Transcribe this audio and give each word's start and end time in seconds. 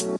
Hello, 0.00 0.14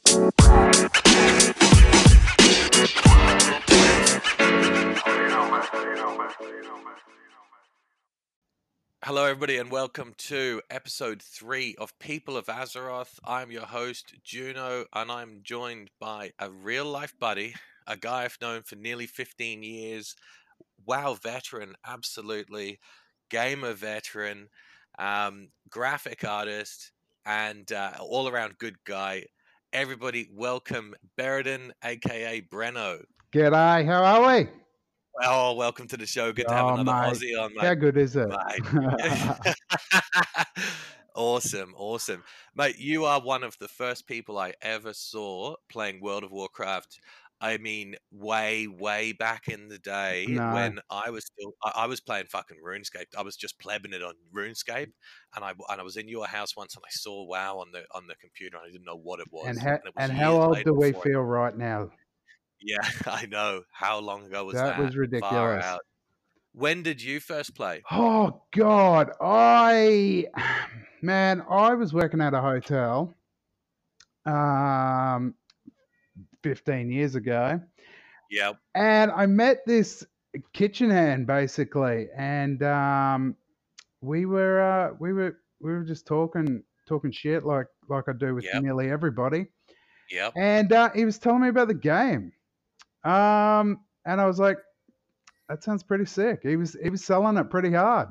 everybody, 9.25 9.57
and 9.57 9.71
welcome 9.71 10.12
to 10.19 10.61
episode 10.69 11.23
three 11.23 11.75
of 11.79 11.98
People 11.98 12.37
of 12.37 12.45
Azeroth. 12.45 13.19
I'm 13.25 13.51
your 13.51 13.64
host, 13.64 14.16
Juno, 14.23 14.85
and 14.93 15.11
I'm 15.11 15.41
joined 15.43 15.91
by 15.99 16.33
a 16.39 16.51
real 16.51 16.85
life 16.85 17.15
buddy, 17.19 17.55
a 17.87 17.97
guy 17.97 18.25
I've 18.25 18.37
known 18.43 18.61
for 18.61 18.77
nearly 18.77 19.07
15 19.07 19.62
years. 19.62 20.15
WoW 20.85 21.15
veteran, 21.15 21.77
absolutely. 21.87 22.81
Gamer 23.31 23.73
veteran, 23.73 24.49
um, 24.99 25.49
graphic 25.71 26.23
artist, 26.23 26.93
and 27.25 27.73
uh, 27.73 27.93
all 27.99 28.29
around 28.29 28.59
good 28.59 28.77
guy. 28.85 29.25
Everybody, 29.73 30.29
welcome 30.34 30.96
Beredin, 31.17 31.71
aka 31.85 32.40
Breno. 32.40 33.04
G'day, 33.32 33.86
how 33.86 34.02
are 34.02 34.36
we? 34.36 34.48
Oh, 35.22 35.54
welcome 35.54 35.86
to 35.86 35.96
the 35.96 36.06
show. 36.06 36.32
Good 36.32 36.48
to 36.48 36.54
have 36.54 36.64
Oh, 36.64 36.74
another 36.74 36.84
mate. 36.84 37.14
Aussie 37.14 37.40
on, 37.40 37.54
mate. 37.54 37.64
How 37.64 37.74
good 37.74 37.96
is 37.96 38.16
it? 38.16 38.28
Awesome, 41.16 41.74
awesome. 41.76 42.22
Mate, 42.54 42.78
you 42.78 43.04
are 43.04 43.20
one 43.20 43.42
of 43.42 43.59
the 43.59 43.66
first 43.66 44.06
people 44.06 44.38
I 44.38 44.54
ever 44.62 44.92
saw 44.92 45.56
playing 45.68 46.00
World 46.00 46.23
of 46.23 46.30
Warcraft. 46.30 47.00
I 47.42 47.56
mean, 47.56 47.96
way, 48.12 48.66
way 48.66 49.12
back 49.12 49.48
in 49.48 49.68
the 49.68 49.78
day 49.78 50.26
No. 50.28 50.52
when 50.52 50.78
I 50.90 51.08
was 51.08 51.24
still, 51.24 51.52
I, 51.64 51.72
I 51.76 51.86
was 51.86 52.00
playing 52.00 52.26
fucking 52.26 52.58
RuneScape. 52.64 53.06
I 53.16 53.22
was 53.22 53.34
just 53.34 53.58
plebbing 53.58 53.94
it 53.94 54.02
on 54.02 54.14
RuneScape, 54.34 54.92
and 55.34 55.45
I 55.45 55.54
and 55.70 55.80
I 55.80 55.82
was 55.82 55.96
in 55.96 56.06
your 56.06 56.26
house 56.26 56.54
once, 56.54 56.74
and 56.76 56.84
I 56.86 56.90
saw 56.90 57.24
WoW 57.24 57.58
on 57.58 57.72
the 57.72 57.84
on 57.95 58.06
the 58.06 58.14
computer, 58.16 58.58
and 58.58 58.66
I 58.66 58.70
didn't 58.70 58.84
know 58.84 58.98
what 59.02 59.20
it 59.20 59.28
was. 59.32 59.46
and 59.48 59.58
how, 59.58 59.72
it 59.72 59.80
was 59.84 59.92
and 59.96 60.12
how 60.12 60.40
old 60.40 60.62
do 60.64 60.74
we 60.74 60.92
feel 60.92 61.22
right 61.22 61.56
now? 61.56 61.90
Yeah, 62.60 62.76
I 63.06 63.24
know. 63.26 63.62
How 63.72 63.98
long 64.00 64.27
ago 64.27 64.45
was 64.45 64.56
that? 64.56 64.77
That 64.77 64.84
was 64.84 64.97
ridiculous. 64.97 65.78
When 66.53 66.83
did 66.83 67.00
you 67.00 67.20
first 67.20 67.55
play? 67.55 67.83
Oh 67.91 68.43
God, 68.53 69.12
I 69.20 70.27
man, 71.03 71.43
I 71.48 71.75
was 71.75 71.95
working 71.95 72.20
at 72.20 72.34
a 72.34 72.41
hotel 72.41 73.15
um 74.27 75.34
15 76.43 76.91
years 76.91 77.15
ago 77.15 77.61
Yeah, 78.31 78.53
and 78.75 79.11
I 79.11 79.27
met 79.27 79.59
this 79.67 80.05
kitchen 80.53 80.91
hand 80.91 81.27
basically 81.27 82.09
and 82.17 82.63
um 82.63 83.37
we 84.01 84.27
were 84.27 84.61
uh 84.61 84.95
we 85.01 85.13
were 85.13 85.39
we 85.61 85.73
were 85.73 85.85
just 85.85 86.07
talking 86.07 86.63
talking 86.87 87.11
shit 87.11 87.45
like 87.45 87.67
like 87.89 88.09
I 88.09 88.13
do 88.13 88.35
with 88.35 88.45
Yep. 88.45 88.63
nearly 88.63 88.91
everybody 88.91 89.47
yep. 90.11 90.33
and 90.37 90.73
uh, 90.73 90.91
he 90.95 91.05
was 91.05 91.19
telling 91.19 91.43
me 91.43 91.49
about 91.49 91.69
the 91.69 91.75
game 91.75 92.33
um 93.05 93.81
and 94.07 94.21
I 94.21 94.27
was 94.27 94.39
like 94.39 94.59
that 95.49 95.65
sounds 95.65 95.83
pretty 95.83 96.07
sick 96.07 96.41
he 96.43 96.57
was 96.57 96.77
he 96.81 96.91
was 96.91 97.05
selling 97.05 97.37
it 97.37 97.51
pretty 97.51 97.73
hard 97.73 98.09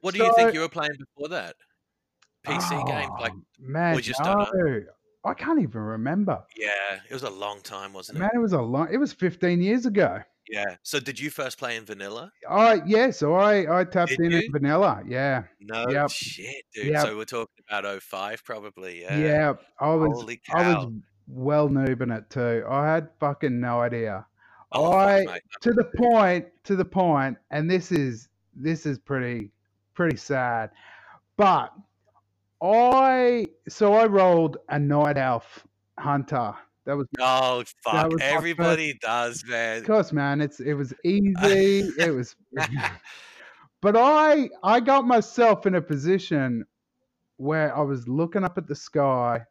What 0.00 0.14
do 0.14 0.22
you 0.22 0.32
think 0.34 0.54
you 0.54 0.60
were 0.60 0.68
playing 0.68 0.96
before 0.98 1.28
that? 1.28 1.56
PC 2.46 2.86
game? 2.86 3.10
Like, 3.18 3.32
Oh, 3.34 3.42
man, 3.58 4.00
no. 4.20 4.84
I 5.28 5.34
can't 5.34 5.60
even 5.60 5.80
remember. 5.80 6.42
yeah, 6.56 7.00
it 7.08 7.12
was 7.12 7.22
a 7.22 7.30
long 7.30 7.60
time, 7.62 7.92
wasn't 7.92 8.18
it? 8.18 8.20
Man, 8.20 8.30
it 8.34 8.38
was 8.38 8.52
a 8.52 8.60
long. 8.60 8.88
It 8.92 8.96
was 8.98 9.12
15 9.12 9.60
years 9.62 9.86
ago. 9.86 10.20
Yeah. 10.50 10.76
So, 10.82 10.98
did 10.98 11.20
you 11.20 11.28
first 11.28 11.58
play 11.58 11.76
in 11.76 11.84
vanilla? 11.84 12.32
I 12.48 12.80
yeah, 12.86 13.10
so 13.10 13.34
I 13.34 13.80
I 13.80 13.84
tapped 13.84 14.10
Did 14.12 14.20
in 14.20 14.30
you? 14.30 14.38
in 14.46 14.52
vanilla. 14.52 15.02
Yeah, 15.06 15.44
No 15.60 15.84
Yep. 15.90 16.10
shit, 16.10 16.64
dude. 16.74 16.86
Yep. 16.86 17.02
So 17.06 17.16
we're 17.18 17.24
talking 17.26 17.64
about 17.68 17.84
05 18.02 18.44
probably. 18.44 19.02
Yeah. 19.02 19.18
yeah. 19.18 19.52
I 19.78 19.94
was 19.94 20.20
Holy 20.20 20.40
I 20.54 20.74
was 20.74 20.92
well 21.26 21.68
noobing 21.68 22.16
it 22.16 22.30
too. 22.30 22.64
I 22.68 22.86
had 22.94 23.10
fucking 23.20 23.60
no 23.60 23.80
idea. 23.82 24.24
Oh, 24.72 24.92
I- 24.92 25.24
mate. 25.26 25.42
To 25.60 25.72
the 25.72 25.84
point, 25.84 26.46
to 26.64 26.76
the 26.76 26.84
point, 26.84 27.36
and 27.50 27.70
this 27.70 27.92
is 27.92 28.28
this 28.56 28.86
is 28.86 28.98
pretty 28.98 29.50
pretty 29.92 30.16
sad, 30.16 30.70
but 31.36 31.74
I 32.62 33.46
so 33.68 33.94
I 33.94 34.06
rolled 34.06 34.58
a 34.68 34.78
night 34.78 35.16
elf 35.16 35.66
hunter. 35.98 36.54
That 36.86 36.96
was 36.96 37.06
Oh 37.20 37.62
fuck! 37.84 38.12
was 38.12 38.20
Everybody 38.22 38.94
does, 38.94 39.44
man. 39.44 39.78
Of 39.78 39.86
course, 39.86 40.12
man. 40.12 40.40
It's 40.40 40.58
it 40.60 40.74
was 40.74 40.92
easy. 41.04 41.90
it 41.98 42.14
was, 42.14 42.34
but 43.82 43.96
I 43.96 44.48
I 44.62 44.80
got 44.80 45.06
myself 45.06 45.66
in 45.66 45.74
a 45.74 45.82
position 45.82 46.64
where 47.36 47.76
I 47.76 47.82
was 47.82 48.08
looking 48.08 48.42
up 48.42 48.58
at 48.58 48.66
the 48.66 48.74
sky, 48.74 49.44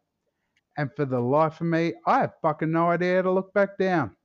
and 0.78 0.90
for 0.96 1.06
the 1.06 1.20
life 1.20 1.62
of 1.62 1.68
me, 1.68 1.94
I 2.06 2.22
have 2.22 2.34
fucking 2.42 2.72
no 2.72 2.90
idea 2.90 3.18
how 3.18 3.22
to 3.22 3.32
look 3.32 3.54
back 3.54 3.78
down. 3.78 4.16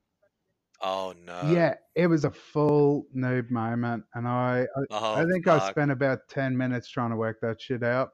Oh 0.81 1.15
no. 1.25 1.43
yeah, 1.53 1.75
it 1.95 2.09
was 2.09 2.25
a 2.25 2.31
full 2.31 3.07
noob 3.15 3.51
moment, 3.51 4.05
and 4.15 4.27
I 4.27 4.67
I, 4.75 4.81
Oh, 4.91 5.15
I 5.15 5.25
think 5.27 5.47
I 5.47 5.71
spent 5.71 5.93
about 5.93 6.21
ten 6.29 6.57
minutes 6.57 6.89
trying 6.89 7.11
to 7.11 7.17
work 7.17 7.41
that 7.43 7.61
shit 7.61 7.85
out. 7.85 8.11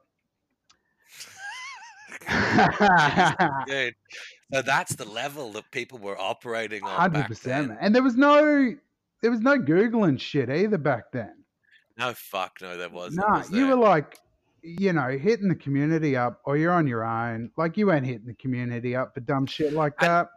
dude. 3.67 3.95
So 4.53 4.61
that's 4.61 4.95
the 4.95 5.05
level 5.05 5.51
that 5.53 5.69
people 5.71 5.99
were 5.99 6.19
operating 6.19 6.83
on. 6.83 6.89
Hundred 6.89 7.19
back 7.19 7.27
percent, 7.27 7.71
and 7.79 7.93
there 7.93 8.03
was 8.03 8.15
no 8.15 8.75
there 9.21 9.31
was 9.31 9.41
no 9.41 9.57
googling 9.57 10.19
shit 10.19 10.49
either 10.49 10.77
back 10.77 11.11
then. 11.11 11.33
No 11.97 12.13
fuck, 12.13 12.53
no, 12.61 12.77
there 12.77 12.89
wasn't. 12.89 13.27
Nah, 13.27 13.39
was 13.39 13.51
you 13.51 13.67
were 13.67 13.75
like, 13.75 14.17
you 14.63 14.93
know, 14.93 15.09
hitting 15.17 15.49
the 15.49 15.55
community 15.55 16.15
up, 16.15 16.39
or 16.45 16.57
you're 16.57 16.71
on 16.71 16.87
your 16.87 17.03
own. 17.03 17.51
Like 17.57 17.77
you 17.77 17.87
weren't 17.87 18.05
hitting 18.05 18.27
the 18.27 18.33
community 18.35 18.95
up 18.95 19.13
for 19.13 19.19
dumb 19.19 19.45
shit 19.45 19.73
like 19.73 19.93
And- 19.99 20.09
that. 20.09 20.29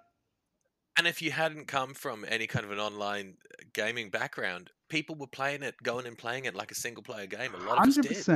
And 0.99 1.07
if 1.07 1.23
you 1.23 1.31
hadn't 1.31 1.69
come 1.69 1.95
from 1.95 2.27
any 2.29 2.47
kind 2.47 2.67
of 2.67 2.71
an 2.71 2.79
online 2.79 3.39
uh, 3.59 3.63
gaming 3.73 4.11
background, 4.11 4.71
people 4.91 5.17
were 5.17 5.27
playing 5.27 5.63
it, 5.63 5.75
going 5.83 6.07
and 6.07 6.19
playing 6.19 6.45
it 6.45 6.55
like 6.55 6.71
a 6.71 6.75
single 6.75 7.03
player 7.03 7.27
game. 7.27 7.55
A 7.55 7.59
lot 7.61 7.79
of 7.79 7.89
us 7.89 7.97
Hundred 7.97 8.09
did. 8.09 8.27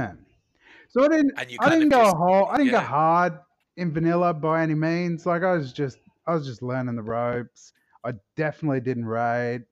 So 0.89 1.05
I 1.05 1.09
didn't. 1.09 1.33
And 1.39 1.51
you 1.51 1.59
I 1.61 1.69
didn't 1.71 1.89
go 1.91 2.05
just- 2.05 2.17
hard. 2.17 2.47
I 2.51 2.57
didn't 2.59 2.73
go 2.73 2.81
hard 2.81 3.39
in 3.77 3.93
vanilla 3.93 4.33
by 4.35 4.63
any 4.63 4.75
means. 4.75 5.27
Like 5.27 5.43
I 5.43 5.53
was 5.53 5.73
just, 5.73 5.99
I 6.27 6.35
was 6.35 6.47
just 6.47 6.63
learning 6.63 6.97
the 6.97 7.03
ropes. 7.03 7.73
I 8.05 8.13
definitely 8.37 8.81
didn't 8.81 9.05
raid. 9.07 9.65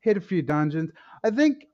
Hit 0.00 0.16
a 0.16 0.20
few 0.20 0.42
dungeons. 0.42 0.90
I 1.24 1.30
think, 1.30 1.64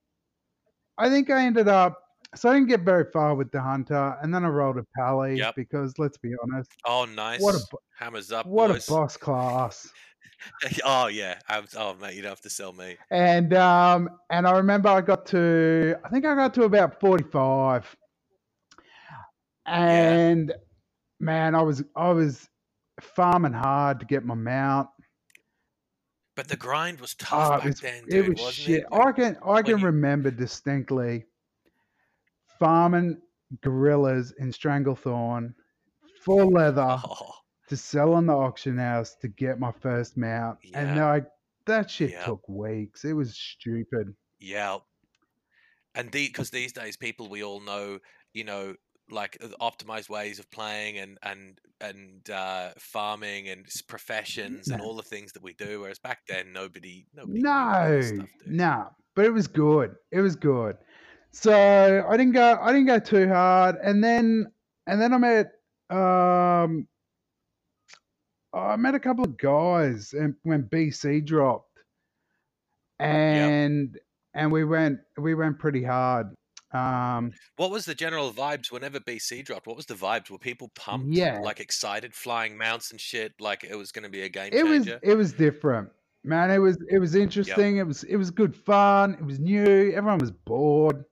I 0.99 1.09
think 1.09 1.31
I 1.31 1.45
ended 1.45 1.69
up. 1.69 2.01
So 2.37 2.49
I 2.51 2.55
didn't 2.55 2.69
get 2.69 2.81
very 2.81 3.05
far 3.13 3.37
with 3.37 3.53
the 3.53 3.61
hunter, 3.61 4.17
and 4.21 4.35
then 4.35 4.45
I 4.45 4.49
rolled 4.49 4.77
a 4.79 4.85
pally 4.97 5.37
Yep. 5.39 5.55
because 5.55 5.95
let's 5.99 6.17
be 6.19 6.33
honest, 6.43 6.69
Oh, 6.85 7.05
nice. 7.05 7.41
What 7.41 7.55
a 7.55 7.61
Hammers 7.97 8.33
up, 8.33 8.45
what 8.47 8.73
boys. 8.73 8.89
a 8.89 8.91
boss 8.93 9.17
class. 9.17 9.89
oh 10.85 11.07
yeah. 11.07 11.39
I'm, 11.49 11.67
oh 11.77 11.95
mate, 11.95 12.17
you 12.17 12.23
don't 12.23 12.31
have 12.31 12.41
to 12.41 12.51
sell 12.51 12.73
me. 12.73 12.97
and 13.13 13.55
um 13.55 14.11
and 14.31 14.49
I 14.49 14.53
remember 14.57 14.89
I 14.89 15.01
got 15.01 15.27
to 15.27 15.95
I 16.05 16.09
think 16.09 16.25
I 16.27 16.35
got 16.35 16.53
to 16.55 16.65
about 16.65 16.99
45 16.99 17.95
and 19.67 20.53
man 21.21 21.55
I 21.55 21.63
was 21.63 21.83
I 21.97 22.11
was 22.11 22.49
farming 23.01 23.53
hard 23.53 24.01
to 24.01 24.07
get 24.07 24.25
my 24.25 24.35
mount 24.35 24.89
But 26.37 26.49
the 26.49 26.57
grind 26.57 27.01
was 27.01 27.15
oh, 27.23 27.25
tough 27.25 27.53
it 27.53 27.57
back 27.59 27.65
was, 27.65 27.81
then, 27.81 28.05
it 28.05 28.11
dude, 28.11 28.29
was 28.31 28.39
wasn't 28.41 28.55
shit 28.55 28.81
it? 28.81 28.87
I 28.93 29.13
can 29.13 29.37
I 29.47 29.63
can 29.63 29.79
you- 29.79 29.87
remember 29.87 30.31
distinctly 30.31 31.25
farming 32.59 33.21
gorillas 33.63 34.33
in 34.39 34.51
Stranglethorn 34.51 35.55
for 36.23 36.45
leather 36.45 36.99
Oh, 37.05 37.33
to 37.69 37.77
sell 37.77 38.13
on 38.15 38.27
the 38.27 38.33
auction 38.35 38.77
house 38.79 39.15
to 39.23 39.29
get 39.29 39.59
my 39.59 39.73
first 39.81 40.17
mount 40.17 40.59
and 40.75 40.97
Yeah. 40.97 41.11
like 41.13 41.27
that 41.67 41.91
shit 41.91 42.11
Yeah. 42.11 42.25
took 42.25 42.47
weeks 42.49 43.05
it 43.05 43.13
was 43.15 43.37
stupid 43.37 44.15
yeah. 44.41 44.79
And 45.95 46.11
the 46.13 46.27
because 46.27 46.51
these 46.51 46.73
days 46.73 46.97
people 46.99 47.29
we 47.31 47.43
all 47.43 47.61
know, 47.61 48.01
you 48.35 48.45
know, 48.45 48.75
like 49.11 49.37
uh, 49.43 49.49
optimized 49.61 50.09
ways 50.09 50.39
of 50.39 50.51
playing 50.51 50.99
and 50.99 51.19
and 51.23 51.59
and 51.81 52.31
uh, 52.31 52.71
farming 52.79 53.49
and 53.49 53.67
professions 53.89 54.69
and 54.69 54.81
all 54.81 54.97
the 54.97 55.03
things 55.03 55.33
that 55.33 55.43
we 55.43 55.53
do. 55.55 55.81
Whereas 55.81 55.99
back 55.99 56.21
then, 56.29 56.53
nobody, 56.53 57.07
nobody 57.15 57.41
No, 57.41 58.01
stuff, 58.01 58.29
no, 58.47 58.89
but 59.15 59.25
it 59.27 59.33
was 59.33 59.47
good. 59.47 59.95
It 60.11 60.21
was 60.21 60.37
good. 60.37 60.77
So 61.33 62.07
I 62.09 62.17
didn't 62.17 62.33
go. 62.33 62.59
I 62.61 62.73
didn't 62.73 62.87
go 62.87 62.99
too 62.99 63.29
hard, 63.29 63.77
and 63.83 64.03
then 64.03 64.47
and 64.87 65.01
then 65.01 65.13
I 65.13 65.19
met 65.19 65.47
um 65.91 66.87
I 68.53 68.77
met 68.77 68.95
a 68.95 69.01
couple 69.01 69.25
of 69.25 69.37
guys 69.37 70.13
and 70.13 70.35
when 70.45 70.63
BC 70.65 71.27
dropped, 71.27 71.79
and 73.01 73.99
and 74.35 74.53
we 74.53 74.65
went 74.65 75.01
we 75.19 75.35
went 75.35 75.59
pretty 75.59 75.83
hard. 75.83 76.29
Um, 76.75 77.33
What 77.57 77.71
was 77.71 77.85
the 77.85 77.95
general 77.95 78.33
vibes 78.33 78.73
whenever 78.73 78.99
BC 79.01 79.45
dropped? 79.45 79.67
What 79.67 79.77
was 79.77 79.87
the 79.87 79.95
vibes? 79.95 80.31
Were 80.31 80.39
people 80.39 80.71
pumped? 80.75 81.09
Yeah. 81.09 81.39
Like 81.39 81.61
excited, 81.61 82.15
flying 82.15 82.57
mounts 82.59 82.91
and 82.91 83.01
shit, 83.01 83.33
like 83.41 83.65
it 83.65 83.77
was 83.77 83.93
going 83.93 84.03
to 84.03 84.11
be 84.11 84.23
a 84.23 84.29
game 84.29 84.51
it 84.53 84.67
was 84.67 84.89
it 85.03 85.15
was 85.15 85.33
different, 85.33 85.89
man. 86.25 86.51
It 86.51 86.59
was 86.59 86.77
it 86.91 86.99
was 86.99 87.15
interesting. 87.15 87.77
It 87.79 87.87
was 87.87 88.05
it 88.05 88.17
was 88.17 88.31
good 88.31 88.57
fun. 88.57 89.15
It 89.15 89.25
was 89.25 89.39
new. 89.39 89.93
Everyone 89.93 90.19
was 90.19 90.33
bored. 90.33 91.05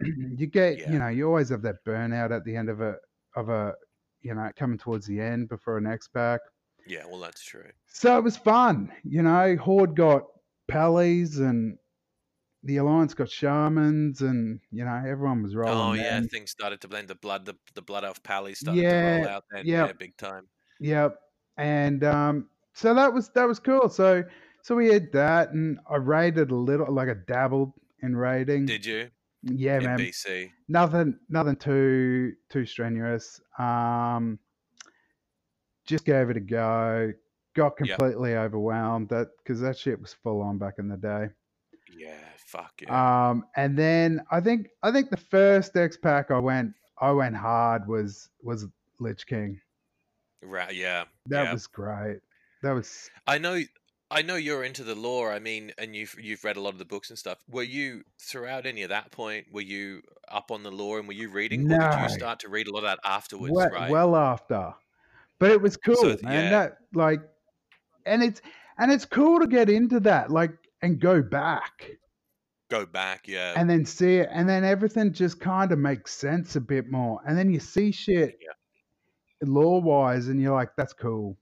you 0.00 0.46
get 0.46 0.78
Yeah. 0.78 0.92
you 0.92 0.98
know 0.98 1.08
you 1.08 1.26
always 1.26 1.50
have 1.50 1.62
that 1.62 1.84
burnout 1.86 2.34
at 2.34 2.44
the 2.44 2.56
end 2.56 2.68
of 2.68 2.80
a 2.80 2.96
of 3.36 3.48
a 3.48 3.74
you 4.22 4.34
know, 4.34 4.50
coming 4.56 4.78
towards 4.78 5.06
the 5.06 5.18
end 5.20 5.48
before 5.48 5.78
an 5.78 5.86
X 5.86 6.08
pack. 6.08 6.40
Yeah, 6.86 7.04
well, 7.08 7.20
that's 7.20 7.42
true. 7.42 7.70
So 7.86 8.18
it 8.18 8.24
was 8.24 8.36
fun, 8.36 8.92
you 9.04 9.22
know. 9.22 9.56
Horde 9.56 9.96
got 9.96 10.24
Pallies 10.68 11.38
and 11.38 11.78
the 12.62 12.76
Alliance 12.76 13.14
got 13.14 13.30
Shamans, 13.30 14.20
and 14.20 14.60
you 14.70 14.84
know 14.84 15.02
everyone 15.06 15.42
was 15.42 15.54
rolling. 15.54 16.00
Oh 16.00 16.02
yeah, 16.02 16.20
things 16.22 16.50
started 16.50 16.80
to 16.82 16.88
blend. 16.88 17.08
The 17.08 17.14
blood, 17.14 17.46
the, 17.46 17.54
the 17.74 17.82
blood 17.82 18.04
elf 18.04 18.22
pally 18.22 18.54
started 18.54 18.80
to 18.80 18.88
Yeah, 18.88 19.16
roll 19.18 19.28
out 19.28 19.44
then. 19.50 19.66
yeah. 19.66 19.86
Yeah, 19.86 19.92
big 19.92 20.16
time. 20.16 20.46
Yep. 20.80 21.18
And 21.56 22.04
um, 22.04 22.48
so 22.74 22.94
that 22.94 23.12
was 23.12 23.30
that 23.30 23.46
was 23.48 23.58
cool. 23.58 23.88
So 23.88 24.24
so 24.62 24.74
we 24.76 24.88
had 24.88 25.10
that, 25.12 25.50
and 25.50 25.78
I 25.88 25.96
raided 25.96 26.50
a 26.50 26.54
little, 26.54 26.92
like 26.92 27.08
I 27.08 27.14
dabbled 27.26 27.72
in 28.02 28.14
raiding. 28.16 28.66
Did 28.66 28.84
you 28.84 29.10
yeah, 29.42 29.78
in 29.78 29.84
man. 29.84 29.98
BC? 29.98 30.50
Nothing, 30.68 31.18
nothing 31.28 31.56
too 31.56 32.34
too 32.50 32.66
strenuous. 32.66 33.40
Um, 33.58 34.38
just 35.86 36.04
gave 36.04 36.30
it 36.30 36.36
a 36.36 36.40
go. 36.40 37.12
Got 37.54 37.74
Yep. 37.80 37.98
completely 37.98 38.36
overwhelmed 38.36 39.08
that 39.08 39.28
because 39.38 39.60
that 39.60 39.76
shit 39.76 40.00
was 40.00 40.12
full 40.12 40.40
on 40.40 40.58
back 40.58 40.74
in 40.78 40.88
the 40.88 40.96
day. 40.96 41.28
Yeah, 41.96 42.18
fuck 42.50 42.82
yeah. 42.82 43.30
Um, 43.30 43.44
and 43.56 43.78
then 43.78 44.20
I 44.30 44.40
think 44.40 44.68
I 44.82 44.90
think 44.90 45.10
the 45.10 45.16
first 45.16 45.76
X 45.76 45.96
pack 45.96 46.30
I 46.30 46.38
went 46.38 46.74
I 47.00 47.10
went 47.12 47.36
hard 47.36 47.86
was 47.86 48.28
was 48.42 48.66
Lich 48.98 49.26
King. 49.26 49.60
right, 50.42 50.74
yeah. 50.74 51.04
That 51.26 51.44
yeah. 51.44 51.52
was 51.52 51.66
great. 51.66 52.20
That 52.62 52.72
was 52.72 53.08
I 53.26 53.38
know. 53.38 53.60
I 54.12 54.22
know 54.22 54.34
you're 54.34 54.64
into 54.64 54.82
the 54.82 54.96
lore. 54.96 55.30
I 55.32 55.38
mean, 55.38 55.72
and 55.78 55.94
you've 55.94 56.16
you've 56.20 56.42
read 56.42 56.56
a 56.56 56.60
lot 56.60 56.72
of 56.72 56.78
the 56.78 56.84
books 56.84 57.10
and 57.10 57.18
stuff. 57.18 57.38
Were 57.48 57.62
you 57.62 58.02
throughout 58.18 58.66
any 58.66 58.82
of 58.82 58.88
that 58.88 59.12
point? 59.12 59.46
Were 59.52 59.60
you 59.60 60.02
up 60.28 60.50
on 60.50 60.64
the 60.64 60.70
lore 60.72 60.98
and 60.98 61.06
were 61.06 61.14
you 61.14 61.28
reading, 61.28 61.66
or 61.66 61.78
did 61.78 61.78
No. 61.78 62.02
you 62.02 62.08
start 62.08 62.40
to 62.40 62.48
read 62.48 62.66
a 62.66 62.72
lot 62.72 62.80
of 62.80 62.84
that 62.90 62.98
afterwards? 63.04 63.52
well, 63.54 63.70
right. 63.70 63.90
well 63.90 64.16
after, 64.16 64.74
but 65.38 65.52
it 65.52 65.62
was 65.62 65.76
cool, 65.76 65.94
So, 65.94 66.16
yeah. 66.24 66.50
That 66.50 66.78
like, 66.92 67.20
and 68.04 68.22
it's 68.24 68.42
and 68.78 68.90
it's 68.90 69.04
cool 69.04 69.38
to 69.38 69.46
get 69.46 69.70
into 69.70 70.00
that, 70.00 70.30
like, 70.30 70.52
and 70.82 70.98
go 70.98 71.22
back 71.22 71.90
Go 72.70 72.86
back, 72.86 73.26
yeah. 73.26 73.54
and 73.56 73.68
then 73.68 73.84
see 73.84 74.16
it, 74.18 74.28
and 74.30 74.48
then 74.48 74.64
everything 74.64 75.12
just 75.12 75.40
kind 75.40 75.72
of 75.72 75.78
makes 75.78 76.14
sense 76.14 76.56
a 76.56 76.60
bit 76.60 76.90
more, 76.90 77.20
and 77.26 77.36
then 77.36 77.50
you 77.52 77.60
see 77.60 77.90
shit 77.90 78.38
lore 79.42 79.82
wise, 79.82 80.28
and 80.28 80.40
you're 80.40 80.54
like, 80.54 80.70
that's 80.76 80.92
cool. 80.92 81.36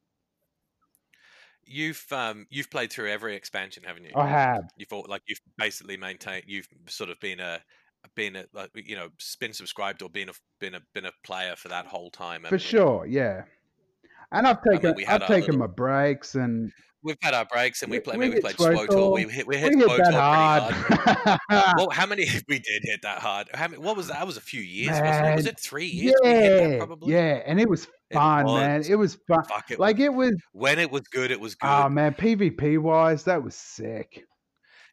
you've 1.64 2.04
um 2.12 2.46
you've 2.50 2.70
played 2.70 2.90
through 2.92 3.10
every 3.10 3.36
expansion, 3.36 3.82
haven't 3.84 4.04
you? 4.04 4.12
I 4.14 4.26
have. 4.26 4.64
You've 4.76 4.92
all, 4.92 5.06
like 5.08 5.22
you've 5.28 5.40
basically 5.56 5.96
maintained. 5.96 6.44
You've 6.46 6.68
sort 6.88 7.10
of 7.10 7.20
been 7.20 7.40
a 7.40 7.60
been 8.14 8.36
a 8.36 8.44
like 8.52 8.70
you 8.74 8.96
know 8.96 9.08
been 9.40 9.52
subscribed 9.52 10.02
or 10.02 10.08
been 10.08 10.28
a 10.28 10.32
been 10.60 10.74
a 10.74 10.80
been 10.94 11.04
a 11.04 11.12
player 11.24 11.54
for 11.56 11.68
that 11.68 11.86
whole 11.86 12.10
time. 12.10 12.44
For 12.48 12.54
you? 12.54 12.58
sure, 12.58 13.06
yeah. 13.06 13.42
And 14.32 14.46
I've 14.46 14.58
mean, 14.64 14.76
taken 14.76 14.94
we 14.96 15.04
had 15.04 15.22
I've 15.22 15.28
taken 15.28 15.54
little- 15.54 15.60
my 15.60 15.66
breaks 15.66 16.34
and 16.34 16.70
We've 17.00 17.16
had 17.22 17.32
our 17.32 17.44
breaks 17.44 17.82
and 17.82 17.92
we 17.92 17.98
We- 17.98 18.02
play. 18.02 18.16
we 18.16 18.28
We, 18.28 18.40
played. 18.40 18.56
SWTOR. 18.56 19.14
We 19.14 19.22
hit 19.22 19.46
we 19.46 19.56
hit 19.56 19.72
we 19.76 19.80
hit 19.88 19.98
that 19.98 20.14
hard. 20.14 20.74
hard. 20.74 21.38
Well, 21.78 21.90
how 21.90 22.06
many 22.06 22.26
we 22.48 22.58
did 22.58 22.82
hit 22.82 23.02
that 23.02 23.20
hard? 23.20 23.48
How 23.54 23.68
many, 23.68 23.80
what 23.80 23.96
was 23.96 24.08
that? 24.08 24.14
That 24.14 24.26
was 24.26 24.36
a 24.36 24.40
few 24.40 24.60
years, 24.60 24.98
wasn't 25.00 25.26
it? 25.28 25.36
Was 25.36 25.46
it 25.46 25.60
three 25.60 25.86
years? 25.86 26.16
we 26.24 26.28
hit 26.28 26.40
that 26.50 26.70
yeah, 26.72 26.76
probably. 26.78 27.12
yeah, 27.14 27.40
and 27.46 27.60
it 27.60 27.68
was 27.68 27.84
It 28.10 28.14
fun, 28.14 28.46
man. 28.46 28.82
It 28.86 28.96
was 28.96 29.16
fun. 29.28 29.44
Fuck 29.44 29.70
it. 29.70 29.78
Like 29.78 29.98
was, 29.98 30.04
it 30.06 30.12
was. 30.12 30.32
when 30.52 30.78
it 30.80 30.90
was 30.90 31.02
good, 31.02 31.30
it 31.30 31.40
was 31.40 31.56
ah, 31.62 31.82
good. 31.82 31.86
Oh 31.86 31.88
man, 31.90 32.14
PvP 32.14 32.78
wise, 32.78 33.22
that 33.24 33.42
was 33.44 33.54
sick. 33.54 34.24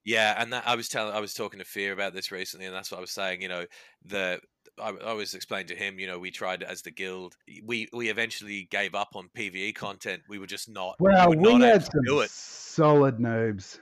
Yeah, 0.06 0.36
and 0.40 0.54
that 0.54 0.64
I 0.68 0.76
was 0.76 0.88
telling, 0.88 1.14
I 1.14 1.20
was 1.20 1.34
talking 1.34 1.60
to 1.60 1.66
Fear 1.66 1.92
about 1.92 2.14
this 2.14 2.32
recently, 2.32 2.68
and 2.68 2.76
that's 2.76 2.92
what 2.92 3.00
I 3.00 3.02
was 3.02 3.12
saying. 3.12 3.42
You 3.42 3.50
know, 3.50 3.66
the 4.06 4.40
I, 4.82 4.90
I 4.90 5.14
was 5.14 5.34
explaining 5.34 5.68
to 5.68 5.76
him. 5.76 6.00
You 6.00 6.08
know, 6.08 6.20
we 6.20 6.32
tried 6.32 6.64
as 6.64 6.84
the 6.84 6.92
guild. 6.92 7.36
We 7.64 7.88
we 7.92 8.10
eventually 8.10 8.68
gave 8.70 8.94
up 8.94 9.10
on 9.16 9.30
PVE 9.36 9.76
content. 9.76 10.22
We 10.30 10.38
were 10.38 10.48
just 10.48 10.70
not. 10.70 10.96
Well, 11.00 11.30
we 11.30 11.38
we 11.38 11.62
had 11.62 11.84
some 11.84 12.02
do 12.06 12.20
it. 12.22 12.30
solid 12.30 13.18
noobs. 13.18 13.80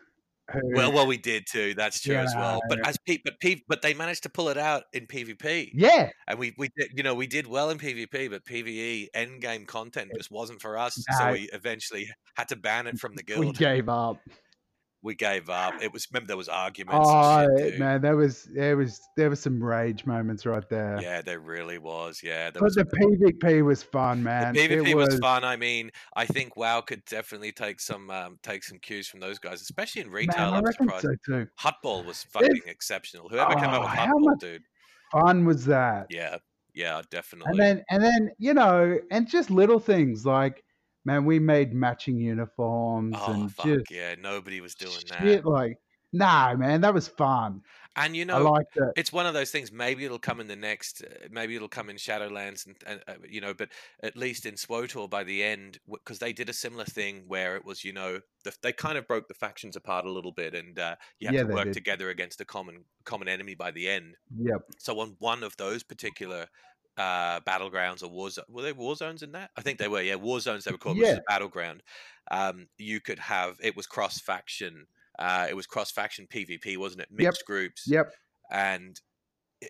Who, 0.51 0.59
Well, 0.73 0.91
well, 0.91 1.07
we 1.07 1.17
did 1.17 1.47
too. 1.49 1.73
That's 1.73 2.01
true 2.01 2.15
You 2.15 2.19
as 2.21 2.33
well. 2.35 2.59
But 2.67 2.85
as 2.85 2.97
P, 3.07 3.21
but 3.23 3.39
P, 3.39 3.63
but 3.69 3.81
they 3.81 3.93
managed 3.93 4.23
to 4.23 4.29
pull 4.29 4.49
it 4.49 4.57
out 4.57 4.83
in 4.91 5.07
PvP. 5.07 5.71
yeah, 5.73 6.09
And 6.27 6.37
we, 6.37 6.53
we 6.57 6.69
did, 6.77 6.91
you 6.93 7.01
know, 7.01 7.15
we 7.15 7.27
did 7.27 7.47
well 7.47 7.69
in 7.69 7.77
PvP, 7.77 8.29
but 8.29 8.43
PvE 8.43 9.07
end 9.13 9.41
game 9.41 9.65
content 9.65 10.11
just 10.17 10.31
wasn't 10.31 10.61
for 10.61 10.77
us. 10.77 11.01
So 11.17 11.31
we 11.31 11.49
eventually 11.53 12.09
had 12.35 12.49
to 12.49 12.57
ban 12.57 12.87
it 12.87 12.99
from 12.99 13.15
the 13.15 13.23
guild. 13.23 13.45
we 13.45 13.51
gave 13.53 13.87
up. 13.87 14.17
We 15.03 15.15
gave 15.15 15.49
up. 15.49 15.73
It 15.81 15.91
was 15.91 16.07
remember 16.11 16.27
there 16.27 16.37
was 16.37 16.47
arguments. 16.47 17.05
Oh 17.11 17.45
shit, 17.57 17.77
man, 17.77 18.01
there 18.01 18.15
was 18.15 18.43
there 18.55 18.77
was 18.77 19.01
there 19.17 19.29
was 19.29 19.41
some 19.41 19.61
rage 19.61 20.05
moments 20.05 20.45
right 20.45 20.63
there. 20.69 20.97
Yeah, 21.01 21.21
there 21.21 21.41
really 21.41 21.77
was. 21.77 22.21
Yeah, 22.23 22.51
there 22.51 22.53
but 22.53 22.63
was. 22.63 22.75
the 22.75 22.85
PvP 22.85 23.65
was 23.65 23.83
fun, 23.83 24.23
man. 24.23 24.53
the 24.53 24.61
PvP 24.67 24.87
it 24.91 24.95
was, 24.95 25.09
was 25.09 25.19
fun. 25.19 25.43
I 25.43 25.57
mean, 25.57 25.91
I 26.15 26.25
think 26.25 26.55
WoW 26.55 26.79
could 26.79 27.03
definitely 27.03 27.51
take 27.51 27.81
some 27.81 28.09
um, 28.09 28.39
take 28.43 28.63
some 28.63 28.79
cues 28.79 29.09
from 29.09 29.19
those 29.19 29.39
guys, 29.39 29.61
especially 29.61 30.03
in 30.03 30.09
retail. 30.09 30.45
Man, 30.45 30.53
I 30.53 30.57
I'm 30.59 30.63
reckon 30.63 30.87
surprised. 30.87 31.19
so 31.25 31.33
too. 31.33 31.47
Huttball 31.59 32.05
was 32.05 32.23
fucking 32.23 32.61
exceptional. 32.65 33.27
Whoever 33.27 33.55
came 33.55 33.65
Oh, 33.71 33.81
up 33.81 33.81
with 33.81 33.91
Huttball, 33.91 34.39
dude. 34.39 34.63
Fun 35.11 35.43
was 35.45 35.65
that? 35.65 36.07
Yeah, 36.09 36.37
yeah, 36.73 37.01
definitely. 37.11 37.51
And 37.51 37.59
then 37.59 37.83
and 37.89 38.01
then 38.01 38.31
you 38.37 38.53
know, 38.53 38.97
and 39.11 39.27
just 39.27 39.51
little 39.51 39.79
things 39.79 40.25
like, 40.25 40.63
man, 41.05 41.25
we 41.25 41.39
made 41.39 41.73
matching 41.73 42.17
uniforms 42.19 43.17
oh 43.17 43.27
and 43.27 43.51
fuck 43.51 43.65
just 43.65 43.89
yeah, 43.89 44.15
nobody 44.15 44.61
was 44.61 44.75
doing 44.75 45.07
that. 45.09 45.45
like, 45.45 45.77
nah, 46.11 46.55
man, 46.55 46.81
that 46.81 46.93
was 46.93 47.07
fun. 47.07 47.61
And 47.95 48.15
you 48.15 48.25
know, 48.25 48.37
I 48.37 48.39
liked 48.39 48.75
it. 48.77 48.93
it's 48.95 49.13
one 49.13 49.27
of 49.27 49.35
those 49.35 49.51
things. 49.51 49.71
Maybe 49.71 50.03
it'll 50.03 50.17
come 50.17 50.39
in 50.39 50.47
the 50.47 50.55
next. 50.55 51.03
Uh, 51.03 51.27
maybe 51.29 51.55
it'll 51.55 51.67
come 51.67 51.89
in 51.91 51.97
Shadowlands, 51.97 52.65
and, 52.65 52.75
and 52.87 53.03
uh, 53.07 53.13
you 53.27 53.39
know, 53.39 53.53
but 53.53 53.69
at 54.01 54.17
least 54.17 54.47
in 54.47 54.55
SWTOR 54.55 55.07
by 55.09 55.23
the 55.23 55.43
end, 55.43 55.77
because 55.87 56.17
they 56.17 56.33
did 56.33 56.49
a 56.49 56.53
similar 56.53 56.85
thing 56.85 57.25
where 57.27 57.55
it 57.55 57.63
was, 57.63 57.83
you 57.83 57.93
know, 57.93 58.19
the, 58.43 58.55
they 58.63 58.73
kind 58.73 58.97
of 58.97 59.07
broke 59.07 59.27
the 59.27 59.35
factions 59.35 59.75
apart 59.75 60.05
a 60.05 60.11
little 60.11 60.31
bit, 60.31 60.55
and 60.55 60.79
uh, 60.79 60.95
you 61.19 61.27
had 61.27 61.35
Yeah, 61.35 61.43
to 61.43 61.53
work 61.53 61.65
did. 61.65 61.73
together 61.73 62.09
against 62.09 62.41
a 62.41 62.45
common 62.45 62.85
common 63.05 63.27
enemy 63.27 63.53
by 63.53 63.69
the 63.69 63.87
end. 63.87 64.15
Yep. 64.35 64.61
So 64.79 64.99
on 64.99 65.15
one 65.19 65.43
of 65.43 65.55
those 65.57 65.83
particular 65.83 66.47
uh, 66.97 67.39
battlegrounds 67.41 68.03
or 68.03 68.07
war 68.09 68.29
zo- 68.29 68.43
were 68.49 68.61
they 68.61 68.73
war 68.73 68.95
zones 68.95 69.23
in 69.23 69.31
that? 69.33 69.51
I 69.57 69.61
think 69.61 69.79
they 69.79 69.87
were. 69.87 70.01
Yeah, 70.01 70.15
war 70.15 70.39
zones 70.39 70.63
they 70.63 70.71
were 70.71 70.77
called, 70.77 70.97
Yeah. 70.97 71.19
battleground. 71.27 71.83
Um, 72.31 72.67
you 72.77 72.99
could 73.01 73.19
have 73.19 73.57
it 73.61 73.75
was 73.75 73.87
cross 73.87 74.19
faction. 74.19 74.85
Uh, 75.19 75.47
it 75.49 75.55
was 75.55 75.67
cross 75.67 75.91
faction 75.91 76.27
PvP, 76.27 76.77
wasn't 76.77 77.01
it? 77.01 77.09
Mixed 77.11 77.45
groups 77.45 77.85
Yep. 77.87 78.11
and 78.51 78.99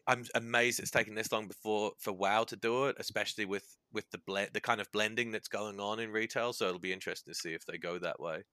I'm 0.08 0.26
amazed 0.34 0.80
it's 0.80 0.90
taken 0.90 1.14
this 1.16 1.32
long 1.32 1.48
before 1.48 1.92
for 2.00 2.12
WoW 2.14 2.46
to 2.46 2.56
do 2.56 2.86
it, 2.86 2.96
especially 3.00 3.46
with 3.46 3.78
with 3.92 4.10
the 4.12 4.18
ble- 4.20 4.48
the 4.52 4.62
kind 4.62 4.82
of 4.82 4.92
blending 4.92 5.32
that's 5.32 5.48
going 5.48 5.80
on 5.80 6.00
in 6.00 6.12
retail. 6.12 6.52
So 6.54 6.68
it'll 6.68 6.80
be 6.80 6.94
interesting 6.94 7.32
to 7.34 7.40
see 7.40 7.54
if 7.54 7.66
they 7.66 7.78
go 7.78 8.00
that 8.00 8.20
way. 8.20 8.44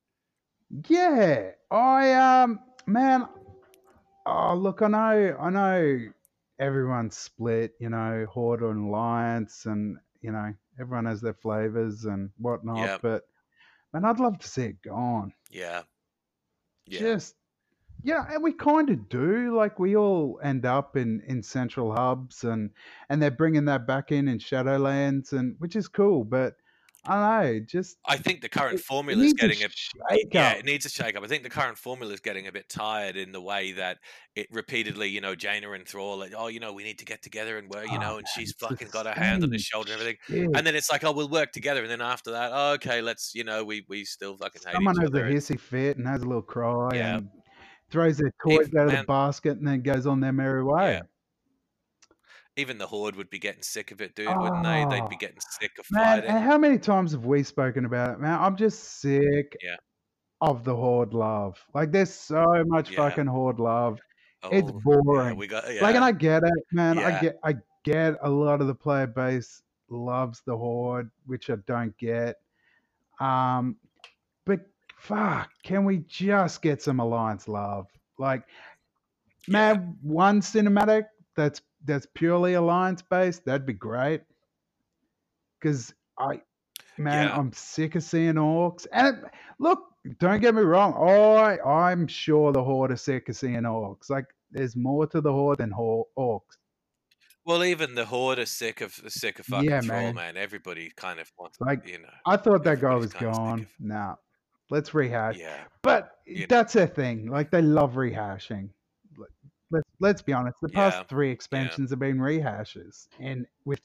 Yeah. 0.88 1.52
I 1.70 2.12
um 2.12 2.60
man 2.86 3.26
oh 4.26 4.54
look, 4.54 4.82
I 4.82 4.88
know 4.88 5.36
I 5.40 5.50
know 5.50 5.98
everyone's 6.60 7.16
split, 7.16 7.74
you 7.80 7.88
know, 7.90 8.26
Horde 8.30 8.62
and 8.62 8.88
Alliance 8.88 9.66
and 9.66 9.98
you 10.22 10.32
know, 10.32 10.54
everyone 10.78 11.06
has 11.06 11.20
their 11.22 11.34
flavors 11.34 12.04
and 12.04 12.30
whatnot, 12.38 12.78
Yeah. 12.78 12.98
but 13.02 13.24
man, 13.92 14.04
I'd 14.04 14.20
love 14.20 14.38
to 14.38 14.48
see 14.48 14.64
it 14.64 14.82
gone. 14.82 15.32
Yeah, 15.50 15.82
yeah, 16.86 17.00
Just 17.00 17.36
yeah, 18.02 18.26
and 18.32 18.42
we 18.42 18.52
kind 18.52 18.90
of 18.90 19.08
do. 19.08 19.56
Like 19.56 19.78
we 19.78 19.96
all 19.96 20.40
end 20.42 20.66
up 20.66 20.96
in 20.96 21.22
in 21.26 21.42
central 21.42 21.92
hubs, 21.92 22.44
and 22.44 22.70
and 23.08 23.22
they're 23.22 23.30
bringing 23.30 23.66
that 23.66 23.86
back 23.86 24.12
in 24.12 24.28
in 24.28 24.38
Shadowlands, 24.38 25.32
and 25.32 25.56
which 25.58 25.76
is 25.76 25.88
cool. 25.88 26.24
But 26.24 26.56
I 27.06 27.42
know, 27.44 27.60
just 27.60 27.96
I 28.06 28.16
think 28.18 28.40
the 28.42 28.48
current 28.48 28.78
formula 28.80 29.22
is 29.24 29.32
a 29.32 29.34
getting 29.34 29.58
a 29.64 29.68
shake 29.70 30.28
yeah, 30.32 30.50
up. 30.50 30.56
it 30.58 30.64
needs 30.66 30.84
a 30.84 30.90
shake 30.90 31.16
up. 31.16 31.24
I 31.24 31.26
think 31.26 31.42
the 31.42 31.50
current 31.50 31.78
formula 31.78 32.12
is 32.12 32.20
getting 32.20 32.46
a 32.46 32.52
bit 32.52 32.68
tired 32.68 33.16
in 33.16 33.32
the 33.32 33.40
way 33.40 33.72
that 33.72 33.98
it 34.36 34.46
repeatedly, 34.50 35.08
you 35.08 35.20
know, 35.20 35.34
Jaina 35.34 35.70
and 35.72 35.86
Thrall, 35.88 36.18
like, 36.18 36.32
oh, 36.36 36.48
you 36.48 36.60
know, 36.60 36.72
we 36.72 36.84
need 36.84 36.98
to 36.98 37.04
get 37.04 37.22
together 37.22 37.56
and 37.58 37.68
where, 37.72 37.84
you 37.84 37.96
Oh 37.96 38.00
know, 38.00 38.16
and 38.18 38.26
she's 38.34 38.52
fucking 38.60 38.88
got 38.92 39.06
her 39.06 39.12
hand 39.12 39.42
on 39.42 39.50
his 39.52 39.62
shoulder 39.62 39.92
and 39.92 40.00
everything. 40.00 40.18
shit. 40.26 40.50
And 40.56 40.66
then 40.66 40.74
it's 40.76 40.90
like, 40.90 41.02
oh, 41.04 41.12
we'll 41.12 41.28
work 41.28 41.52
together. 41.52 41.82
And 41.82 41.90
then 41.90 42.00
after 42.02 42.32
that, 42.32 42.50
oh, 42.52 42.72
okay, 42.74 43.00
let's, 43.00 43.34
you 43.34 43.44
know, 43.44 43.64
we 43.64 43.84
we 43.88 44.04
still 44.04 44.36
fucking 44.36 44.62
hate 44.66 44.74
Someone 44.74 44.94
each 44.96 45.00
has 45.02 45.10
a 45.10 45.24
other. 45.24 45.30
hissy 45.32 45.58
fit 45.58 45.96
and 45.96 46.06
has 46.06 46.22
a 46.22 46.26
little 46.26 46.42
cry 46.42 46.90
Yeah. 46.94 47.16
and 47.16 47.28
throws 47.90 48.18
their 48.18 48.32
toys 48.46 48.68
If- 48.68 48.74
out 48.76 48.86
of 48.86 48.92
man- 48.92 49.02
the 49.02 49.06
basket 49.06 49.58
and 49.58 49.66
then 49.66 49.80
goes 49.82 50.06
on 50.06 50.20
their 50.20 50.32
merry 50.32 50.62
way. 50.62 50.92
Yeah. 50.92 51.02
Even 52.56 52.78
the 52.78 52.86
horde 52.86 53.16
would 53.16 53.30
be 53.30 53.38
getting 53.38 53.62
sick 53.62 53.90
of 53.90 54.00
it, 54.00 54.14
dude, 54.14 54.28
wouldn't 54.36 54.64
they? 54.64 54.84
They'd 54.90 55.08
be 55.08 55.14
Oh, 55.16 55.18
getting 55.18 55.38
sick 55.60 55.72
of 55.78 55.86
Man, 55.90 56.04
fighting. 56.20 56.30
and 56.30 56.44
how 56.44 56.58
many 56.58 56.78
times 56.78 57.12
have 57.12 57.24
we 57.24 57.42
spoken 57.42 57.84
about 57.84 58.14
it, 58.14 58.20
man? 58.20 58.38
I'm 58.40 58.56
just 58.56 59.00
sick 59.00 59.56
Yeah. 59.62 59.76
of 60.40 60.64
the 60.64 60.74
horde 60.74 61.14
love. 61.14 61.58
Like, 61.74 61.92
there's 61.92 62.12
so 62.12 62.44
much 62.66 62.90
Yeah. 62.90 62.96
fucking 63.08 63.26
horde 63.26 63.60
love. 63.60 63.98
Oh, 64.42 64.48
It's 64.50 64.70
yeah, 64.70 64.78
boring. 64.82 65.36
we 65.36 65.46
got 65.46 65.72
yeah. 65.72 65.82
Like, 65.82 65.94
and 65.94 66.04
I 66.04 66.12
get 66.12 66.42
it, 66.42 66.64
man. 66.72 66.98
I 66.98 67.20
get, 67.20 67.38
I 67.44 67.56
get 67.84 68.16
a 68.22 68.28
lot 68.30 68.60
of 68.60 68.66
the 68.66 68.74
player 68.74 69.06
base 69.06 69.62
loves 69.88 70.42
the 70.46 70.56
horde, 70.56 71.10
which 71.26 71.50
I 71.50 71.56
don't 71.66 71.96
get. 71.98 72.36
Um, 73.20 73.76
but 74.46 74.60
fuck, 74.98 75.50
can 75.62 75.84
we 75.84 75.98
just 76.08 76.62
get 76.62 76.82
some 76.82 77.00
alliance 77.00 77.48
love? 77.48 77.86
Like, 78.18 78.44
Yeah. 79.46 79.52
man, 79.74 79.98
one 80.02 80.40
cinematic 80.40 81.04
that's 81.36 81.60
that's 81.84 82.06
purely 82.14 82.54
alliance 82.54 83.02
based, 83.02 83.44
that'd 83.44 83.66
be 83.66 83.72
great. 83.72 84.22
because 85.58 85.92
I, 86.18 86.40
man, 86.98 87.28
Yeah. 87.28 87.36
I'm 87.36 87.52
sick 87.52 87.94
of 87.94 88.02
seeing 88.02 88.34
orcs. 88.34 88.86
And 88.92 89.24
look, 89.58 89.80
don't 90.18 90.40
get 90.40 90.54
me 90.54 90.62
wrong. 90.62 90.94
I 90.94 91.58
I'm 91.60 92.06
sure 92.06 92.52
the 92.52 92.62
horde 92.64 92.92
are 92.92 92.96
sick 92.96 93.28
of 93.28 93.36
seeing 93.36 93.62
orcs. 93.62 94.08
Like, 94.10 94.24
there's 94.50 94.74
more 94.76 95.06
to 95.08 95.20
the 95.20 95.32
horde 95.32 95.58
than 95.58 95.70
hor- 95.70 96.06
orcs. 96.18 96.56
Well, 97.44 97.64
even 97.64 97.94
the 97.94 98.04
horde 98.06 98.38
are 98.38 98.46
sick 98.46 98.80
of 98.80 98.92
sick 99.08 99.38
of 99.38 99.46
fucking 99.46 99.68
Yeah, 99.70 99.80
troll, 99.80 100.00
man. 100.00 100.14
man. 100.14 100.36
Everybody 100.36 100.90
kind 100.96 101.20
of 101.20 101.30
wants, 101.38 101.58
Like, 101.60 101.86
you 101.86 101.98
know. 101.98 102.08
I 102.26 102.36
thought 102.36 102.64
that 102.64 102.80
guy 102.80 102.94
was 102.94 103.12
gone. 103.12 103.60
of- 103.62 103.68
Nah, 103.78 104.14
let's 104.70 104.94
rehash. 104.94 105.36
Yeah, 105.38 105.64
But 105.82 106.18
You 106.26 106.40
know. 106.40 106.46
that's 106.48 106.72
their 106.74 106.86
thing. 106.86 107.26
Like 107.30 107.50
they 107.50 107.62
love 107.62 107.94
rehashing. 107.94 108.70
Let- 109.70 109.78
Let's 109.80 109.88
let's 110.00 110.22
be 110.22 110.32
honest. 110.32 110.56
The 110.60 110.68
past 110.68 110.98
Yeah, 110.98 111.02
three 111.04 111.30
expansions 111.30 111.90
have 111.90 111.98
been 111.98 112.18
rehashes 112.18 113.06
and 113.18 113.46
with 113.64 113.80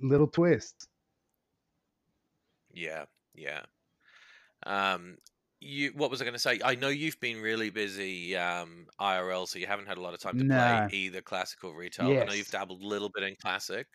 little 0.00 0.26
twists. 0.26 0.88
yeah, 2.72 3.04
yeah. 3.34 3.62
Um, 4.64 5.18
you, 5.60 5.92
what 5.94 6.10
was 6.10 6.20
I 6.20 6.24
going 6.24 6.34
to 6.34 6.40
say? 6.40 6.58
I 6.64 6.74
know 6.74 6.88
you've 6.88 7.20
been 7.20 7.40
really 7.40 7.70
busy 7.70 8.36
um, 8.36 8.86
IRL, 9.00 9.46
so 9.46 9.58
you 9.58 9.66
haven't 9.66 9.86
had 9.86 9.98
a 9.98 10.00
lot 10.00 10.14
of 10.14 10.20
time 10.20 10.38
to 10.38 10.44
No. 10.44 10.56
play 10.88 10.98
either 10.98 11.20
classic 11.20 11.62
or 11.62 11.76
retail. 11.76 12.08
I 12.08 12.24
know 12.24 12.32
you've 12.32 12.50
dabbled 12.50 12.82
a 12.82 12.86
little 12.86 13.10
bit 13.14 13.22
in 13.24 13.36
classic. 13.36 13.86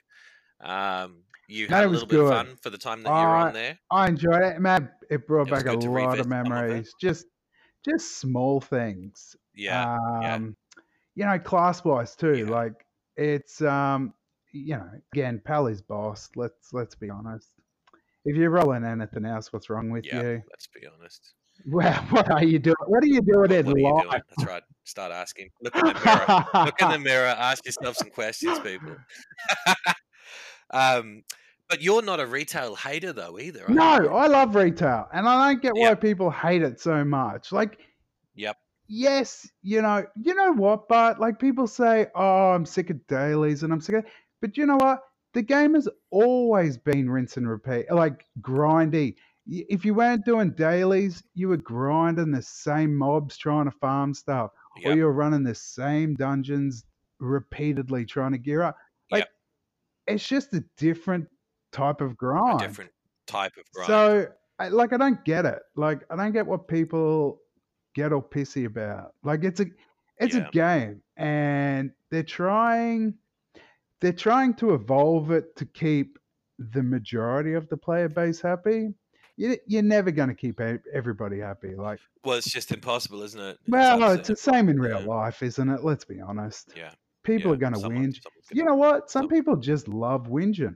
Um, 0.62 1.24
you 1.48 1.68
had 1.68 1.86
a 1.86 1.90
little 1.90 2.08
bit 2.08 2.20
of 2.20 2.30
fun 2.30 2.56
for 2.62 2.70
the 2.70 2.78
time 2.78 3.04
that 3.04 3.10
you 3.10 3.28
were 3.28 3.36
on 3.36 3.54
there. 3.54 3.78
I 3.92 4.08
enjoyed 4.08 4.44
it, 4.44 4.60
man. 4.60 4.90
It 5.10 5.28
brought 5.28 5.48
It 5.48 5.52
back 5.52 5.66
a 5.66 5.74
lot 5.74 6.20
of 6.20 6.26
some 6.26 6.32
of 6.34 6.46
memories. 6.46 6.94
Just 7.02 7.26
just 7.86 8.18
small 8.18 8.60
things. 8.60 9.36
Yeah, 9.54 9.98
yeah. 10.22 10.40
You 11.18 11.26
know, 11.26 11.40
class 11.40 11.84
wise 11.84 12.16
too. 12.16 12.46
Yeah. 12.46 12.52
Like 12.52 12.86
it's 13.16 13.60
um, 13.64 14.14
you 14.52 14.76
know, 14.76 14.88
again, 15.14 15.42
Pally's 15.44 15.82
boss. 15.82 16.30
Let's 16.36 16.74
let's 16.74 16.94
be 16.94 17.10
honest. 17.10 17.50
If 18.24 18.36
you're 18.36 18.52
rolling 18.52 18.86
anything 18.86 19.26
else, 19.26 19.52
what's 19.52 19.68
wrong 19.68 19.90
with 19.90 20.06
yeah. 20.06 20.22
you? 20.22 20.44
Let's 20.52 20.68
be 20.68 20.88
honest. 20.88 21.34
Well, 21.66 21.92
what 22.12 22.30
are 22.30 22.44
you 22.44 22.60
doing? 22.60 22.76
What 22.86 23.04
are 23.04 23.08
you 23.08 23.20
doing 23.20 23.40
What, 23.40 23.52
in 23.52 23.66
what 23.66 23.76
are 23.76 23.80
you 23.80 23.94
life? 23.94 24.04
doing? 24.04 24.22
That's 24.38 24.48
right. 24.48 24.64
Start 24.84 25.12
asking. 25.12 25.50
Look 25.60 25.76
in 25.76 25.86
the 25.86 25.94
mirror. 26.06 26.66
Look 26.66 26.82
in 26.84 26.92
the 26.92 27.00
mirror. 27.00 27.26
Ask 27.38 27.66
yourself 27.66 27.96
some 27.98 28.12
questions, 28.12 28.60
people. 28.60 28.96
um, 30.70 31.24
but 31.68 31.82
you're 31.82 32.04
not 32.04 32.20
a 32.20 32.28
retail 32.28 32.76
hater 32.76 33.12
though 33.12 33.40
either. 33.40 33.66
No, 33.70 34.02
you? 34.02 34.10
I 34.10 34.28
love 34.28 34.54
retail, 34.54 35.08
and 35.12 35.28
I 35.28 35.52
don't 35.52 35.62
get 35.64 35.74
why 35.76 35.96
people 35.96 36.30
hate 36.30 36.62
it 36.62 36.80
so 36.80 37.04
much. 37.04 37.52
Like, 37.52 37.80
Yep. 38.36 38.56
Yes, 38.88 39.50
you 39.62 39.82
know, 39.82 40.06
you 40.15 40.34
know 40.36 40.53
what, 40.53 40.88
but 40.88 41.20
like 41.20 41.39
people 41.39 41.67
say, 41.67 42.08
"Oh, 42.15 42.51
I'm 42.51 42.65
sick 42.65 42.89
of 42.89 43.06
dailies," 43.08 43.63
and 43.63 43.72
I'm 43.74 43.82
sick 43.82 43.96
of. 43.96 44.06
But 44.41 44.58
you 44.58 44.65
know 44.65 44.77
what? 44.77 45.01
The 45.34 45.41
game 45.41 45.74
has 45.75 45.88
always 46.10 46.77
been 46.77 47.10
rinse 47.10 47.38
and 47.38 47.50
repeat, 47.50 47.91
like 47.91 48.25
grindy. 48.41 49.15
If 49.48 49.86
you 49.86 49.94
weren't 49.94 50.25
doing 50.25 50.51
dailies, 50.51 51.24
you 51.34 51.50
were 51.50 51.58
grinding 51.58 52.32
the 52.32 52.41
same 52.41 52.96
mobs 52.96 53.38
trying 53.38 53.65
to 53.65 53.72
farm 53.72 54.13
stuff, 54.13 54.51
or 54.84 54.94
you 54.94 55.03
were 55.06 55.13
running 55.13 55.44
the 55.44 55.56
same 55.56 56.15
dungeons 56.15 56.86
repeatedly 57.20 58.06
trying 58.06 58.32
to 58.34 58.38
gear 58.38 58.62
up. 58.62 58.77
Like, 59.10 59.22
Yep. 59.22 59.29
it's 60.15 60.27
just 60.27 60.53
a 60.53 60.63
different 60.77 61.27
type 61.72 62.01
of 62.01 62.12
A 62.12 62.15
grind. 62.15 62.60
different 62.60 62.91
type 63.25 63.56
of 63.58 63.63
grind. 63.74 63.88
So, 63.88 64.27
like, 64.70 64.91
I 64.94 64.98
don't 64.98 65.24
get 65.24 65.46
it. 65.46 65.60
Like, 65.75 66.03
I 66.10 66.15
don't 66.15 66.32
get 66.34 66.46
what 66.46 66.67
people 66.67 67.41
get 67.98 68.13
all 68.13 68.22
pissy 68.22 68.66
about. 68.66 69.13
Like, 69.24 69.44
it's 69.44 69.60
a, 69.60 69.66
it's 70.20 70.36
Yeah. 70.36 70.48
a 70.48 70.51
game, 70.51 71.01
and 71.18 71.92
they're 72.12 72.24
trying, 72.24 73.16
they're 74.01 74.13
trying 74.13 74.54
to 74.56 74.74
evolve 74.75 75.32
it 75.32 75.56
to 75.56 75.66
keep 75.66 76.20
the 76.60 76.84
majority 76.84 77.54
of 77.54 77.68
the 77.70 77.77
player 77.77 78.08
base 78.10 78.39
happy. 78.39 78.94
You, 79.36 79.58
you're 79.68 79.84
never 79.84 80.12
going 80.12 80.30
to 80.30 80.36
keep 80.36 80.60
everybody 80.94 81.39
happy. 81.39 81.75
Like, 81.75 82.00
well, 82.24 82.38
it's 82.38 82.51
just 82.51 82.72
impossible, 82.72 83.22
isn't 83.24 83.39
it? 83.42 83.58
Well, 83.68 84.12
it's 84.12 84.27
the 84.27 84.36
same 84.36 84.70
in 84.70 84.80
real 84.80 84.98
impossible, 84.98 85.16
life, 85.16 85.44
isn't 85.44 85.70
it? 85.70 85.84
Let's 85.84 86.06
be 86.06 86.20
honest. 86.22 86.72
Yeah. 86.75 86.92
People 87.24 87.51
yeah. 87.51 87.56
are 87.56 87.58
going 87.58 87.74
to 87.74 87.80
whinge. 87.80 88.20
You 88.51 88.63
know 88.63 88.75
what? 88.75 89.12
Some 89.12 89.24
some- 89.24 89.30
people 89.30 89.56
just 89.58 89.88
love 89.88 90.27
whinging. 90.27 90.75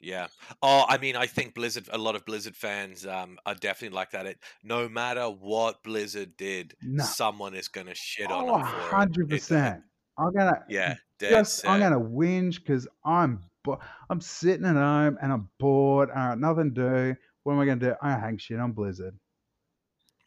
Yeah. 0.00 0.28
Oh, 0.62 0.84
I 0.88 0.96
mean, 0.98 1.14
I 1.16 1.26
think 1.26 1.54
Blizzard. 1.54 1.88
A 1.92 1.98
lot 1.98 2.16
of 2.16 2.24
Blizzard 2.24 2.56
fans 2.56 3.06
um, 3.06 3.38
are 3.44 3.54
definitely 3.54 3.94
like 3.94 4.12
that. 4.12 4.24
It 4.26 4.38
no 4.64 4.88
matter 4.88 5.24
what 5.26 5.82
Blizzard 5.82 6.36
did, 6.38 6.74
No. 6.82 7.04
someone 7.04 7.54
is 7.54 7.68
going 7.68 7.86
to 7.86 7.94
shit 7.94 8.30
on 8.30 8.48
Oh, 8.48 8.58
them 8.58 8.66
for 8.66 8.76
it. 8.78 8.82
hundred 8.84 9.28
percent. 9.28 9.82
I'm 10.18 10.32
gonna 10.34 10.64
Yeah. 10.68 10.96
Just 11.18 11.66
I'm 11.66 11.80
gonna 11.80 12.00
whinge 12.00 12.56
because 12.56 12.88
I'm 13.04 13.40
bo- 13.62 13.78
I'm 14.08 14.20
sitting 14.20 14.66
at 14.66 14.74
home 14.74 15.18
and 15.22 15.32
I'm 15.32 15.48
bored. 15.58 16.10
I 16.10 16.28
got 16.30 16.40
nothing 16.40 16.74
to 16.74 16.80
do. 17.14 17.16
What 17.42 17.52
am 17.54 17.60
I 17.60 17.66
gonna 17.66 17.80
do? 17.80 17.94
I 18.02 18.12
hang 18.18 18.38
shit 18.38 18.58
on 18.58 18.72
Blizzard. 18.72 19.18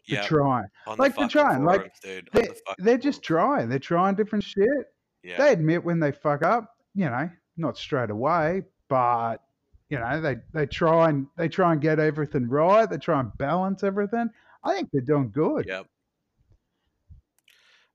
They're 0.08 0.22
Yeah. 0.22 0.27
trying. 0.27 0.65
On 0.88 0.98
like, 0.98 1.15
they're 1.15 1.27
trying, 1.27 1.63
like, 1.63 1.94
dude. 2.01 2.30
on 2.34 2.42
They, 2.42 2.48
the 2.48 2.56
fucking 2.68 2.86
they're 2.86 2.98
just 2.98 3.24
trying. 3.24 3.70
They're 3.70 3.80
trying 3.80 4.15
different 4.15 4.44
shit. 4.44 4.68
Yeah. 5.24 5.38
They 5.38 5.53
admit 5.53 5.84
when 5.84 6.00
they 6.00 6.12
fuck 6.12 6.44
up. 6.44 6.70
You 6.96 7.06
know, 7.06 7.30
not 7.58 7.77
straight 7.77 8.10
away, 8.12 8.63
but 8.89 9.38
you 9.94 10.00
know 10.00 10.20
they 10.20 10.38
they 10.54 10.66
try 10.66 11.08
and 11.10 11.28
they 11.38 11.48
try 11.48 11.72
and 11.72 11.80
get 11.80 12.00
everything 12.00 12.50
right. 12.50 12.90
They 12.90 12.98
try 12.98 13.20
and 13.20 13.32
balance 13.38 13.84
everything. 13.84 14.28
I 14.64 14.74
think 14.74 14.90
they're 14.92 15.02
doing 15.02 15.30
good. 15.30 15.68
Yep. 15.68 15.86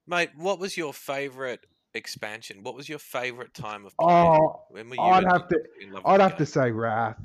Mate, 0.06 0.30
what 0.36 0.60
was 0.60 0.76
your 0.76 0.94
favorite 0.94 1.66
expansion? 1.94 2.62
What 2.62 2.76
was 2.76 2.88
your 2.88 3.00
favorite 3.00 3.52
time 3.52 3.84
of 3.84 3.96
playing? 3.96 4.38
Oh, 4.40 4.62
when 4.70 4.88
were 4.88 4.94
you 4.94 5.02
I'd 5.02 5.24
have 5.24 5.48
to 5.48 5.60
in 5.80 5.90
love 5.90 6.04
with 6.04 6.12
I'd 6.12 6.20
have 6.20 6.36
to 6.36 6.46
say 6.46 6.70
Wrath. 6.70 7.18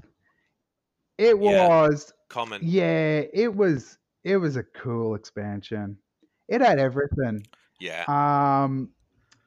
It 1.20 1.39
Yeah. 1.39 1.68
was 1.68 2.12
common. 2.30 2.62
Yeah, 2.63 3.22
it 3.32 3.53
was 3.53 4.00
it 4.24 4.38
was 4.38 4.56
a 4.56 4.63
cool 4.63 5.13
expansion. 5.13 6.00
It 6.48 6.62
had 6.62 6.80
everything. 6.80 7.46
Yeah. 7.80 8.06
Um 8.08 8.89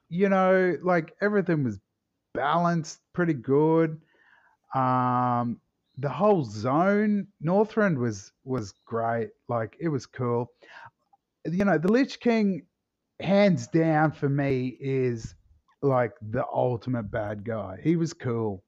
you 0.09 0.28
know, 0.28 0.78
like 0.83 1.16
everything 1.21 1.64
was 1.64 1.80
balanced 2.33 3.00
pretty 3.12 3.35
good. 3.35 4.00
Um 4.75 5.61
the 5.99 6.08
whole 6.11 6.44
zone 6.44 7.26
Northrend 7.42 7.96
was 7.99 8.32
was 8.44 8.73
great. 8.85 9.30
Like 9.49 9.76
it 9.80 9.88
was 9.88 10.06
cool. 10.06 10.52
You 11.44 11.64
know, 11.64 11.78
the 11.78 11.90
Lich 11.90 12.20
King 12.20 12.66
hands 13.20 13.66
down 13.68 14.12
for 14.12 14.28
me 14.28 14.76
is 14.80 15.35
like 15.82 16.12
the 16.20 16.44
ultimate 16.52 17.04
bad 17.11 17.44
guy. 17.44 17.78
He 17.82 17.96
was 17.96 18.12
cool. 18.12 18.62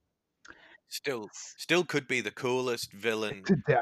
Still, 0.91 1.29
still 1.35 1.85
could 1.85 2.09
be 2.09 2.23
the 2.23 2.31
coolest 2.31 2.93
villain. 2.93 3.43
Today. 3.45 3.77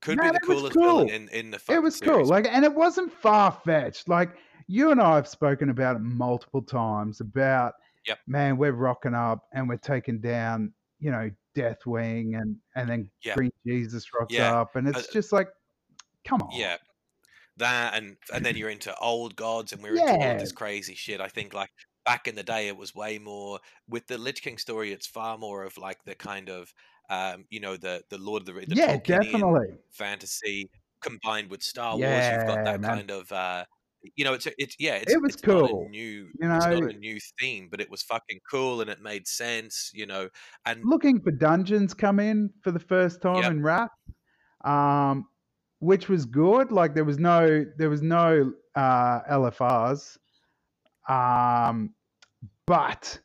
Could 0.00 0.16
No, 0.18 0.22
be 0.24 0.28
the 0.28 0.32
that 0.40 0.48
was 0.48 0.56
coolest 0.58 0.78
villain 0.78 1.08
in 1.10 1.28
in 1.30 1.50
the. 1.50 1.56
it 1.56 1.60
fucking 1.60 1.82
was 1.82 2.00
cool 2.00 2.14
series. 2.14 2.30
like 2.30 2.46
and 2.46 2.64
it 2.64 2.74
wasn't 2.74 3.12
far-fetched 3.12 4.08
like 4.08 4.36
you 4.68 4.90
and 4.90 5.00
i 5.00 5.16
have 5.16 5.26
spoken 5.26 5.70
about 5.70 5.96
it 5.96 6.00
multiple 6.00 6.62
times 6.62 7.20
about 7.20 7.74
Yep. 8.06 8.18
man 8.26 8.56
we're 8.56 8.72
rocking 8.72 9.14
up 9.14 9.46
and 9.52 9.68
we're 9.68 9.76
taking 9.78 10.20
down 10.20 10.72
you 11.06 11.12
know 11.12 11.30
deathwing 11.54 12.24
and 12.40 12.56
and 12.74 12.88
then 12.90 13.10
Yeah. 13.22 13.34
green 13.36 13.52
jesus 13.64 14.04
rocks 14.12 14.34
Yeah. 14.34 14.60
up 14.60 14.74
and 14.76 14.88
it's 14.88 15.08
Uh, 15.08 15.12
just 15.12 15.30
like 15.32 15.48
come 16.24 16.42
on 16.42 16.50
Yeah. 16.52 16.76
That 17.58 17.94
and 17.94 18.16
and 18.34 18.44
then 18.44 18.56
you're 18.56 18.68
into 18.78 18.94
old 18.98 19.36
gods 19.36 19.72
and 19.72 19.82
we're 19.82 19.96
into 19.96 20.12
all 20.12 20.18
Yeah. 20.20 20.36
this 20.38 20.52
crazy 20.52 20.94
shit. 20.94 21.20
I 21.22 21.28
think 21.28 21.54
like 21.54 21.70
back 22.04 22.28
in 22.28 22.34
the 22.34 22.42
day 22.42 22.68
it 22.68 22.76
was 22.76 22.94
way 22.94 23.18
more 23.18 23.60
with 23.88 24.06
the 24.08 24.18
Lich 24.18 24.42
King 24.42 24.58
story, 24.58 24.92
it's 24.92 25.06
far 25.06 25.38
more 25.38 25.62
of 25.64 25.78
like 25.78 26.04
the 26.04 26.14
kind 26.14 26.50
of 26.50 26.74
um, 27.08 27.46
you 27.50 27.60
know, 27.60 27.76
the 27.78 28.02
the 28.10 28.18
Lord 28.18 28.42
of 28.42 28.46
the 28.46 28.54
Ri- 28.54 28.66
the 28.66 28.74
yeah 28.74 28.96
Tolkienian 28.96 29.22
definitely 29.32 29.68
fantasy 29.90 30.68
combined 31.00 31.48
with 31.50 31.62
Star 31.62 31.96
Wars. 31.96 32.26
You've 32.32 32.46
got 32.46 32.64
that 32.64 32.80
man. 32.80 32.90
kind 32.96 33.10
of 33.10 33.32
uh 33.32 33.64
you 34.16 34.24
know, 34.24 34.32
it's 34.34 34.46
a- 34.46 34.52
it's 34.62 34.76
yeah, 34.78 34.94
it's, 34.94 35.12
It 35.12 35.20
was 35.20 35.36
cool, 35.36 35.86
a 35.86 35.88
new 35.88 36.28
you 36.40 36.48
know 36.48 36.58
a 36.58 36.92
new 36.92 37.18
theme, 37.40 37.68
but 37.70 37.80
it 37.80 37.90
was 37.90 38.02
fucking 38.02 38.40
cool 38.50 38.80
and 38.80 38.88
it 38.90 39.00
made 39.02 39.26
sense, 39.26 39.90
you 39.94 40.06
know. 40.06 40.28
And 40.64 40.80
looking 40.84 41.20
for 41.20 41.30
dungeons 41.30 41.94
come 41.94 42.20
in 42.20 42.50
for 42.62 42.70
the 42.70 42.78
first 42.80 43.20
time 43.22 43.42
Yep. 43.42 43.50
in 43.50 43.62
Wrath 43.62 43.90
um 44.64 45.26
which 45.80 46.08
was 46.08 46.24
good 46.24 46.72
like 46.72 46.94
there 46.94 47.04
was 47.04 47.18
no 47.18 47.64
there 47.76 47.90
was 47.90 48.00
no 48.00 48.50
uh 48.74 49.20
lfrs 49.30 50.16
um 51.08 51.94
but 52.66 53.18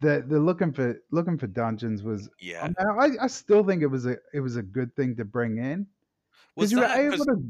the 0.00 0.24
the 0.26 0.38
looking 0.40 0.72
for 0.72 0.98
looking 1.12 1.38
for 1.38 1.46
dungeons 1.46 2.02
was 2.02 2.28
yeah. 2.40 2.68
I, 2.98 3.10
I, 3.20 3.26
still 3.28 3.62
think 3.62 3.82
it 3.82 3.86
was 3.86 4.06
a 4.06 4.16
it 4.34 4.40
was 4.40 4.56
a 4.56 4.62
good 4.62 4.94
thing 4.96 5.14
to 5.16 5.24
bring 5.24 5.58
in 5.58 5.86
Was 6.56 6.70
because 6.70 6.72
you 6.72 6.78
were 6.80 7.12
able 7.12 7.24
to 7.24 7.42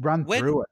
run 0.00 0.24
when- 0.24 0.40
through 0.40 0.62
it 0.62 0.68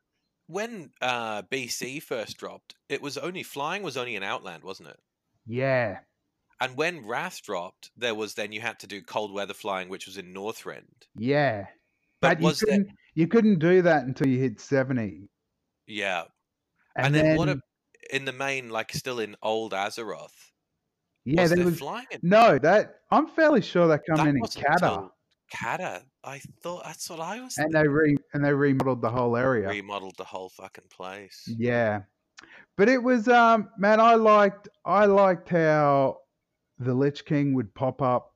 when 0.46 0.90
uh 1.00 1.42
BC 1.42 2.02
first 2.02 2.36
dropped, 2.38 2.74
it 2.88 3.00
was 3.02 3.16
only 3.18 3.42
flying 3.42 3.82
was 3.82 3.96
only 3.96 4.16
an 4.16 4.22
outland, 4.22 4.62
wasn't 4.64 4.88
it? 4.90 5.00
yeah 5.46 5.98
And 6.60 6.76
when 6.76 7.06
Wrath 7.06 7.42
dropped, 7.42 7.90
there 7.96 8.14
was 8.14 8.34
then 8.34 8.52
you 8.52 8.60
had 8.60 8.78
to 8.80 8.86
do 8.86 9.02
cold 9.02 9.32
weather 9.32 9.54
flying, 9.54 9.88
which 9.88 10.06
was 10.06 10.16
in 10.16 10.32
Northrend. 10.34 11.08
yeah 11.16 11.66
But 12.20 12.40
but, 12.40 12.60
you 12.60 12.66
couldn't 12.66 12.88
you 13.14 13.26
couldn't 13.28 13.58
do 13.58 13.82
that 13.82 14.04
until 14.04 14.26
you 14.28 14.38
hit 14.38 14.60
70 14.60 15.28
Yeah. 15.86 16.24
and, 16.96 17.06
And, 17.06 17.14
then, 17.14 17.36
what 17.36 17.48
a, 17.48 17.60
in 18.10 18.24
the 18.24 18.32
main, 18.32 18.70
like 18.70 18.92
still 18.92 19.18
in 19.20 19.36
old 19.42 19.72
Azeroth, 19.72 20.52
Yeah, 21.24 21.42
was 21.42 21.50
there 21.50 21.56
there 21.58 21.66
was 21.66 21.78
flying 21.78 22.06
in? 22.10 22.20
no 22.22 22.58
that. 22.58 23.00
I'm 23.10 23.28
fairly 23.28 23.60
sure 23.62 23.86
that 23.88 24.00
come 24.08 24.16
That 24.18 24.28
in 24.28 24.36
in 24.36 24.42
Cata, 24.42 25.10
Cata. 25.52 26.04
I 26.24 26.40
thought 26.62 26.84
that's 26.84 27.08
what 27.10 27.20
I 27.20 27.40
was 27.40 27.56
and 27.58 27.72
thinking. 27.72 27.82
they 27.82 27.88
re 27.88 28.16
and 28.32 28.44
they 28.44 28.52
remodeled 28.52 29.02
the 29.02 29.10
whole 29.10 29.36
area. 29.36 29.68
Remodeled 29.68 30.14
the 30.16 30.24
whole 30.24 30.48
fucking 30.48 30.84
place. 30.90 31.42
Yeah, 31.46 32.02
but 32.76 32.88
it 32.88 33.02
was 33.02 33.28
um 33.28 33.68
man, 33.78 34.00
I 34.00 34.14
liked 34.14 34.68
I 34.84 35.04
liked 35.06 35.48
how 35.48 36.18
the 36.78 36.94
Lich 36.94 37.24
King 37.24 37.54
would 37.54 37.72
pop 37.74 38.02
up 38.02 38.32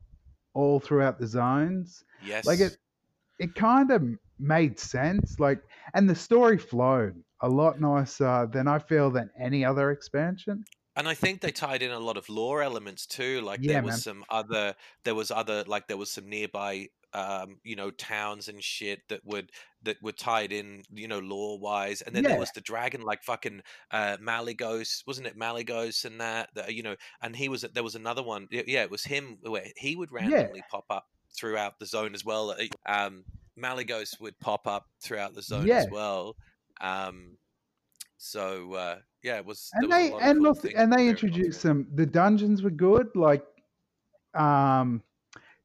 all 0.54 0.80
throughout 0.80 1.18
the 1.18 1.26
zones. 1.26 2.04
Yes. 2.25 2.45
Like 2.47 2.61
it, 2.61 2.76
it 3.38 3.54
kind 3.54 3.90
of 3.90 4.02
made 4.38 4.78
sense. 4.78 5.38
Like, 5.40 5.61
and 5.95 6.09
the 6.09 6.14
story 6.14 6.59
flowed 6.59 7.14
a 7.40 7.49
lot 7.49 7.80
nicer 7.80 8.49
than 8.52 8.66
I 8.68 8.78
feel 8.78 9.11
than 9.11 9.30
any 9.40 9.64
other 9.64 9.90
expansion. 9.90 10.64
and 10.97 11.09
I 11.09 11.14
think 11.14 11.40
they 11.40 11.52
tied 11.52 11.83
in 11.83 11.90
a 11.92 11.99
lot 11.99 12.16
of 12.16 12.28
lore 12.28 12.62
elements 12.62 13.07
too. 13.07 13.40
Like 13.40 13.61
Yeah, 13.62 13.75
there 13.75 13.83
was 13.83 13.92
man. 13.92 13.99
some 14.00 14.25
other, 14.30 14.75
there 15.04 15.14
was 15.14 15.30
other, 15.30 15.64
like 15.66 15.87
there 15.88 15.97
was 15.97 16.11
some 16.11 16.28
nearby, 16.28 16.88
um, 17.14 17.56
you 17.64 17.76
know, 17.76 17.90
towns 17.90 18.48
and 18.48 18.62
shit 18.62 19.00
that 19.08 19.24
would 19.24 19.50
that 19.82 19.96
were 20.02 20.12
tied 20.12 20.52
in, 20.52 20.82
you 20.92 21.08
know, 21.08 21.20
lore 21.20 21.58
wise. 21.58 22.02
And 22.02 22.14
then 22.14 22.24
there 22.24 22.38
was 22.38 22.50
the 22.52 22.60
dragon, 22.60 23.02
like 23.02 23.22
fucking 23.22 23.62
uh, 23.90 24.16
Malygos, 24.20 25.06
wasn't 25.06 25.26
it 25.28 25.38
Malygos 25.38 26.04
and 26.04 26.20
that, 26.20 26.50
that, 26.54 26.74
you 26.74 26.82
know, 26.82 26.96
and 27.22 27.34
he 27.36 27.48
was 27.48 27.62
there 27.62 27.82
was 27.84 27.94
another 27.94 28.22
one, 28.22 28.48
yeah, 28.50 28.82
it 28.82 28.90
was 28.90 29.04
him 29.04 29.38
where 29.42 29.64
he 29.76 29.94
would 29.96 30.12
randomly 30.12 30.62
pop 30.70 30.84
up 30.90 31.06
throughout 31.36 31.78
the 31.78 31.86
zone 31.86 32.14
as 32.14 32.24
well. 32.24 32.54
Um, 32.86 33.24
Malygos 33.58 34.20
would 34.20 34.38
pop 34.40 34.66
up 34.66 34.86
throughout 35.00 35.34
the 35.34 35.42
zone 35.42 35.66
Yeah. 35.66 35.76
as 35.76 35.88
well. 35.90 36.36
Um, 36.80 37.36
so 38.18 38.74
uh, 38.74 38.96
yeah, 39.22 39.36
it 39.36 39.46
was. 39.46 39.70
and 39.74 39.88
was 39.88 39.96
they 39.96 40.12
of 40.12 40.20
and 40.20 40.40
look 40.40 40.64
and 40.74 40.92
they 40.92 41.08
introduced 41.08 41.62
them. 41.62 41.86
the 41.94 42.06
dungeons 42.06 42.62
were 42.62 42.70
good 42.70 43.08
like 43.14 43.44
um 44.34 45.02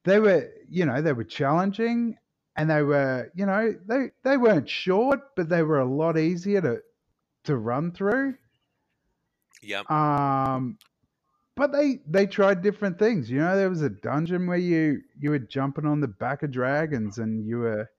they 0.06 0.20
were 0.20 0.50
you 0.74 0.86
know 0.86 1.02
they 1.02 1.14
were 1.14 1.24
challenging 1.24 2.18
and 2.58 2.70
they 2.70 2.82
were 2.84 3.32
you 3.36 3.46
know 3.46 3.74
they 3.88 4.12
they 4.24 4.38
weren't 4.38 4.70
short 4.70 5.36
but 5.36 5.50
they 5.50 5.64
were 5.64 5.80
a 5.80 5.86
lot 5.86 6.18
easier 6.18 6.62
to 6.62 6.82
to 7.46 7.58
run 7.58 7.92
through. 7.92 8.36
Yeah, 9.62 9.84
um 9.90 10.78
but 11.56 11.72
they 11.72 12.00
they 12.08 12.26
tried 12.26 12.62
different 12.62 12.98
things 13.00 13.30
you 13.30 13.40
know 13.40 13.56
there 13.56 13.70
was 13.70 13.82
a 13.82 13.90
dungeon 13.90 14.48
where 14.48 14.58
you 14.58 15.02
you 15.20 15.30
were 15.30 15.40
jumping 15.40 15.86
on 15.86 16.02
the 16.02 16.08
back 16.08 16.44
of 16.44 16.52
dragons 16.52 17.20
and 17.20 17.48
you 17.48 17.58
were 17.60 17.90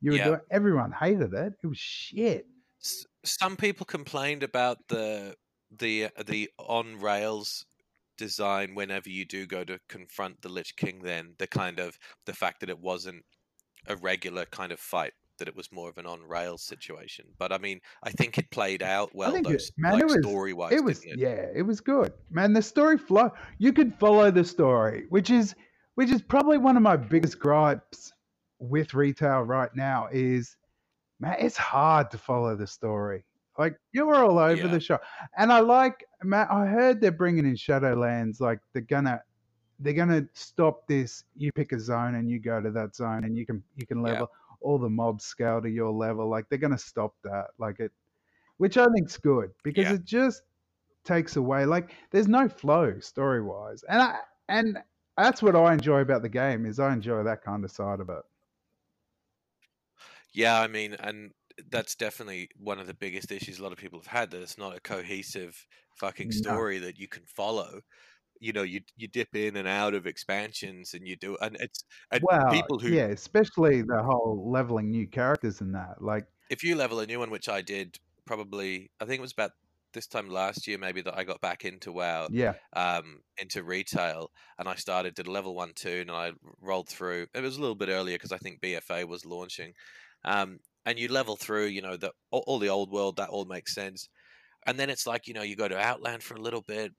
you 0.00 0.12
were 0.12 0.18
Yeah. 0.18 0.24
doing 0.24 0.40
everyone 0.50 0.92
hated 0.92 1.34
it 1.34 1.54
it 1.62 1.66
was 1.66 1.78
shit 1.78 2.46
S- 2.82 3.06
some 3.24 3.56
people 3.56 3.84
complained 3.86 4.42
about 4.42 4.78
the 4.88 5.36
the 5.70 6.08
the 6.26 6.50
on 6.58 6.98
rails 7.00 7.66
design 8.18 8.74
whenever 8.74 9.08
you 9.08 9.24
do 9.24 9.46
go 9.46 9.64
to 9.64 9.78
confront 9.88 10.42
the 10.42 10.50
Lich 10.50 10.76
King. 10.76 11.00
Then 11.02 11.34
the 11.38 11.46
kind 11.46 11.78
of 11.78 11.96
the 12.26 12.34
fact 12.34 12.60
that 12.60 12.68
it 12.68 12.78
wasn't 12.80 13.22
a 13.86 13.96
regular 13.96 14.44
kind 14.46 14.72
of 14.72 14.78
fight, 14.80 15.12
that 15.38 15.48
it 15.48 15.56
was 15.56 15.72
more 15.72 15.88
of 15.88 15.96
an 15.96 16.04
on 16.04 16.20
rails 16.28 16.62
situation. 16.62 17.24
But 17.38 17.52
I 17.52 17.58
mean, 17.58 17.80
I 18.02 18.10
think 18.10 18.36
it 18.36 18.50
played 18.50 18.82
out 18.96 19.14
well, 19.14 19.32
though, 19.32 19.50
it- 19.50 19.62
man, 19.78 19.92
like 19.94 20.02
it 20.02 20.06
was- 20.06 20.18
story 20.22 20.52
wise. 20.52 20.72
it 20.72 20.84
was 20.84 21.02
it? 21.04 21.18
yeah 21.18 21.46
it 21.54 21.62
was 21.62 21.80
good 21.80 22.12
man 22.30 22.52
the 22.52 22.60
story 22.60 22.98
flow 22.98 23.30
you 23.58 23.72
could 23.72 23.94
follow 23.94 24.30
the 24.30 24.44
story 24.44 25.04
which 25.08 25.30
is 25.30 25.54
which 25.94 26.10
is 26.10 26.20
probably 26.20 26.58
one 26.58 26.76
of 26.76 26.82
my 26.82 26.96
biggest 26.96 27.38
gripes 27.38 28.12
with 28.58 28.92
retail 28.94 29.40
right 29.42 29.70
now 29.74 30.08
is 30.12 30.56
man 31.20 31.36
it's 31.38 31.56
hard 31.56 32.10
to 32.10 32.18
follow 32.18 32.54
the 32.56 32.66
story 32.66 33.24
like 33.58 33.76
you're 33.92 34.14
all 34.24 34.38
over 34.38 34.56
Yeah. 34.62 34.68
the 34.68 34.80
show 34.80 34.98
and 35.36 35.52
i 35.52 35.60
like 35.60 36.04
man 36.22 36.46
i 36.50 36.66
heard 36.66 37.00
they're 37.00 37.10
bringing 37.12 37.44
in 37.46 37.54
shadowlands 37.54 38.40
like 38.40 38.60
they're 38.72 38.82
gonna 38.82 39.20
they're 39.80 39.92
gonna 39.92 40.26
stop 40.32 40.86
this 40.86 41.24
you 41.36 41.52
pick 41.52 41.72
a 41.72 41.78
zone 41.80 42.14
and 42.14 42.30
you 42.30 42.38
go 42.38 42.60
to 42.60 42.70
that 42.70 42.94
zone 42.94 43.24
and 43.24 43.36
you 43.36 43.44
can 43.46 43.62
you 43.76 43.86
can 43.86 44.02
Yeah. 44.04 44.12
level 44.12 44.30
all 44.60 44.78
the 44.78 44.88
mobs 44.88 45.24
scale 45.24 45.60
to 45.60 45.68
your 45.68 45.90
level 45.90 46.28
like 46.28 46.48
they're 46.48 46.58
gonna 46.58 46.78
stop 46.78 47.14
that 47.22 47.48
like 47.58 47.80
it 47.80 47.92
which 48.58 48.76
i 48.78 48.86
think's 48.94 49.16
good 49.18 49.50
because 49.62 49.90
Yeah. 49.90 49.94
it 49.94 50.04
just 50.04 50.42
takes 51.04 51.36
away 51.36 51.64
like 51.64 51.92
there's 52.10 52.28
no 52.28 52.48
flow 52.48 52.98
story 53.00 53.42
wise 53.42 53.82
and 53.88 54.00
i 54.02 54.18
and 54.48 54.78
that's 55.16 55.42
what 55.42 55.56
i 55.56 55.72
enjoy 55.72 56.00
about 56.00 56.22
the 56.22 56.28
game 56.28 56.66
is 56.66 56.78
i 56.78 56.92
enjoy 56.92 57.22
that 57.22 57.42
kind 57.42 57.64
of 57.64 57.70
side 57.70 58.00
of 58.00 58.08
it 58.10 58.22
Yeah, 60.32 60.60
I 60.60 60.66
mean, 60.68 60.94
and 60.94 61.32
that's 61.70 61.94
definitely 61.96 62.48
one 62.56 62.78
of 62.78 62.86
the 62.86 62.94
biggest 62.94 63.32
issues 63.32 63.58
a 63.58 63.62
lot 63.62 63.72
of 63.72 63.78
people 63.78 63.98
have 64.00 64.06
had 64.06 64.30
that 64.30 64.42
it's 64.42 64.58
not 64.58 64.76
a 64.76 64.80
cohesive 64.80 65.66
fucking 65.94 66.30
No. 66.30 66.32
story 66.32 66.78
that 66.78 66.98
you 66.98 67.08
can 67.08 67.24
follow. 67.26 67.80
You 68.40 68.52
know, 68.54 68.62
you 68.64 68.82
you 68.96 69.08
dip 69.08 69.34
in 69.36 69.56
and 69.56 69.68
out 69.68 69.94
of 69.94 70.06
expansions 70.06 70.94
and 70.94 71.06
you 71.08 71.16
do, 71.16 71.36
and 71.42 71.56
it's 71.60 71.84
and 72.12 72.22
well 72.22 72.46
people 72.48 72.78
who 72.80 72.96
yeah 72.96 73.06
especially 73.06 73.82
the 73.82 74.02
whole 74.02 74.50
leveling 74.50 74.90
new 74.90 75.06
characters 75.06 75.60
and 75.60 75.74
that 75.74 76.00
like 76.02 76.26
if 76.50 76.62
you 76.62 76.76
level 76.76 77.00
a 77.00 77.06
new 77.06 77.18
one, 77.18 77.30
which 77.30 77.48
I 77.48 77.62
did 77.62 77.98
probably, 78.26 78.90
I 79.00 79.04
think 79.04 79.18
it 79.18 79.22
was 79.22 79.32
about 79.32 79.52
this 79.92 80.06
time 80.06 80.28
last 80.28 80.66
year, 80.66 80.78
maybe 80.78 81.00
that 81.02 81.16
I 81.16 81.24
got 81.24 81.40
back 81.40 81.64
into 81.64 81.92
WoW, 81.92 82.28
yeah 82.28 82.54
um, 82.74 83.20
into 83.38 83.62
retail, 83.62 84.30
and 84.58 84.68
I 84.68 84.74
started 84.74 85.14
did 85.14 85.26
a 85.26 85.30
level 85.30 85.54
one 85.54 85.72
two, 85.74 86.00
and 86.02 86.10
I 86.10 86.32
rolled 86.60 86.88
through. 86.88 87.26
It 87.34 87.42
was 87.42 87.56
a 87.56 87.60
little 87.60 87.74
bit 87.76 87.88
earlier 87.88 88.16
because 88.16 88.32
I 88.32 88.38
think 88.38 88.60
BFA 88.60 89.04
was 89.04 89.24
launching, 89.26 89.74
um, 90.24 90.58
and 90.88 90.98
you 90.98 91.08
level 91.08 91.36
through, 91.36 91.66
you 91.66 91.82
know, 91.82 91.96
the 91.96 92.10
all, 92.30 92.44
all 92.46 92.58
the 92.58 92.68
old 92.70 92.90
world 92.90 93.16
that 93.16 93.28
all 93.28 93.44
makes 93.44 93.74
sense, 93.74 94.08
and 94.66 94.78
then 94.78 94.90
it's 94.90 95.06
like 95.06 95.26
you 95.28 95.34
know 95.34 95.42
you 95.42 95.56
go 95.56 95.68
to 95.68 95.78
Outland 95.78 96.22
for 96.22 96.34
a 96.34 96.40
little 96.40 96.62
bit. 96.62 96.92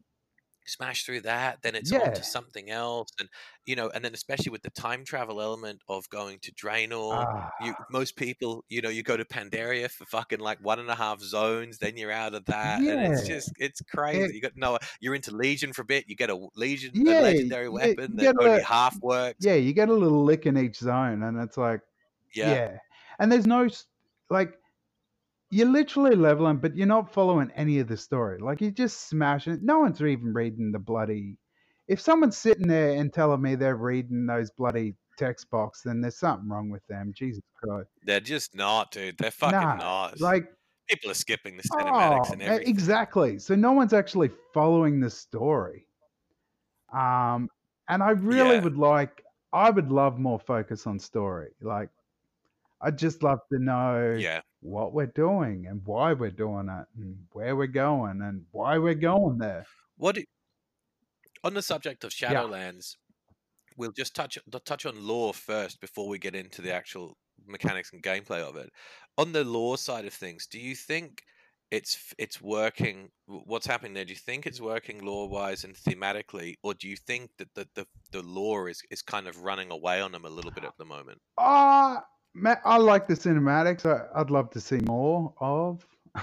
Smash 0.65 1.03
through 1.03 1.21
that, 1.21 1.57
then 1.63 1.73
it's 1.73 1.91
on 1.91 2.13
to 2.13 2.23
something 2.23 2.69
else, 2.69 3.09
and 3.19 3.27
you 3.65 3.75
know, 3.75 3.89
and 3.89 4.05
then 4.05 4.13
especially 4.13 4.51
with 4.51 4.61
the 4.61 4.69
time 4.71 5.03
travel 5.03 5.41
element 5.41 5.81
of 5.87 6.07
going 6.09 6.37
to 6.43 6.51
Draenor, 6.53 7.25
ah, 7.25 7.49
you 7.59 7.73
most 7.89 8.15
people, 8.15 8.63
you 8.69 8.79
know, 8.83 8.89
you 8.89 9.01
go 9.01 9.17
to 9.17 9.25
Pandaria 9.25 9.89
for 9.89 10.05
fucking 10.05 10.37
like 10.39 10.59
one 10.61 10.77
and 10.79 10.87
a 10.89 10.93
half 10.93 11.21
zones, 11.21 11.79
then 11.79 11.97
you're 11.97 12.11
out 12.11 12.35
of 12.35 12.45
that, 12.45 12.81
and 12.81 13.13
it's 13.13 13.27
just 13.27 13.51
it's 13.57 13.81
crazy. 13.81 14.21
It- 14.25 14.35
you 14.35 14.41
got 14.41 14.51
no, 14.55 14.77
you're 14.99 15.15
into 15.15 15.31
Legion 15.35 15.73
for 15.73 15.81
a 15.81 15.85
bit, 15.85 16.03
you 16.07 16.15
get 16.15 16.29
a 16.29 16.37
Legion, 16.55 16.91
Yeah, 16.93 17.21
a 17.21 17.23
legendary 17.23 17.69
weapon 17.69 18.15
that 18.17 18.35
only 18.39 18.59
a- 18.59 18.63
half 18.63 18.95
works. 19.01 19.43
yeah 19.43 19.55
you 19.55 19.73
get 19.73 19.89
a 19.89 19.93
little 19.93 20.23
lick 20.23 20.45
in 20.45 20.55
each 20.55 20.77
zone 20.77 21.23
and 21.23 21.39
it's 21.41 21.57
like 21.57 21.81
Yeah, 22.35 22.53
Yeah. 22.53 22.77
And 23.19 23.31
there's 23.31 23.47
no 23.47 23.67
like 24.29 24.53
you're 25.51 25.67
literally 25.67 26.15
leveling, 26.15 26.57
but 26.57 26.75
you're 26.75 26.87
not 26.87 27.13
following 27.13 27.51
any 27.55 27.79
of 27.79 27.87
the 27.87 27.97
story. 27.97 28.39
Like 28.39 28.61
you're 28.61 28.71
just 28.71 29.07
smashing 29.09 29.53
it. 29.53 29.63
No 29.63 29.79
one's 29.79 30.01
even 30.01 30.33
reading 30.33 30.71
the 30.71 30.79
bloody 30.79 31.37
if 31.87 31.99
someone's 31.99 32.37
sitting 32.37 32.67
there 32.67 32.91
and 32.91 33.11
telling 33.11 33.41
me 33.41 33.55
they're 33.55 33.75
reading 33.75 34.27
those 34.27 34.51
bloody 34.51 34.95
text 35.17 35.49
box, 35.49 35.81
then 35.83 36.01
there's 36.01 36.19
something 36.19 36.47
wrong 36.47 36.69
with 36.69 36.85
them. 36.87 37.11
Jesus 37.15 37.41
Christ. 37.61 37.89
they're 38.03 38.19
just 38.19 38.55
not, 38.55 38.91
dude. 38.91 39.17
They're 39.17 39.31
fucking 39.31 39.59
Nah, 39.59 39.75
not. 39.75 40.19
Like 40.19 40.53
people 40.87 41.09
are 41.11 41.15
skipping 41.15 41.57
the 41.57 41.63
cinematics 41.63 42.29
oh, 42.29 42.33
and 42.33 42.41
everything. 42.43 42.69
exactly. 42.69 43.39
So 43.39 43.55
no 43.55 43.71
one's 43.73 43.93
actually 43.93 44.29
following 44.53 44.99
the 44.99 45.09
story. 45.09 45.87
Um 46.93 47.49
and 47.87 48.03
I 48.03 48.11
really 48.11 48.57
Yeah. 48.57 48.63
would 48.63 48.77
like 48.77 49.23
I 49.51 49.69
would 49.71 49.91
love 49.91 50.19
more 50.19 50.39
focus 50.39 50.85
on 50.85 50.99
story. 50.99 51.49
Like 51.61 51.89
I'd 52.81 52.97
just 52.97 53.23
love 53.23 53.39
to 53.51 53.59
know 53.59 54.15
Yeah, 54.17 54.41
what 54.61 54.93
we're 54.93 55.07
doing 55.07 55.65
and 55.67 55.81
why 55.85 56.13
we're 56.13 56.31
doing 56.31 56.69
it 56.69 56.85
and 56.97 57.17
where 57.33 57.55
we're 57.55 57.67
going 57.67 58.21
and 58.21 58.45
why 58.51 58.77
we're 58.77 58.95
going 58.95 59.37
there. 59.37 59.65
what 59.97 60.15
do, 60.15 60.23
on 61.43 61.53
the 61.53 61.61
subject 61.61 62.03
of 62.03 62.13
Yeah. 62.27 62.33
Shadowlands, 62.33 62.95
we'll 63.77 63.91
just 63.91 64.15
touch 64.15 64.37
touch 64.65 64.85
on 64.85 65.05
lore 65.07 65.33
first 65.33 65.81
before 65.81 66.07
we 66.09 66.19
get 66.19 66.35
into 66.35 66.61
the 66.61 66.73
actual 66.73 67.17
mechanics 67.45 67.91
and 67.93 68.03
gameplay 68.03 68.41
of 68.41 68.55
it. 68.57 68.69
On 69.17 69.31
the 69.31 69.43
lore 69.43 69.77
side 69.77 70.05
of 70.05 70.13
things, 70.13 70.47
do 70.47 70.59
you 70.59 70.75
think 70.75 71.23
it's 71.71 72.13
it's 72.17 72.41
working? 72.41 73.09
What's 73.27 73.67
happening 73.67 73.93
there? 73.93 74.05
Do 74.05 74.11
you 74.13 74.17
think 74.19 74.45
it's 74.47 74.61
working 74.61 74.99
lore 75.05 75.29
wise 75.29 75.63
and 75.63 75.75
thematically, 75.75 76.55
or 76.63 76.73
do 76.73 76.87
you 76.89 76.97
think 76.97 77.31
that 77.37 77.53
the, 77.55 77.67
the 77.75 77.85
the 78.11 78.21
lore 78.23 78.69
is 78.69 78.81
is 78.91 79.01
kind 79.01 79.27
of 79.27 79.43
running 79.43 79.71
away 79.71 80.01
on 80.01 80.11
them 80.11 80.25
a 80.25 80.29
little 80.29 80.51
bit 80.51 80.63
at 80.65 80.77
the 80.77 80.85
moment? 80.85 81.19
Ah, 81.37 82.03
ma 82.03 82.03
I 82.65 82.77
like 82.77 83.07
the 83.07 83.15
cinematics. 83.15 83.85
I, 83.85 84.07
I'd 84.19 84.29
love 84.29 84.49
to 84.51 84.61
see 84.61 84.79
more 84.85 85.33
of. 85.39 85.85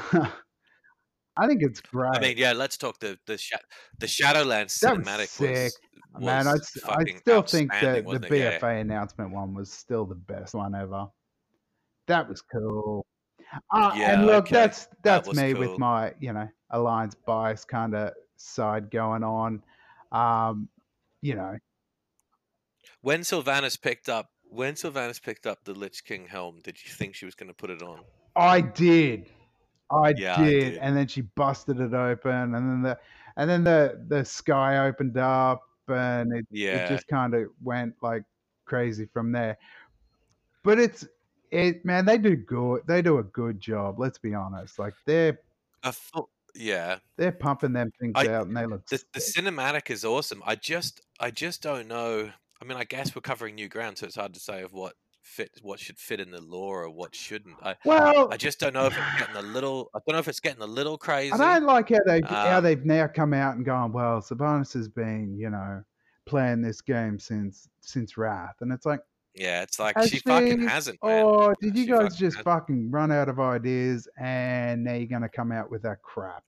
I 1.39 1.47
think 1.47 1.63
it's 1.63 1.81
great. 1.81 2.17
I 2.17 2.21
mean, 2.21 2.39
yeah, 2.39 2.53
let's 2.53 2.77
talk 2.77 2.99
the 2.99 3.19
the 3.27 3.37
sha- 3.37 3.59
the 3.99 4.07
Shadowlands 4.07 4.79
That 4.81 4.97
was 4.97 5.07
cinematic 5.07 5.29
sick. 5.29 5.73
was, 6.15 6.23
Man, 6.25 6.47
I, 6.47 6.53
was 6.53 6.79
I 6.89 7.05
still 7.19 7.43
think 7.43 7.71
that 7.73 7.97
the 7.97 8.03
wasn't? 8.03 8.31
Yeah. 8.31 8.59
BFA 8.59 8.81
announcement 8.81 9.31
one 9.33 9.53
was 9.55 9.71
still 9.71 10.07
the 10.07 10.15
best 10.15 10.55
one 10.55 10.75
ever. 10.75 11.07
That 12.07 12.29
was 12.29 12.41
cool. 12.41 13.05
Uh, 13.71 13.93
Yeah, 13.95 14.15
and 14.15 14.27
look, 14.27 14.47
okay. 14.47 14.55
that's 14.55 14.89
that's 15.03 15.29
was 15.29 15.37
me 15.37 15.53
cool. 15.53 15.69
with 15.69 15.79
my 15.79 16.15
you 16.21 16.33
know 16.33 16.49
alliance 16.71 17.15
bias 17.27 17.65
kind 17.65 17.95
of 17.95 18.13
side 18.37 18.91
going 18.91 19.23
on. 19.23 19.63
Um, 20.13 20.69
you 21.21 21.35
know, 21.35 21.57
When 23.03 23.21
Sylvanas 23.21 23.81
picked 23.81 24.09
up 24.09 24.31
when 24.57 24.75
Sylvanas 24.75 25.23
picked 25.23 25.47
up 25.47 25.65
the 25.65 25.73
Lich 25.75 26.05
King 26.05 26.27
helm, 26.27 26.61
did 26.63 26.77
you 26.83 26.91
think 26.91 27.15
she 27.15 27.25
was 27.27 27.35
going 27.35 27.49
to 27.49 27.55
put 27.55 27.71
it 27.71 27.83
on? 27.83 28.01
I 28.35 28.61
did. 28.61 29.27
I 29.91 30.15
Yeah, 30.17 30.37
I 30.41 30.45
did. 30.45 30.61
did. 30.73 30.79
And 30.79 30.97
then 30.97 31.07
she 31.07 31.21
busted 31.23 31.79
it 31.81 31.95
open 31.95 32.55
and 32.55 32.55
then 32.55 32.83
the 32.83 32.99
and 33.37 33.49
then 33.51 33.65
the 33.65 34.03
the 34.09 34.25
sky 34.25 34.87
opened 34.89 35.19
up, 35.19 35.63
and 35.89 36.33
it, 36.33 36.47
Yeah. 36.51 36.87
it 36.87 36.89
just 36.89 37.07
kind 37.07 37.35
of 37.35 37.49
went 37.63 37.95
like 38.03 38.23
crazy 38.65 39.07
from 39.13 39.31
there. 39.31 39.59
But 40.65 40.79
it's 40.79 41.07
it 41.51 41.85
man, 41.85 42.05
they 42.07 42.19
do 42.19 42.35
good. 42.35 42.83
They 42.89 43.03
do 43.03 43.19
a 43.19 43.23
good 43.23 43.61
job. 43.61 44.01
Let's 44.01 44.19
be 44.19 44.35
honest. 44.35 44.79
Like 44.79 44.95
they're 45.05 45.39
A 45.85 45.93
full, 45.93 46.31
yeah. 46.55 46.99
they're 47.17 47.31
pumping 47.31 47.73
them 47.75 47.93
things 48.01 48.13
I- 48.17 48.29
out, 48.29 48.47
and 48.49 48.57
they 48.57 48.67
look. 48.67 48.87
The, 48.87 49.03
the 49.13 49.21
cinematic 49.21 49.91
is 49.91 50.05
awesome. 50.05 50.43
I 50.47 50.57
just 50.57 51.03
I 51.21 51.31
just 51.31 51.63
don't 51.63 51.87
know. 51.89 52.31
I 52.61 52.65
mean, 52.65 52.77
I 52.79 52.85
guess 52.85 53.15
we're 53.15 53.21
covering 53.23 53.55
new 53.55 53.69
ground, 53.69 53.99
so 53.99 54.07
it's 54.07 54.17
hard 54.17 54.35
to 54.35 54.41
say 54.41 54.63
of 54.63 54.73
what 54.73 54.95
fit 55.23 55.51
what 55.63 55.81
should 55.81 55.99
fit 55.99 56.21
in 56.21 56.31
the 56.31 56.41
lore 56.41 56.85
or 56.85 56.91
what 56.91 57.15
shouldn't. 57.15 57.57
I 57.63 57.75
well, 57.85 58.29
I 58.33 58.37
just 58.37 58.61
don't 58.61 58.73
know 58.75 58.87
if 58.87 58.97
it's 58.97 59.19
getting 59.19 59.37
a 59.37 59.43
little. 59.43 59.91
I 59.95 59.99
don't 60.07 60.15
know 60.15 60.21
if 60.21 60.29
it's 60.29 60.41
getting 60.41 60.63
a 60.63 60.67
little 60.67 60.97
crazy. 60.99 61.33
I 61.33 61.59
don't 61.59 61.65
like 61.67 61.89
how 61.91 61.99
they 62.07 62.21
how 62.25 62.59
Um, 62.59 62.65
they've 62.65 62.85
now 62.85 63.07
come 63.09 63.35
out 63.35 63.57
and 63.57 63.65
gone. 63.65 63.93
Well, 63.93 64.21
Sylvanas 64.21 64.73
has 64.75 64.89
been, 64.89 65.37
you 65.39 65.51
know, 65.51 65.83
playing 66.27 66.63
this 66.63 66.81
game 66.81 67.19
since 67.19 67.69
since 67.81 68.17
Wrath, 68.17 68.55
and 68.61 68.73
it's 68.73 68.87
like, 68.87 69.01
Yeah, 69.35 69.63
it's 69.63 69.79
like 69.79 69.97
Has 69.97 70.09
she 70.11 70.19
fucking 70.21 70.63
hasn't. 70.67 70.99
Man. 71.05 71.25
oh, 71.27 71.55
did 71.61 71.77
you 71.77 71.85
She 71.85 71.91
guys 71.91 71.99
fucking 72.03 72.17
just 72.17 72.37
hasn't. 72.37 72.45
fucking 72.45 72.91
run 72.91 73.13
out 73.13 73.29
of 73.29 73.39
ideas, 73.41 74.09
and 74.19 74.83
now 74.85 74.95
you're 74.95 75.07
gonna 75.07 75.29
come 75.29 75.53
out 75.53 75.71
with 75.71 75.83
that 75.83 76.01
crap? 76.03 76.45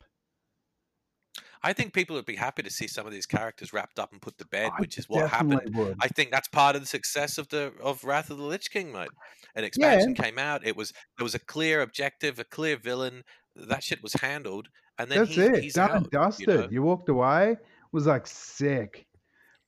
I 1.62 1.72
think 1.72 1.92
people 1.92 2.14
would 2.16 2.24
be 2.26 2.36
happy 2.36 2.62
to 2.62 2.70
see 2.70 2.86
some 2.86 3.06
of 3.06 3.12
these 3.12 3.26
characters 3.26 3.72
wrapped 3.72 3.98
up 3.98 4.12
and 4.12 4.20
put 4.20 4.38
to 4.38 4.46
bed, 4.46 4.70
I 4.76 4.80
which 4.80 4.96
is 4.98 5.08
what 5.08 5.28
happened. 5.30 5.74
would. 5.74 5.96
I 6.00 6.08
think 6.08 6.30
that's 6.30 6.48
part 6.48 6.76
of 6.76 6.82
the 6.82 6.86
success 6.86 7.36
of 7.38 7.48
the 7.48 7.72
of 7.82 8.04
Wrath 8.04 8.30
of 8.30 8.38
the 8.38 8.44
Lich 8.44 8.70
King, 8.70 8.92
mate. 8.92 9.08
An 9.54 9.64
expansion 9.64 10.14
came 10.14 10.38
out. 10.38 10.66
It 10.66 10.76
was 10.76 10.92
there 11.16 11.24
was 11.24 11.34
a 11.34 11.38
clear 11.40 11.82
objective, 11.82 12.38
a 12.38 12.44
clear 12.44 12.76
villain. 12.76 13.24
That 13.56 13.82
shit 13.82 14.02
was 14.02 14.12
handled, 14.14 14.68
and 14.98 15.10
then 15.10 15.18
That's 15.18 15.34
he, 15.34 15.40
it. 15.42 15.62
he's 15.64 15.74
Done 15.74 15.90
out. 15.90 15.96
and 15.96 16.10
dusted. 16.10 16.48
know? 16.48 16.68
You, 16.70 16.82
walked 16.82 17.08
away. 17.08 17.56
Was 17.92 18.06
like 18.06 18.26
sick. 18.26 19.06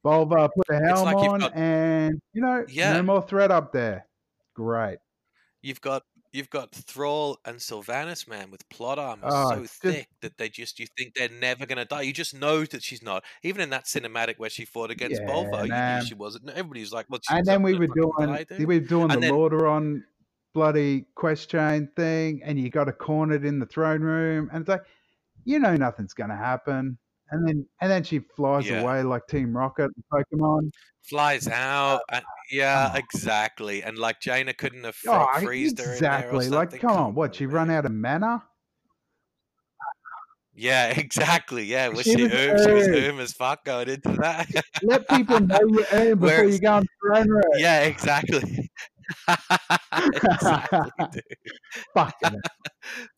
Bolvar 0.04 0.48
put 0.56 0.68
a 0.70 0.78
helm 0.78 1.04
like 1.04 1.16
on, 1.16 1.40
got- 1.40 1.56
and 1.56 2.20
you 2.32 2.40
know, 2.40 2.64
Yeah. 2.68 2.92
no 2.94 3.02
more 3.02 3.22
threat 3.22 3.50
up 3.50 3.72
there. 3.72 4.06
Great. 4.54 4.98
You've 5.62 5.80
got 5.80 6.04
you've 6.32 6.50
got 6.50 6.70
Thrall 6.72 7.38
and 7.44 7.56
Sylvanas, 7.58 8.28
man, 8.28 8.50
with 8.50 8.68
plot 8.68 8.98
armor 8.98 9.22
Oh, 9.26 9.50
so 9.50 9.62
it's 9.62 9.78
just- 9.80 9.82
thick 9.82 10.08
that 10.20 10.36
they 10.38 10.48
just 10.48 10.78
you 10.78 10.86
think 10.96 11.14
they're 11.14 11.28
never 11.28 11.66
gonna 11.66 11.84
die. 11.84 12.02
You 12.02 12.12
just 12.12 12.34
know 12.34 12.64
that 12.64 12.82
she's 12.82 13.02
not. 13.02 13.24
Even 13.42 13.62
in 13.62 13.70
that 13.70 13.84
cinematic 13.86 14.38
where 14.38 14.50
she 14.50 14.64
fought 14.64 14.90
against 14.90 15.20
Yeah, 15.20 15.28
Bolvar, 15.28 15.66
you 15.66 15.98
knew 16.00 16.06
she 16.06 16.14
wasn't. 16.14 16.48
Everybody 16.50 16.80
was 16.80 16.92
like, 16.92 17.06
"Well, 17.08 17.20
she's 17.22 17.36
and 17.36 17.46
then 17.46 17.62
we 17.62 17.76
were 17.78 17.86
doing 17.88 18.12
die, 18.18 18.44
dude." 18.44 18.58
we 18.58 18.64
were 18.80 18.86
doing 18.86 19.10
And 19.10 19.22
the 19.22 19.26
then- 19.26 19.32
Lordaeron 19.32 20.02
bloody 20.52 21.04
quest 21.14 21.50
chain 21.50 21.88
thing, 21.96 22.42
and 22.44 22.58
you 22.58 22.70
got 22.70 22.88
a 22.88 22.92
cornered 22.92 23.44
in 23.44 23.58
the 23.58 23.66
throne 23.66 24.00
room, 24.02 24.48
and 24.52 24.62
it's 24.62 24.68
like, 24.68 24.82
you 25.44 25.58
know, 25.58 25.76
nothing's 25.76 26.12
gonna 26.14 26.36
happen. 26.36 26.98
And 27.32 27.46
then 27.46 27.66
and 27.80 27.90
then 27.90 28.02
she 28.02 28.18
flies 28.36 28.66
Yeah. 28.68 28.80
away 28.80 29.02
like 29.02 29.26
Team 29.28 29.56
Rocket 29.56 29.90
Pokemon. 30.12 30.70
flies 31.08 31.46
uh, 31.46 31.52
out. 31.52 32.00
And, 32.10 32.24
yeah, 32.50 32.90
oh. 32.92 32.98
exactly. 32.98 33.82
And 33.82 33.96
like 33.98 34.20
Jaina 34.20 34.52
couldn't 34.54 34.84
have 34.84 34.96
Oh, 35.06 35.26
fro- 35.32 35.40
freezed 35.42 35.78
her 35.78 35.94
in 35.94 36.00
there 36.00 36.12
or 36.32 36.36
exactly. 36.36 36.48
Like, 36.48 36.80
come 36.80 36.90
on, 36.96 37.14
what? 37.14 37.34
She 37.36 37.46
run 37.46 37.70
out 37.70 37.86
of 37.86 37.92
mana? 37.92 38.42
Yeah, 40.54 40.88
exactly. 40.96 41.64
Yeah, 41.64 41.88
was 41.88 42.02
She 42.02 42.14
she, 42.16 42.22
was 42.24 42.32
oom? 42.32 42.58
She 42.64 42.72
was 42.72 42.88
oom 42.88 43.20
as 43.20 43.32
fuck 43.32 43.64
going 43.64 43.88
into 43.88 44.12
that. 44.20 44.48
Let 44.82 45.08
people 45.08 45.40
know 45.40 45.60
you 45.68 45.84
earn 45.92 46.18
before 46.18 46.36
Whereas- 46.38 46.54
you 46.54 46.60
go 46.60 46.72
on 46.74 46.86
throne 47.00 47.28
room. 47.28 47.42
yeah, 47.58 47.82
exactly. 47.82 48.68
exactly. 50.02 51.22
Fucking. 51.94 52.40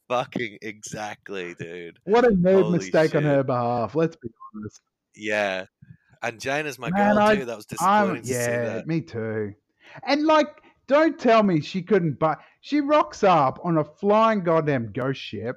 Fucking 0.09 0.59
exactly, 0.63 1.55
dude. 1.59 1.99
What 2.05 2.25
a 2.25 2.29
nerd 2.29 2.63
Holy 2.63 2.79
mistake 2.79 3.15
on 3.15 3.23
her 3.23 3.43
behalf. 3.43 3.95
Let's 3.95 4.17
be 4.17 4.29
honest. 4.55 4.81
Yeah. 5.15 5.65
And 6.23 6.39
Jane 6.41 6.67
is 6.67 6.79
my 6.79 6.91
Man, 6.91 7.15
girl 7.15 7.23
I- 7.23 7.37
too. 7.37 7.45
That 7.45 7.57
was 7.57 7.67
disappointing 7.67 8.23
to 8.23 8.29
see 8.29 8.35
yeah, 8.35 8.83
me 8.87 9.01
too. 9.01 9.55
And 10.07 10.25
like, 10.25 10.49
don't 10.87 11.19
tell 11.19 11.43
me 11.43 11.61
she 11.61 11.83
couldn't. 11.83 12.19
But 12.19 12.41
she 12.61 12.81
rocks 12.81 13.23
up 13.25 13.59
on 13.65 13.79
a 13.79 13.85
flying 13.85 14.41
goddamn 14.43 14.93
ghost 14.93 15.21
ship, 15.21 15.57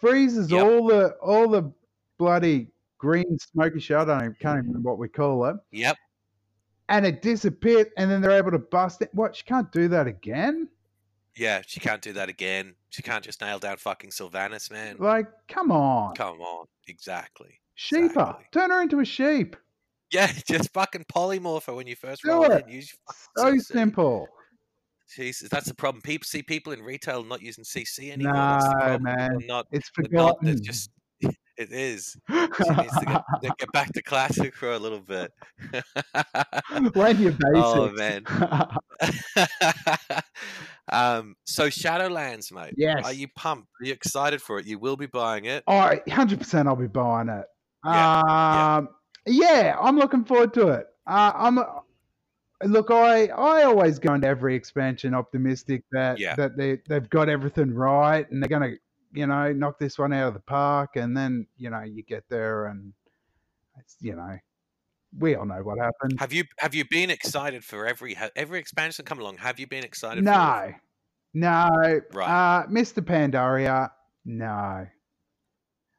freezes 0.00 0.50
Yep. 0.50 0.64
all 0.64 0.86
the 0.86 1.10
all 1.22 1.48
the 1.48 1.72
bloody 2.18 2.68
green 2.98 3.38
smoky 3.38 3.80
shell. 3.80 4.02
I 4.02 4.04
don't 4.04 4.20
even, 4.20 4.36
can't 4.40 4.58
even 4.58 4.68
remember 4.68 4.90
what 4.90 4.98
we 4.98 5.08
call 5.08 5.44
it. 5.46 5.56
Yep. 5.72 5.96
And 6.88 7.04
it 7.04 7.20
disappeared, 7.20 7.90
and 7.96 8.10
then 8.10 8.22
they're 8.22 8.32
able 8.32 8.50
to 8.50 8.58
bust 8.58 9.02
it. 9.02 9.10
What? 9.12 9.36
She 9.36 9.44
can't 9.44 9.70
do 9.72 9.88
that 9.88 10.06
again? 10.06 10.68
Yeah, 11.38 11.62
she 11.66 11.78
can't 11.78 12.02
do 12.02 12.12
that 12.14 12.28
again. 12.28 12.74
She 12.90 13.02
can't 13.02 13.22
just 13.22 13.40
nail 13.40 13.58
down 13.60 13.76
fucking 13.76 14.10
Sylvanas, 14.10 14.70
man. 14.72 14.96
Like, 14.98 15.26
come 15.46 15.70
on, 15.70 16.14
Come 16.16 16.40
on. 16.40 16.66
Exactly. 16.88 17.60
sheeper, 17.74 18.06
exactly. 18.06 18.44
turn 18.52 18.70
her 18.70 18.82
into 18.82 18.98
a 19.00 19.04
sheep. 19.04 19.54
Yeah, 20.10 20.26
just 20.48 20.72
fucking 20.72 21.04
polymorph 21.14 21.66
her 21.66 21.74
when 21.74 21.86
you 21.86 21.94
first 21.94 22.22
Do 22.22 22.30
roll 22.30 22.44
it. 22.44 22.64
in. 22.66 22.72
Use 22.72 22.94
So 23.36 23.52
CC. 23.52 23.60
simple. 23.62 24.26
Jesus, 25.14 25.48
that's 25.48 25.68
the 25.68 25.74
problem. 25.74 26.02
People 26.02 26.26
see 26.26 26.42
people 26.42 26.72
in 26.72 26.82
retail 26.82 27.22
not 27.22 27.40
using 27.40 27.64
CC 27.64 28.10
anymore. 28.12 28.32
No, 28.34 28.98
man. 28.98 29.38
Not. 29.46 29.66
It's 29.70 29.90
They're 29.96 30.08
not. 30.10 30.36
forgotten. 30.40 30.62
Just. 30.62 30.90
It 31.60 31.72
is. 31.72 32.16
She 32.30 32.34
needs 32.36 32.96
to 33.00 33.22
get, 33.42 33.58
get 33.58 33.72
back 33.72 33.92
to 33.94 34.00
classic 34.00 34.54
for 34.54 34.74
a 34.74 34.78
little 34.78 35.00
bit. 35.00 35.32
Learn 36.94 37.18
your 37.18 37.34
oh, 37.56 37.88
basics. 37.90 37.90
Oh, 37.90 37.90
man. 37.96 38.22
Um. 40.92 41.36
So 41.44 41.68
Shadowlands, 41.68 42.52
mate. 42.52 42.74
yes. 42.76 43.04
Are 43.04 43.12
you 43.12 43.28
pumped? 43.36 43.68
Are 43.80 43.86
you 43.86 43.92
excited 43.92 44.40
for 44.42 44.58
it? 44.58 44.66
You 44.66 44.78
will 44.78 44.96
be 44.96 45.06
buying 45.06 45.44
it. 45.46 45.64
All 45.66 45.78
right, 45.78 46.06
hundred 46.08 46.38
percent. 46.38 46.68
I'll 46.68 46.76
be 46.76 46.86
buying 46.86 47.28
it. 47.28 47.44
Yeah, 47.84 48.22
yeah. 48.26 48.76
Um, 48.76 48.88
yeah, 49.26 49.76
I'm 49.80 49.96
looking 49.98 50.24
forward 50.24 50.52
to 50.54 50.68
it. 50.68 50.86
Uh, 51.06 51.32
I'm. 51.34 51.58
Look, 52.64 52.90
I 52.90 53.26
I 53.28 53.62
always 53.64 54.00
go 54.00 54.14
into 54.14 54.26
every 54.26 54.56
expansion 54.56 55.14
optimistic 55.14 55.84
that 55.92 56.18
Yeah. 56.18 56.34
that 56.34 56.56
they 56.56 56.80
they've 56.88 57.08
got 57.08 57.28
everything 57.28 57.72
right 57.72 58.28
and 58.30 58.42
they're 58.42 58.48
gonna 58.48 58.72
you 59.12 59.28
know 59.28 59.52
knock 59.52 59.78
this 59.78 59.96
one 59.96 60.12
out 60.12 60.26
of 60.28 60.34
the 60.34 60.40
park 60.40 60.96
and 60.96 61.16
then 61.16 61.46
you 61.56 61.70
know 61.70 61.82
you 61.82 62.02
get 62.02 62.24
there 62.28 62.66
and 62.66 62.92
it's 63.78 63.94
you 64.00 64.16
know 64.16 64.36
we 65.16 65.34
all 65.34 65.46
know 65.46 65.62
what 65.62 65.78
happened. 65.78 66.18
Have 66.18 66.32
you 66.32 66.44
have 66.58 66.74
you 66.74 66.84
been 66.90 67.10
excited 67.10 67.64
for 67.64 67.86
every 67.86 68.16
every 68.36 68.58
expansion 68.58 69.04
come 69.04 69.18
along? 69.18 69.38
Have 69.38 69.58
you 69.58 69.66
been 69.66 69.84
excited? 69.84 70.24
For 70.24 70.30
No, 70.30 70.72
no. 71.34 72.00
Right. 72.12 72.62
Uh, 72.62 72.66
Mists 72.68 72.96
of 72.98 73.04
Pandaria, 73.04 73.90
no. 74.24 74.86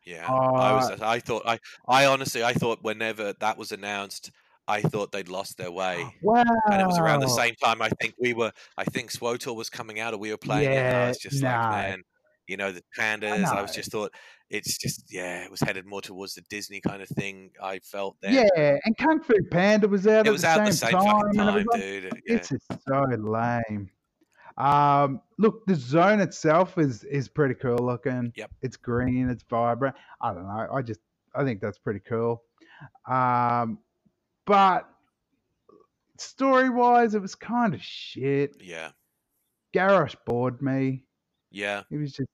Yeah, 0.06 0.28
I 0.28 0.72
Uh, 0.72 0.76
was. 0.76 1.02
I 1.02 1.20
thought. 1.20 1.44
I. 1.46 1.60
I 1.88 2.06
honestly. 2.06 2.44
I 2.44 2.54
thought 2.54 2.84
whenever 2.84 3.34
that 3.40 3.58
was 3.58 3.72
announced, 3.72 4.32
I 4.68 4.82
thought 4.82 5.12
they'd 5.12 5.28
lost 5.30 5.58
their 5.58 5.72
way, 5.72 6.16
Wow. 6.24 6.44
and 6.72 6.82
it 6.82 6.86
was 6.88 6.98
around 6.98 7.20
the 7.20 7.28
same 7.28 7.54
time. 7.56 7.82
I 7.82 7.90
think 8.02 8.14
we 8.20 8.34
were. 8.34 8.52
I 8.78 8.86
think 8.86 9.12
SWTOR 9.12 9.56
was 9.56 9.70
coming 9.70 10.00
out, 10.00 10.14
or 10.14 10.18
we 10.18 10.32
were 10.32 10.38
playing 10.38 10.72
it. 10.74 10.86
And 10.86 10.96
I 10.96 11.02
Yeah, 11.02 11.08
was 11.10 11.18
just 11.18 11.44
no. 11.44 11.50
like, 11.50 11.70
man, 11.70 12.04
you 12.50 12.58
know, 12.58 12.72
the 12.72 12.84
pandas. 12.98 13.46
I 13.46 13.62
was 13.62 13.74
just 13.74 13.92
thought 13.92 14.12
it's 14.50 14.78
just 14.78 15.14
yeah, 15.14 15.44
it 15.44 15.52
was 15.52 15.62
headed 15.62 15.86
more 15.86 16.02
towards 16.02 16.34
the 16.34 16.42
Disney 16.50 16.82
kind 16.82 17.02
of 17.02 17.08
thing. 17.10 17.52
I 17.62 17.80
felt 17.80 18.18
then. 18.22 18.34
Yeah, 18.34 18.78
and 18.84 18.98
Kung 18.98 19.22
Fu 19.22 19.34
Panda 19.52 19.88
was 19.88 20.08
out 20.08 20.26
it 20.26 20.30
at 20.30 20.32
was 20.32 20.42
the 20.42 20.48
out 20.48 20.58
same, 20.58 20.66
the 20.66 20.72
same 20.74 20.92
time. 20.92 21.30
it 21.30 21.36
time, 21.36 21.66
like, 21.72 21.82
dude. 21.82 22.04
Yeah. 22.04 22.36
It's 22.36 22.50
just 22.50 22.64
so 22.88 23.04
lame. 23.18 23.90
Um, 24.58 25.22
look, 25.38 25.66
the 25.68 25.76
zone 25.76 26.20
itself 26.20 26.78
is 26.78 27.04
is 27.04 27.30
pretty 27.30 27.54
cool 27.54 27.78
looking. 27.78 28.34
Yep. 28.36 28.52
It's 28.62 28.78
green. 28.78 29.30
It's 29.30 29.44
vibrant. 29.50 29.96
I 30.20 30.34
don't 30.34 30.48
know. 30.48 30.68
I 30.74 30.82
just 30.82 31.00
I 31.36 31.44
think 31.44 31.62
that's 31.62 31.78
pretty 31.78 32.02
cool. 32.02 32.44
Um, 33.08 33.78
but 34.46 34.90
story 36.18 36.70
wise, 36.70 37.14
it 37.14 37.22
was 37.22 37.36
kind 37.36 37.76
of 37.76 37.82
shit. 37.82 38.58
Yeah. 38.60 38.90
Garrosh 39.76 40.16
bored 40.26 40.62
me. 40.62 41.04
Yeah. 41.52 41.84
He 41.90 41.98
was 41.98 42.14
just 42.14 42.30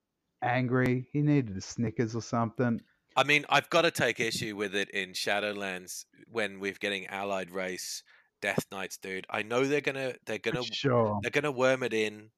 angry. 0.46 1.08
He 1.12 1.22
needed 1.22 1.58
a 1.58 1.62
Snickers 1.62 2.16
or 2.16 2.22
something. 2.22 2.82
I 3.18 3.24
mean, 3.24 3.46
I've 3.50 3.70
got 3.70 3.84
to 3.84 3.92
take 3.92 4.20
issue 4.20 4.56
with 4.56 4.76
it 4.76 4.90
in 4.90 5.12
Shadowlands 5.12 6.06
when 6.28 6.60
we're 6.60 6.74
getting 6.74 7.08
allied 7.08 7.50
race 7.52 8.04
Death 8.42 8.66
Knights, 8.72 8.98
dude. 8.98 9.26
I 9.30 9.42
know 9.42 9.66
they're 9.66 9.82
gonna 9.82 10.14
they're 10.26 10.38
gonna 10.38 10.64
sure. 10.64 11.20
they're 11.22 11.32
gonna 11.32 11.52
worm 11.52 11.82
it 11.84 11.94
in 11.94 12.30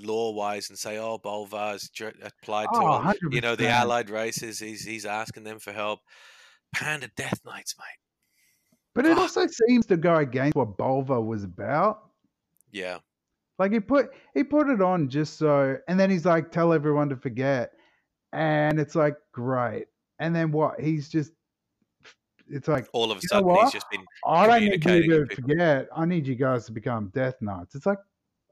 lore 0.00 0.34
wise 0.34 0.68
and 0.68 0.78
say, 0.78 0.98
oh, 0.98 1.18
Bolvar's 1.18 1.88
dr- 1.88 2.16
applied 2.22 2.66
to 2.74 2.80
Oh, 2.82 3.12
you 3.30 3.40
know 3.40 3.54
the 3.56 3.68
allied 3.68 4.10
races. 4.10 4.58
He's 4.58 4.84
he's 4.84 5.06
asking 5.06 5.44
them 5.44 5.60
for 5.60 5.72
help. 5.72 6.00
Panda 6.74 7.08
Death 7.16 7.40
Knights, 7.46 7.76
mate. 7.78 8.00
But 8.94 9.06
it 9.06 9.16
Ah. 9.16 9.22
also 9.22 9.46
seems 9.46 9.86
to 9.86 9.96
go 9.96 10.16
against 10.16 10.56
what 10.56 10.76
Bolvar 10.76 11.24
was 11.24 11.44
about. 11.44 12.10
Yeah, 12.72 12.98
Like 13.58 13.72
he 13.72 13.80
put 13.80 14.10
he 14.34 14.42
put 14.42 14.68
it 14.68 14.82
on 14.82 15.08
just 15.08 15.38
so, 15.38 15.76
and 15.88 15.98
then 15.98 16.10
he's 16.10 16.24
like, 16.24 16.50
tell 16.50 16.72
everyone 16.72 17.08
to 17.10 17.16
forget, 17.16 17.72
and 18.32 18.80
it's 18.80 18.94
like 18.94 19.16
great. 19.32 19.86
And 20.18 20.34
then 20.34 20.50
what? 20.52 20.80
He's 20.80 21.08
just, 21.08 21.32
it's 22.48 22.68
like 22.68 22.88
all 22.92 23.10
of 23.10 23.18
a 23.18 23.20
sudden 23.22 23.54
he's 23.56 23.72
just 23.72 23.90
been 23.90 24.04
I 24.26 24.46
don't 24.46 24.84
need 24.84 24.84
you 24.84 25.26
to 25.26 25.34
forget. 25.34 25.88
I 25.94 26.04
need 26.04 26.26
you 26.26 26.34
guys 26.34 26.66
to 26.66 26.72
become 26.72 27.10
Death 27.14 27.34
Knights. 27.40 27.74
It's 27.74 27.86
like 27.86 27.98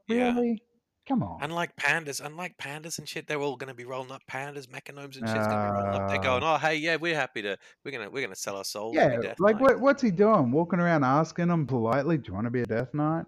yeah. 0.07 0.33
really, 0.33 0.61
Come 1.05 1.21
on. 1.21 1.39
Unlike 1.41 1.75
pandas, 1.75 2.25
unlike 2.25 2.55
pandas 2.57 2.97
and 2.97 3.07
shit, 3.07 3.27
they're 3.27 3.41
all 3.41 3.57
going 3.57 3.67
to 3.67 3.73
be 3.73 3.83
rolling 3.83 4.11
up 4.11 4.21
pandas, 4.31 4.67
mechagnomes 4.67 5.17
and 5.17 5.27
shit's 5.27 5.47
going 5.47 5.49
to 5.49 5.71
be 5.71 5.77
rolling 5.77 6.01
up. 6.01 6.07
They're 6.07 6.19
uh. 6.19 6.23
going, 6.23 6.43
oh 6.43 6.57
hey, 6.57 6.75
yeah, 6.75 6.95
we're 6.95 7.15
happy 7.15 7.41
to, 7.41 7.57
we're 7.83 7.91
gonna, 7.91 8.09
we're 8.09 8.23
gonna 8.23 8.35
sell 8.35 8.55
our 8.55 8.63
souls. 8.63 8.95
yeah, 8.95 9.09
to 9.09 9.17
be 9.17 9.27
Death 9.27 9.39
like 9.39 9.59
what, 9.59 9.79
what's 9.81 10.01
he 10.01 10.11
doing? 10.11 10.51
Walking 10.51 10.79
around 10.79 11.03
asking 11.03 11.49
them 11.49 11.67
politely, 11.67 12.17
"Do 12.17 12.29
you 12.29 12.33
want 12.33 12.45
to 12.45 12.51
be 12.51 12.61
a 12.61 12.65
Death 12.65 12.93
Knight?" 12.93 13.25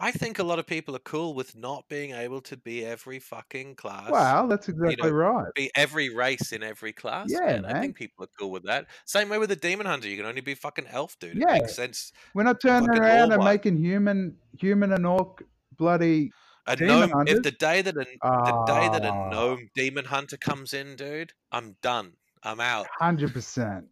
I 0.00 0.12
think 0.12 0.38
a 0.38 0.44
lot 0.44 0.58
of 0.60 0.66
people 0.66 0.94
are 0.94 1.00
cool 1.00 1.34
with 1.34 1.56
not 1.56 1.88
being 1.88 2.12
able 2.12 2.40
to 2.42 2.56
be 2.56 2.84
every 2.84 3.18
fucking 3.18 3.74
class. 3.74 4.10
Wow, 4.10 4.46
that's 4.46 4.68
exactly 4.68 5.10
know, 5.10 5.16
right. 5.16 5.46
Be 5.56 5.70
every 5.74 6.14
race 6.14 6.52
in 6.52 6.62
every 6.62 6.92
class. 6.92 7.26
Yeah, 7.30 7.60
man. 7.60 7.64
I 7.64 7.80
think 7.80 7.96
people 7.96 8.24
are 8.24 8.28
cool 8.38 8.50
with 8.52 8.62
that. 8.64 8.86
Same 9.06 9.28
way 9.28 9.38
with 9.38 9.48
the 9.48 9.56
demon 9.56 9.86
hunter, 9.86 10.08
you 10.08 10.16
can 10.16 10.26
only 10.26 10.40
be 10.40 10.54
fucking 10.54 10.86
elf, 10.88 11.18
dude. 11.18 11.36
It 11.36 11.44
Yeah. 11.46 11.54
makes 11.54 11.74
sense. 11.74 12.12
We're 12.32 12.44
not 12.44 12.60
turning 12.60 12.90
around 12.90 13.32
and 13.32 13.42
making 13.42 13.76
human, 13.78 14.36
human 14.56 14.92
and 14.92 15.04
orc 15.04 15.42
bloody. 15.76 16.30
A 16.68 16.76
gnome. 16.76 17.10
If 17.26 17.42
the 17.42 17.50
day 17.50 17.80
that 17.82 17.96
a 17.96 18.00
the 18.00 18.64
day 18.66 18.88
that 18.92 19.04
a 19.04 19.08
Ah. 19.10 19.28
gnome 19.30 19.68
demon 19.74 20.04
hunter 20.04 20.36
comes 20.36 20.74
in, 20.74 20.96
dude, 20.96 21.32
I'm 21.50 21.76
done. 21.82 22.12
I'm 22.44 22.60
out. 22.60 22.86
Hundred 23.00 23.32
percent. 23.32 23.86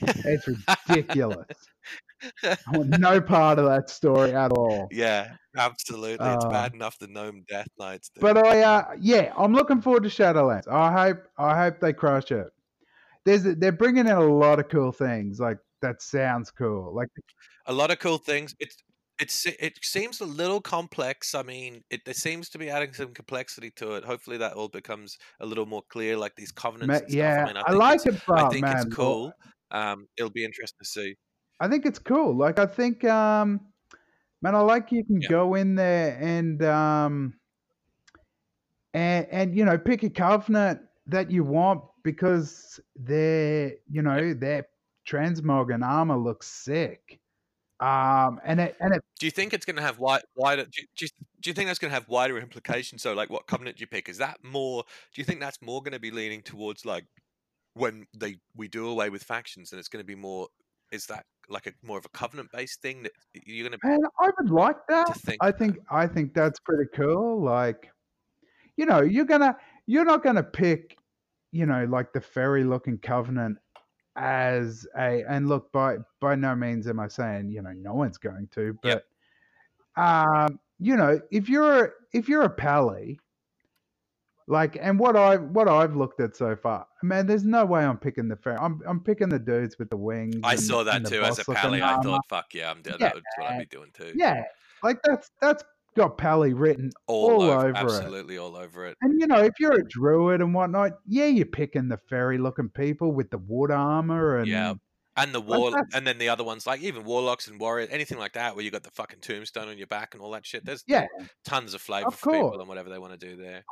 It's 0.00 0.48
ridiculous. 0.88 1.46
I 2.42 2.56
want 2.72 2.98
no 2.98 3.20
part 3.20 3.58
of 3.58 3.66
that 3.66 3.90
story 3.90 4.32
at 4.34 4.50
all. 4.50 4.88
yeah, 4.90 5.36
absolutely. 5.56 6.26
It's 6.26 6.44
Ah. 6.44 6.50
bad 6.50 6.74
enough 6.74 6.98
the 6.98 7.08
gnome 7.08 7.44
death 7.48 7.68
knights. 7.78 8.10
Dude. 8.10 8.22
But 8.22 8.38
I, 8.38 8.62
uh, 8.62 8.94
yeah, 9.00 9.32
I'm 9.36 9.52
looking 9.52 9.80
forward 9.80 10.02
to 10.04 10.08
Shadowlands. 10.08 10.68
I 10.68 10.92
hope, 10.92 11.24
I 11.38 11.56
hope 11.62 11.80
they 11.80 11.92
crush 11.92 12.30
it. 12.30 12.48
There's, 13.24 13.42
they're 13.42 13.72
bringing 13.72 14.06
in 14.06 14.12
a 14.12 14.20
lot 14.20 14.60
of 14.60 14.68
cool 14.68 14.92
things. 14.92 15.40
Like 15.40 15.58
that 15.82 16.00
sounds 16.02 16.50
cool. 16.50 16.94
Like 16.94 17.08
a 17.66 17.72
lot 17.72 17.90
of 17.90 17.98
cool 17.98 18.18
things. 18.18 18.54
It's 18.60 18.76
it's 19.18 19.46
it 19.46 19.78
seems 19.82 20.20
a 20.20 20.26
little 20.26 20.60
complex. 20.60 21.34
I 21.34 21.42
mean, 21.42 21.82
it, 21.90 22.02
it 22.06 22.16
seems 22.16 22.48
to 22.50 22.58
be 22.58 22.68
adding 22.68 22.92
some 22.92 23.14
complexity 23.14 23.70
to 23.76 23.92
it. 23.94 24.04
Hopefully, 24.04 24.36
that 24.36 24.52
all 24.52 24.68
becomes 24.68 25.16
a 25.40 25.46
little 25.46 25.64
more 25.66 25.82
clear, 25.88 26.16
like 26.16 26.34
these 26.36 26.52
covenants 26.52 26.88
ma- 26.88 26.94
and 26.94 27.02
stuff. 27.10 27.14
yeah, 27.16 27.42
I 27.42 27.46
mean, 27.46 27.56
I, 27.56 27.62
I, 27.66 27.72
like 27.72 28.04
it, 28.06 28.20
but 28.26 28.42
I 28.44 28.48
think 28.50 28.64
man, 28.66 28.76
it's 28.76 28.94
cool. 28.94 29.32
Um, 29.70 30.06
it'll 30.18 30.30
be 30.30 30.44
interesting 30.44 30.76
to 30.82 30.86
see. 30.88 31.14
I 31.60 31.68
think 31.68 31.86
it's 31.86 31.98
cool. 31.98 32.36
Like 32.36 32.58
I 32.58 32.66
think, 32.66 33.04
um, 33.04 33.60
man, 34.42 34.54
I 34.54 34.60
like 34.60 34.92
you 34.92 35.04
can 35.04 35.20
Yeah. 35.20 35.28
go 35.28 35.54
in 35.54 35.74
there 35.74 36.18
and 36.20 36.62
um, 36.64 37.40
and 38.94 39.26
and 39.30 39.56
you 39.56 39.64
know 39.64 39.78
pick 39.78 40.02
a 40.02 40.10
covenant 40.10 40.80
that 41.06 41.30
you 41.30 41.44
want 41.44 41.82
because 42.02 42.80
their 42.94 43.74
you 43.90 44.02
know 44.02 44.34
their 44.34 44.66
transmog 45.06 45.72
and 45.72 45.84
armor 45.84 46.16
looks 46.16 46.48
sick. 46.48 47.20
Um, 47.80 48.40
and 48.44 48.60
it 48.60 48.76
and 48.80 48.94
it 48.94 49.02
Do 49.18 49.26
you 49.26 49.30
think 49.30 49.54
it's 49.54 49.64
going 49.64 49.76
to 49.76 49.82
have 49.82 49.98
wide, 49.98 50.22
wider? 50.34 50.64
Do 50.64 50.82
you, 50.82 50.86
do, 50.96 51.04
you, 51.06 51.08
do 51.40 51.50
you 51.50 51.54
think 51.54 51.68
that's 51.68 51.78
going 51.78 51.90
to 51.90 51.94
have 51.94 52.08
wider 52.08 52.38
implications? 52.38 53.02
So, 53.02 53.14
like, 53.14 53.30
what 53.30 53.46
covenant 53.46 53.78
do 53.78 53.80
you 53.80 53.86
pick? 53.86 54.08
Is 54.08 54.18
that 54.18 54.44
more? 54.44 54.84
Do 55.14 55.20
you 55.20 55.24
think 55.24 55.40
that's 55.40 55.62
more 55.62 55.80
going 55.82 55.92
to 55.92 55.98
be 55.98 56.10
leaning 56.10 56.42
towards 56.42 56.84
like 56.84 57.06
when 57.74 58.06
they 58.16 58.36
we 58.54 58.68
do 58.68 58.88
away 58.88 59.10
with 59.10 59.22
factions, 59.24 59.72
and 59.72 59.78
it's 59.78 59.88
going 59.88 60.02
to 60.02 60.06
be 60.06 60.14
more? 60.16 60.48
Is 60.92 61.06
that 61.06 61.24
like 61.48 61.66
a 61.66 61.72
more 61.82 61.98
of 61.98 62.04
a 62.04 62.08
covenant 62.10 62.50
based 62.52 62.80
thing 62.82 63.02
that 63.04 63.12
you're 63.34 63.68
going 63.68 63.78
to 63.80 63.86
man, 63.86 64.00
I 64.20 64.30
would 64.38 64.50
like 64.50 64.76
that. 64.88 65.16
think? 65.20 65.38
I 65.40 65.48
about? 65.48 65.58
think 65.58 65.78
I 65.90 66.06
think 66.06 66.34
that's 66.34 66.60
pretty 66.60 66.88
cool. 66.94 67.42
Like, 67.42 67.90
you 68.76 68.86
know, 68.86 69.00
you're 69.02 69.24
gonna 69.24 69.56
you're 69.86 70.04
not 70.04 70.22
gonna 70.22 70.42
pick, 70.42 70.96
you 71.52 71.66
know, 71.66 71.84
like 71.84 72.12
the 72.12 72.20
fairy 72.20 72.64
looking 72.64 72.98
covenant 72.98 73.58
as 74.16 74.86
a 74.98 75.22
and 75.28 75.48
look 75.48 75.70
by 75.72 75.96
by 76.20 76.34
no 76.34 76.54
means 76.56 76.88
am 76.88 76.98
I 76.98 77.08
saying 77.08 77.50
you 77.50 77.60
know 77.62 77.72
no 77.72 77.94
one's 77.94 78.18
going 78.18 78.48
to, 78.54 78.76
but 78.82 79.04
Yep. 79.96 80.06
um, 80.06 80.58
you 80.78 80.96
know, 80.96 81.20
if 81.30 81.48
you're 81.48 81.94
if 82.12 82.28
you're 82.28 82.42
a 82.42 82.50
pally, 82.50 83.18
like 84.48 84.78
and 84.80 84.98
what 84.98 85.16
I 85.16 85.36
what 85.36 85.68
I've 85.68 85.96
looked 85.96 86.20
at 86.20 86.36
so 86.36 86.54
far, 86.56 86.86
man, 87.02 87.26
there's 87.26 87.44
no 87.44 87.64
way 87.64 87.84
I'm 87.84 87.98
picking 87.98 88.28
the 88.28 88.36
fairy. 88.36 88.58
I'm 88.60 88.80
I'm 88.86 89.00
picking 89.00 89.28
the 89.28 89.38
dudes 89.38 89.76
with 89.78 89.90
the 89.90 89.96
wings. 89.96 90.36
I 90.44 90.52
and- 90.52 90.60
saw 90.60 90.84
that 90.84 91.04
too 91.06 91.22
as 91.22 91.38
a 91.38 91.44
pally. 91.44 91.82
I 91.82 92.00
thought, 92.00 92.22
fuck 92.28 92.54
yeah, 92.54 92.70
I'm 92.70 92.82
doing 92.82 92.96
Yeah. 93.00 93.08
That's 93.14 93.24
what 93.38 93.50
I'd 93.50 93.58
be 93.58 93.66
doing 93.66 93.90
too. 93.92 94.12
Yeah, 94.14 94.44
like 94.82 94.98
that's 95.02 95.30
that's 95.40 95.64
got 95.96 96.18
pally 96.18 96.52
written 96.52 96.90
all, 97.06 97.30
all 97.32 97.42
over, 97.42 97.54
over 97.60 97.68
it. 97.70 97.76
absolutely 97.76 98.38
all 98.38 98.54
over 98.54 98.86
it. 98.86 98.96
And 99.00 99.18
you 99.20 99.26
know, 99.26 99.42
if 99.42 99.54
you're 99.58 99.72
a 99.80 99.88
druid 99.88 100.40
and 100.42 100.54
whatnot, 100.54 100.92
yeah, 101.06 101.24
you're 101.26 101.46
picking 101.46 101.88
the 101.88 101.96
fairy 101.96 102.38
looking 102.38 102.68
people 102.68 103.12
with 103.12 103.30
the 103.30 103.38
wood 103.38 103.70
armor 103.70 104.38
and 104.38 104.46
Yeah. 104.46 104.74
And 105.18 105.34
the 105.34 105.40
war, 105.40 105.70
that's- 105.70 105.94
and 105.94 106.06
then 106.06 106.18
the 106.18 106.28
other 106.28 106.44
ones 106.44 106.66
like 106.66 106.82
even 106.82 107.02
warlocks 107.04 107.48
and 107.48 107.58
warriors, 107.58 107.88
anything 107.90 108.18
like 108.18 108.34
that, 108.34 108.54
where 108.54 108.62
you 108.62 108.70
got 108.70 108.82
the 108.82 108.90
fucking 108.90 109.20
tombstone 109.20 109.68
on 109.68 109.78
your 109.78 109.86
back 109.86 110.12
and 110.12 110.22
all 110.22 110.30
that 110.32 110.44
shit. 110.44 110.66
There's 110.66 110.84
yeah, 110.86 111.06
tons 111.42 111.72
of 111.72 111.80
flavor 111.80 112.08
Of 112.08 112.16
for 112.16 112.32
people 112.32 112.60
and 112.60 112.68
whatever 112.68 112.90
they 112.90 112.98
want 112.98 113.18
to 113.18 113.26
do 113.26 113.34
there. 113.34 113.64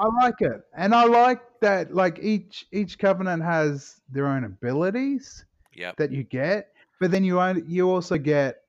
I 0.00 0.06
like 0.24 0.40
it, 0.40 0.62
and 0.76 0.94
I 0.94 1.04
like 1.04 1.40
that. 1.60 1.94
Like 1.94 2.18
each 2.22 2.66
each 2.72 2.98
covenant 2.98 3.42
has 3.44 4.00
their 4.10 4.26
own 4.26 4.44
abilities 4.44 5.44
Yep. 5.74 5.96
that 5.98 6.10
you 6.10 6.24
get, 6.24 6.72
but 7.00 7.10
then 7.10 7.22
you 7.22 7.38
only, 7.40 7.62
you 7.68 7.88
also 7.90 8.16
get 8.18 8.62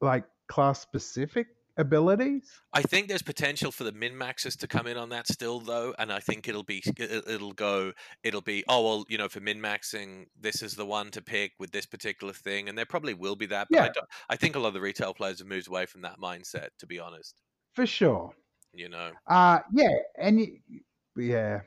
like 0.00 0.24
class 0.48 0.80
specific 0.80 1.46
abilities. 1.76 2.50
I 2.72 2.82
think 2.82 3.08
there's 3.08 3.22
potential 3.22 3.70
for 3.72 3.84
the 3.84 3.92
min 3.92 4.16
maxes 4.16 4.56
to 4.56 4.66
come 4.66 4.86
in 4.86 4.96
on 4.96 5.10
that 5.10 5.28
still 5.28 5.60
though, 5.60 5.94
and 5.98 6.12
I 6.12 6.20
think 6.20 6.48
it'll 6.48 6.62
be 6.64 6.82
it- 6.86 7.28
it'll 7.28 7.52
go 7.52 7.92
it'll 8.24 8.40
be 8.40 8.64
oh 8.68 8.82
well 8.84 9.04
you 9.08 9.18
know 9.18 9.28
for 9.28 9.40
min 9.40 9.60
maxing 9.60 10.26
this 10.38 10.62
is 10.62 10.74
the 10.76 10.86
one 10.86 11.10
to 11.12 11.22
pick 11.22 11.52
with 11.58 11.70
this 11.72 11.86
particular 11.86 12.32
thing, 12.32 12.68
and 12.68 12.76
there 12.78 12.86
probably 12.86 13.14
will 13.14 13.36
be 13.36 13.46
that. 13.46 13.68
But 13.70 13.80
I, 13.80 13.84
Yeah. 13.84 13.92
don't, 13.94 14.08
I 14.30 14.36
think 14.36 14.56
a 14.56 14.58
lot 14.58 14.68
of 14.68 14.74
the 14.74 14.80
retail 14.80 15.12
players 15.14 15.38
have 15.40 15.48
moved 15.48 15.68
away 15.68 15.84
from 15.86 16.00
that 16.02 16.18
mindset. 16.18 16.68
To 16.78 16.86
be 16.86 16.98
honest, 16.98 17.40
For 17.74 17.86
sure. 17.86 18.32
You 18.72 18.88
know. 18.88 19.10
Uh 19.26 19.60
yeah, 19.72 19.94
and 20.18 20.38
y- 20.38 20.80
yeah, 21.16 21.60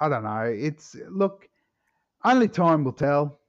I 0.00 0.08
don't 0.08 0.24
know. 0.24 0.42
It's 0.42 0.96
look, 1.08 1.48
only 2.24 2.48
time 2.48 2.84
will 2.84 2.92
tell. 2.92 3.40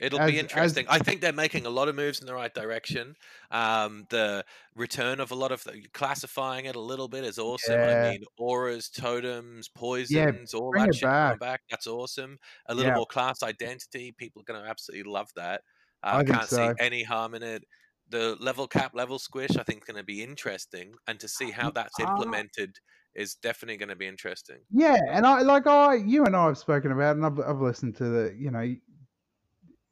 It'll 0.00 0.18
As- 0.20 0.30
be 0.30 0.38
as- 0.38 0.42
interesting. 0.42 0.86
I 0.88 0.98
think 0.98 1.20
they're 1.20 1.32
making 1.32 1.66
a 1.66 1.70
lot 1.70 1.88
of 1.88 1.94
moves 1.94 2.20
in 2.20 2.26
the 2.26 2.34
right 2.34 2.52
direction. 2.52 3.14
Um, 3.52 4.06
the 4.10 4.44
return 4.74 5.20
of 5.20 5.30
a 5.30 5.36
lot 5.36 5.52
of 5.52 5.62
the, 5.62 5.82
classifying 5.94 6.64
it 6.64 6.74
a 6.74 6.80
little 6.80 7.06
bit 7.06 7.22
is 7.24 7.38
awesome. 7.38 7.78
Yeah. 7.78 8.06
I 8.08 8.10
mean, 8.10 8.24
auras, 8.36 8.88
totems, 8.88 9.68
poisons, 9.68 10.52
all 10.52 10.72
that 10.72 10.92
shit 10.96 11.02
back. 11.04 11.38
back. 11.38 11.60
That's 11.70 11.86
awesome. 11.86 12.38
A 12.66 12.74
little 12.74 12.90
Yeah. 12.90 12.96
more 12.96 13.06
class 13.06 13.44
identity. 13.44 14.12
People 14.18 14.42
are 14.42 14.52
going 14.52 14.62
to 14.64 14.68
absolutely 14.68 15.08
love 15.10 15.30
that. 15.36 15.62
Uh, 16.02 16.16
I 16.16 16.24
can't 16.24 16.48
so. 16.48 16.56
see 16.56 16.84
any 16.84 17.04
harm 17.04 17.34
in 17.34 17.44
it. 17.44 17.64
The 18.08 18.36
level 18.38 18.68
cap, 18.68 18.94
level 18.94 19.18
squish, 19.18 19.56
I 19.56 19.62
think, 19.62 19.82
is 19.82 19.86
going 19.86 19.96
to 19.96 20.04
be 20.04 20.22
interesting, 20.22 20.94
and 21.06 21.18
to 21.20 21.28
see 21.28 21.50
how 21.50 21.70
that's 21.70 21.98
implemented 21.98 22.76
is 23.14 23.34
definitely 23.34 23.78
going 23.78 23.88
to 23.88 23.96
be 23.96 24.06
interesting. 24.06 24.58
Yeah, 24.70 24.96
and 25.10 25.26
I 25.26 25.40
like 25.42 25.66
I 25.66 25.94
you 25.94 26.24
and 26.24 26.36
I 26.36 26.46
have 26.46 26.58
spoken 26.58 26.92
about, 26.92 27.16
and 27.16 27.24
I've 27.24 27.40
I've 27.40 27.60
listened 27.60 27.96
to 27.96 28.04
the 28.04 28.34
you 28.36 28.50
know 28.50 28.74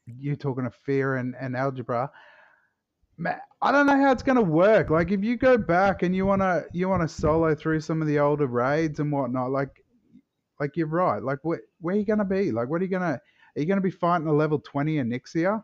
you 0.07 0.37
talking 0.37 0.66
of 0.66 0.75
fear 0.75 1.16
and 1.16 1.35
and 1.40 1.57
algebra. 1.57 2.11
I 3.61 3.70
don't 3.70 3.87
know 3.87 3.96
how 3.96 4.11
it's 4.11 4.22
going 4.22 4.37
to 4.37 4.42
work. 4.42 4.90
Like 4.90 5.12
if 5.12 5.22
you 5.22 5.37
go 5.37 5.57
back 5.57 6.03
and 6.03 6.16
you 6.16 6.27
wanna 6.27 6.64
you 6.72 6.88
wanna 6.88 7.09
solo 7.09 7.55
through 7.55 7.81
some 7.81 8.03
of 8.03 8.09
the 8.09 8.18
older 8.18 8.46
raids 8.46 8.98
and 8.98 9.12
whatnot, 9.12 9.53
like 9.53 9.85
like 10.59 10.77
you're 10.77 10.87
right. 10.87 11.22
Like 11.22 11.38
where 11.42 11.61
where 11.81 11.94
are 11.94 11.98
you 11.98 12.05
going 12.05 12.18
to 12.18 12.25
be? 12.25 12.51
Like 12.51 12.68
what 12.68 12.81
are 12.81 12.85
you 12.85 12.90
gonna 12.90 13.20
are 13.57 13.61
you 13.61 13.66
going 13.66 13.77
to 13.77 13.83
be 13.83 13.90
fighting 13.90 14.27
a 14.27 14.33
level 14.33 14.59
twenty 14.59 14.96
Onyxia? 14.96 15.62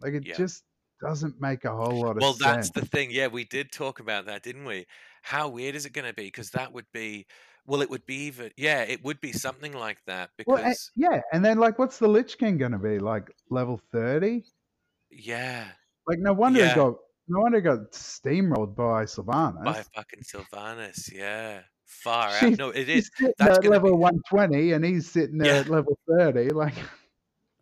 Like 0.00 0.14
it 0.14 0.24
Yeah. 0.24 0.36
just 0.36 0.64
doesn't 1.00 1.40
make 1.40 1.64
a 1.64 1.74
whole 1.74 2.00
lot 2.02 2.16
of 2.16 2.22
Well, 2.22 2.32
sense. 2.34 2.44
Well, 2.44 2.54
that's 2.56 2.70
the 2.70 2.84
thing. 2.86 3.10
Yeah, 3.10 3.28
we 3.28 3.44
did 3.44 3.72
talk 3.72 4.00
about 4.00 4.26
that, 4.26 4.42
didn't 4.42 4.64
we? 4.64 4.86
How 5.22 5.48
weird 5.48 5.74
is 5.74 5.86
it 5.86 5.92
going 5.92 6.06
to 6.06 6.14
be? 6.14 6.24
Because 6.24 6.50
that 6.50 6.72
would 6.72 6.86
be, 6.92 7.26
well, 7.66 7.82
it 7.82 7.90
would 7.90 8.06
be 8.06 8.16
even, 8.26 8.50
yeah, 8.56 8.82
it 8.82 9.04
would 9.04 9.20
be 9.20 9.32
something 9.32 9.72
like 9.72 9.98
that. 10.06 10.30
well, 10.46 10.56
a- 10.58 10.62
Because, 10.62 10.90
yeah, 10.96 11.20
and 11.32 11.44
then 11.44 11.58
like 11.58 11.78
what's 11.78 11.98
the 11.98 12.08
Lich 12.08 12.38
King 12.38 12.58
going 12.58 12.72
to 12.72 12.78
be? 12.78 12.98
Like 12.98 13.30
level 13.50 13.80
thirty? 13.92 14.44
yeah, 15.10 15.66
Like 16.06 16.18
no 16.20 16.32
wonder 16.32 16.60
Yeah. 16.60 16.68
he 16.70 16.74
got 16.74 16.94
no 17.28 17.40
wonder 17.40 17.58
he 17.58 17.62
got 17.62 17.92
steamrolled 17.92 18.74
by 18.74 19.04
Sylvanas. 19.04 19.64
by 19.64 19.82
fucking 19.94 20.22
Sylvanas, 20.22 21.12
yeah, 21.12 21.60
far 21.84 22.28
out. 22.28 22.40
She's- 22.40 22.58
No, 22.58 22.70
it 22.70 22.88
He's 22.88 23.10
that's 23.38 23.58
at 23.58 23.64
level 23.66 23.90
be- 23.90 23.96
one 23.96 24.20
twenty 24.28 24.72
and 24.72 24.84
he's 24.84 25.10
sitting 25.10 25.44
Yeah. 25.44 25.58
at 25.58 25.68
level 25.68 25.98
thirty. 26.08 26.48
Like 26.50 26.74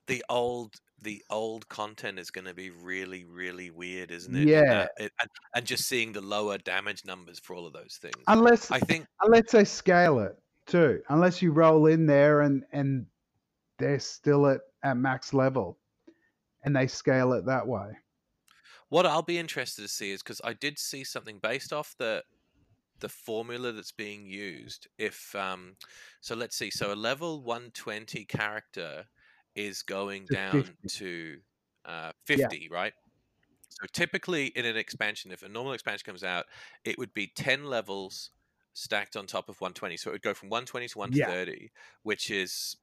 the 0.07 0.25
old, 0.29 0.75
the 1.03 1.23
old 1.31 1.69
content 1.69 2.19
is 2.19 2.31
going 2.31 2.47
to 2.47 2.55
be 2.55 2.71
really, 2.71 3.25
really 3.25 3.71
weird, 3.71 4.11
isn't 4.11 4.35
it? 4.35 4.49
Yeah. 4.49 4.65
that- 4.65 4.91
it- 4.99 5.13
and, 5.21 5.31
and 5.55 5.65
just 5.67 5.87
seeing 5.87 6.13
the 6.13 6.21
lower 6.21 6.59
damage 6.59 7.05
numbers 7.05 7.39
for 7.39 7.55
all 7.55 7.67
of 7.67 7.73
those 7.73 7.99
things. 8.01 8.17
unless 8.27 8.71
I 8.71 8.81
think, 8.81 9.07
unless 9.23 9.53
they 9.53 9.65
scale 9.65 10.19
it 10.19 10.37
too. 10.67 11.01
Unless 11.09 11.41
you 11.41 11.53
roll 11.53 11.87
in 11.87 12.07
there 12.07 12.43
and 12.43 12.65
and 12.73 13.07
they're 13.79 14.01
still 14.01 14.47
at, 14.49 14.61
at 14.83 14.97
max 14.97 15.33
level 15.33 15.79
and 16.65 16.75
they 16.75 16.87
scale 16.89 17.33
it 17.33 17.47
that 17.47 17.67
way. 17.67 17.97
What 18.89 19.07
I'll 19.07 19.23
be 19.23 19.39
interested 19.39 19.83
to 19.83 19.89
see 19.89 20.11
is 20.11 20.23
because 20.23 20.41
I 20.43 20.53
did 20.55 20.79
see 20.79 21.05
something 21.05 21.39
based 21.39 21.73
off 21.73 21.95
the 21.99 22.25
the 23.01 23.09
formula 23.09 23.71
that's 23.71 23.93
being 23.93 24.27
used. 24.27 24.89
If 24.99 25.33
um, 25.37 25.77
so, 26.21 26.35
let's 26.35 26.57
see. 26.57 26.71
So 26.71 26.93
a 26.93 26.97
level 26.97 27.43
one 27.43 27.71
twenty 27.73 28.25
character 28.25 29.05
is 29.59 29.83
going 29.83 30.29
To 30.29 30.37
down 30.39 30.77
50. 30.77 30.89
to 30.89 31.41
uh, 31.87 32.13
fifty, 32.27 32.69
right? 32.71 32.95
So 33.69 33.87
typically 33.93 34.47
in 34.49 34.65
an 34.67 34.77
expansion, 34.77 35.33
if 35.33 35.43
a 35.43 35.49
normal 35.49 35.73
expansion 35.73 36.05
comes 36.07 36.25
out, 36.25 36.47
it 36.85 36.99
would 36.99 37.15
be 37.15 37.33
ten 37.37 37.65
levels 37.67 38.31
stacked 38.75 39.17
on 39.17 39.27
top 39.27 39.49
of 39.49 39.61
120. 39.61 39.97
So 39.97 40.11
it 40.11 40.15
would 40.15 40.23
go 40.23 40.35
from 40.35 40.49
120 40.51 40.89
to 40.89 40.99
Yeah. 41.05 41.35
130, 41.35 41.71
which 42.03 42.31
is 42.31 42.77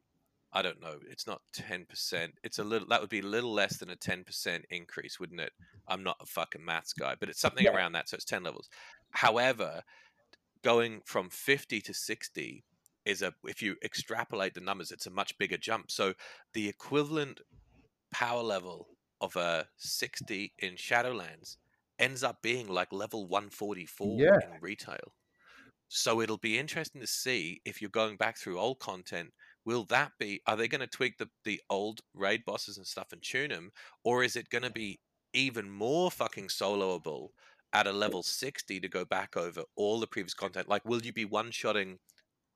I 0.54 0.62
don't 0.64 0.82
know. 0.82 1.00
It's 1.10 1.28
not 1.28 1.42
10%. 1.54 2.36
It's 2.44 2.60
a 2.60 2.64
little 2.64 2.88
that 2.90 3.02
would 3.02 3.10
be 3.10 3.20
a 3.20 3.24
little 3.24 3.54
less 3.54 3.78
than 3.78 3.90
a 3.92 3.96
10% 3.98 4.66
increase, 4.72 5.20
wouldn't 5.20 5.42
it? 5.42 5.54
I'm 5.88 6.04
not 6.04 6.18
a 6.22 6.26
fucking 6.28 6.66
maths 6.66 6.94
guy, 6.94 7.16
but 7.20 7.30
it's 7.30 7.42
something 7.42 7.66
Yeah. 7.66 7.70
around 7.70 7.94
that, 7.94 8.10
so 8.10 8.16
it's 8.16 8.26
10 8.26 8.44
levels. 8.44 8.70
However, 9.12 9.84
going 10.64 11.02
from 11.06 11.30
50 11.30 11.82
to 11.82 11.94
60 11.94 12.66
is 13.06 13.22
a 13.22 13.34
if 13.46 13.62
you 13.62 13.76
extrapolate 13.84 14.54
the 14.54 14.62
numbers, 14.62 14.91
it's 14.91 15.08
a 15.08 15.12
much 15.12 15.38
bigger 15.38 15.58
jump. 15.58 15.91
So 15.91 16.13
the 16.54 16.68
equivalent 16.70 17.41
power 18.12 18.44
level 18.44 18.89
of 19.22 19.36
a 19.36 19.68
60 19.78 20.54
in 20.60 20.74
Shadowlands 20.76 21.58
ends 22.00 22.24
up 22.24 22.41
being 22.41 22.68
like 22.68 22.91
level 22.91 23.28
144 23.28 24.18
Yeah. 24.24 24.39
in 24.41 24.60
retail. 24.62 25.13
So 25.88 26.22
it'll 26.22 26.38
be 26.38 26.58
interesting 26.60 27.02
to 27.02 27.08
see 27.08 27.62
if 27.65 27.82
you're 27.82 27.89
going 27.89 28.18
back 28.18 28.38
through 28.38 28.60
old 28.60 28.80
content. 28.80 29.34
Will 29.65 29.86
that 29.86 30.13
be? 30.20 30.41
Are 30.48 30.56
they 30.56 30.68
going 30.68 30.82
to 30.82 30.88
tweak 30.88 31.18
the 31.18 31.30
the 31.44 31.62
old 31.70 32.02
raid 32.13 32.44
bosses 32.46 32.78
and 32.78 32.86
stuff 32.88 33.12
and 33.12 33.22
tune 33.22 33.50
them, 33.50 33.72
or 34.04 34.24
is 34.24 34.36
it 34.36 34.50
going 34.50 34.63
to 34.63 34.70
be 34.72 35.00
even 35.34 35.70
more 35.70 36.10
fucking 36.12 36.48
soloable 36.48 37.30
at 37.74 37.88
a 37.88 37.91
level 37.91 38.24
60 38.24 38.80
to 38.80 38.88
go 38.89 39.06
back 39.06 39.36
over 39.38 39.63
all 39.76 40.00
the 40.00 40.08
previous 40.08 40.34
content? 40.34 40.68
Like, 40.70 40.86
will 40.86 41.02
you 41.02 41.13
be 41.13 41.26
one 41.26 41.52
shotting 41.52 42.00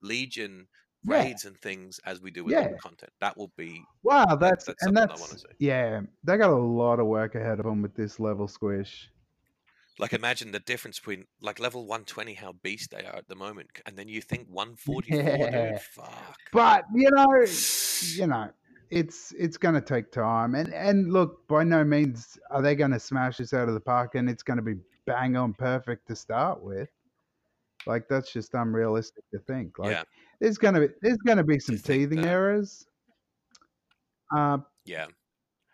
Legion 0.02 0.68
Yeah. 1.04 1.22
raids 1.24 1.46
and 1.46 1.58
things 1.60 2.00
as 2.06 2.22
we 2.22 2.32
do 2.32 2.44
with 2.44 2.56
all 2.56 2.70
the 2.70 2.76
content? 2.76 3.12
That 3.22 3.38
will 3.38 3.52
be 3.58 3.82
Wow, 4.04 4.36
that's, 4.36 4.66
that's 4.66 4.86
and 4.86 4.96
that's 4.96 5.46
yeah, 5.60 6.02
they 6.24 6.38
got 6.38 6.50
a 6.52 6.56
lot 6.56 7.00
of 7.00 7.08
work 7.08 7.36
ahead 7.36 7.60
of 7.60 7.66
them 7.66 7.82
with 7.82 7.96
this 7.96 8.20
level 8.20 8.48
squish. 8.48 9.10
like 10.00 10.14
imagine 10.14 10.52
the 10.52 10.60
difference 10.62 11.00
between 11.00 11.26
like 11.42 11.60
level 11.60 11.82
120 11.86 12.34
how 12.34 12.54
beast 12.64 12.92
they 12.92 13.04
are 13.06 13.16
at 13.16 13.28
the 13.28 13.36
moment 13.36 13.70
and 13.86 13.98
then 13.98 14.08
you 14.08 14.22
think 14.22 14.48
144 14.50 15.48
Yeah. 15.52 15.72
dude 15.72 15.82
fuck 15.82 16.38
But 16.54 16.86
you 16.96 17.10
know, 17.12 17.28
you 18.16 18.28
know, 18.34 18.52
it's 18.90 19.34
it's 19.38 19.58
going 19.58 19.76
to 19.76 19.82
take 19.82 20.12
time. 20.12 20.56
And 20.56 20.74
and 20.74 21.12
look, 21.14 21.48
by 21.48 21.64
no 21.64 21.84
means 21.84 22.40
are 22.50 22.62
they 22.62 22.76
going 22.76 22.92
to 22.92 23.00
smash 23.00 23.38
this 23.38 23.54
out 23.54 23.68
of 23.68 23.74
the 23.74 23.80
park, 23.82 24.16
and 24.16 24.30
it's 24.30 24.44
going 24.44 24.58
to 24.58 24.64
be 24.64 24.76
bang 25.06 25.36
on 25.36 25.54
perfect 25.54 26.08
to 26.08 26.16
start 26.16 26.62
with. 26.64 26.90
Like 27.90 28.08
that's 28.10 28.32
just 28.32 28.54
unrealistic 28.54 29.24
to 29.34 29.40
think. 29.40 29.78
Like 29.80 29.92
Yeah. 29.92 30.04
there's 30.40 30.58
going 30.58 30.76
to 30.76 30.82
be 30.82 30.88
there's 31.02 31.18
to 31.26 31.44
be 31.44 31.60
some 31.60 31.78
teething 31.78 32.22
that- 32.22 32.28
errors. 32.28 32.86
Uh, 34.36 34.60
yeah 34.86 35.08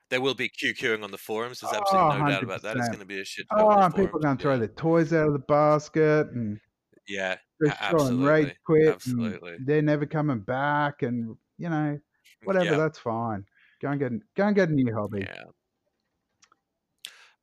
there 0.10 0.22
will 0.22 0.36
be 0.36 0.48
QQing 0.48 1.04
on 1.04 1.12
the 1.12 1.18
forums. 1.18 1.60
There's 1.60 1.74
Oh, 1.74 1.80
absolutely 1.82 2.20
no 2.22 2.30
doubt 2.30 2.44
about 2.44 2.62
that. 2.62 2.78
It's 2.78 2.88
going 2.88 3.00
to 3.00 3.06
be 3.06 3.20
a 3.20 3.26
shit. 3.26 3.48
oh, 3.52 3.70
and 3.72 3.94
people 3.94 4.12
forums, 4.20 4.24
going 4.24 4.38
to 4.38 4.42
throw 4.42 4.54
yeah. 4.54 4.60
their 4.60 4.68
toys 4.70 5.12
out 5.14 5.28
of 5.28 5.34
the 5.34 5.40
basket, 5.40 6.28
and 6.28 6.60
Yeah, 7.08 7.36
they're 7.60 7.74
a- 7.74 7.90
throwing 7.90 8.22
rage 8.22 8.46
absolutely, 8.50 8.56
quit, 8.66 8.88
absolutely. 8.94 9.54
and 9.56 9.68
they're 9.68 9.82
never 9.82 10.06
coming 10.06 10.40
back, 10.40 11.02
and 11.02 11.36
you 11.58 11.70
know, 11.70 12.00
whatever. 12.44 12.66
Yeah, 12.66 12.78
That's 12.78 13.00
fine. 13.00 13.46
Go 13.82 13.90
and 13.90 14.00
get 14.00 14.12
go 14.36 14.48
and 14.48 14.56
get 14.56 14.70
a 14.70 14.74
new 14.74 14.94
hobby. 14.94 15.22
yeah. 15.28 15.44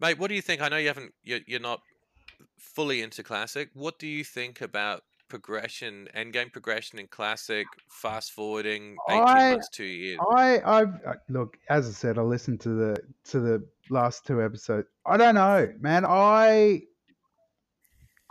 Mate, 0.01 0.19
what 0.19 0.29
do 0.29 0.35
you 0.35 0.43
think? 0.43 0.63
I 0.63 0.69
know 0.69 0.79
you 0.79 0.89
haven't. 0.89 1.13
You're, 1.23 1.41
you're 1.47 1.61
not 1.61 1.81
fully 2.59 3.03
into 3.03 3.23
classic. 3.23 3.71
What 3.75 3.99
do 3.99 4.07
you 4.07 4.25
think 4.25 4.61
about 4.61 5.03
progression, 5.29 6.09
endgame 6.15 6.53
progression 6.53 6.99
in 6.99 7.07
classic, 7.07 7.67
fast 7.89 8.33
forwarding, 8.33 8.97
eighteen 9.09 9.27
I- 9.27 9.51
months, 9.53 9.69
two 9.71 9.85
years? 9.85 10.19
I 10.31 10.61
I've 10.65 10.95
uh, 11.07 11.15
look 11.29 11.57
as 11.71 11.89
I 11.89 11.93
said, 11.93 12.19
I 12.19 12.23
listened 12.23 12.61
to 12.61 12.71
the 12.71 12.97
to 13.31 13.41
the 13.41 13.67
last 13.91 14.27
two 14.27 14.43
episodes. 14.43 14.89
I 15.07 15.17
don't 15.17 15.35
know, 15.35 15.73
man. 15.81 16.05
I 16.07 16.83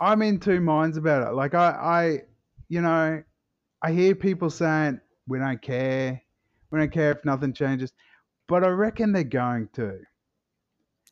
I'm 0.00 0.22
in 0.22 0.40
two 0.40 0.60
minds 0.60 0.96
about 0.96 1.26
it. 1.26 1.34
Like 1.34 1.54
I 1.54 1.70
I 1.70 2.18
you 2.68 2.80
know, 2.80 3.22
I 3.82 3.92
hear 3.92 4.14
people 4.14 4.48
saying 4.48 5.00
we 5.26 5.38
don't 5.38 5.60
care, 5.60 6.22
we 6.70 6.78
don't 6.78 6.92
care 6.92 7.12
if 7.12 7.24
nothing 7.24 7.52
changes, 7.52 7.92
but 8.48 8.64
I 8.64 8.68
reckon 8.68 9.12
they're 9.12 9.24
going 9.24 9.68
to 9.74 9.98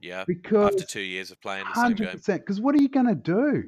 Yeah, 0.01 0.25
because 0.27 0.75
after 0.75 0.85
two 0.85 1.01
years 1.01 1.31
of 1.31 1.41
playing 1.41 1.65
the 1.65 1.75
same 1.75 1.83
hundred 1.83 2.25
game. 2.25 2.39
Because 2.39 2.61
what 2.61 2.75
are 2.75 2.83
you 2.83 2.89
gonna 2.89 3.15
do? 3.15 3.65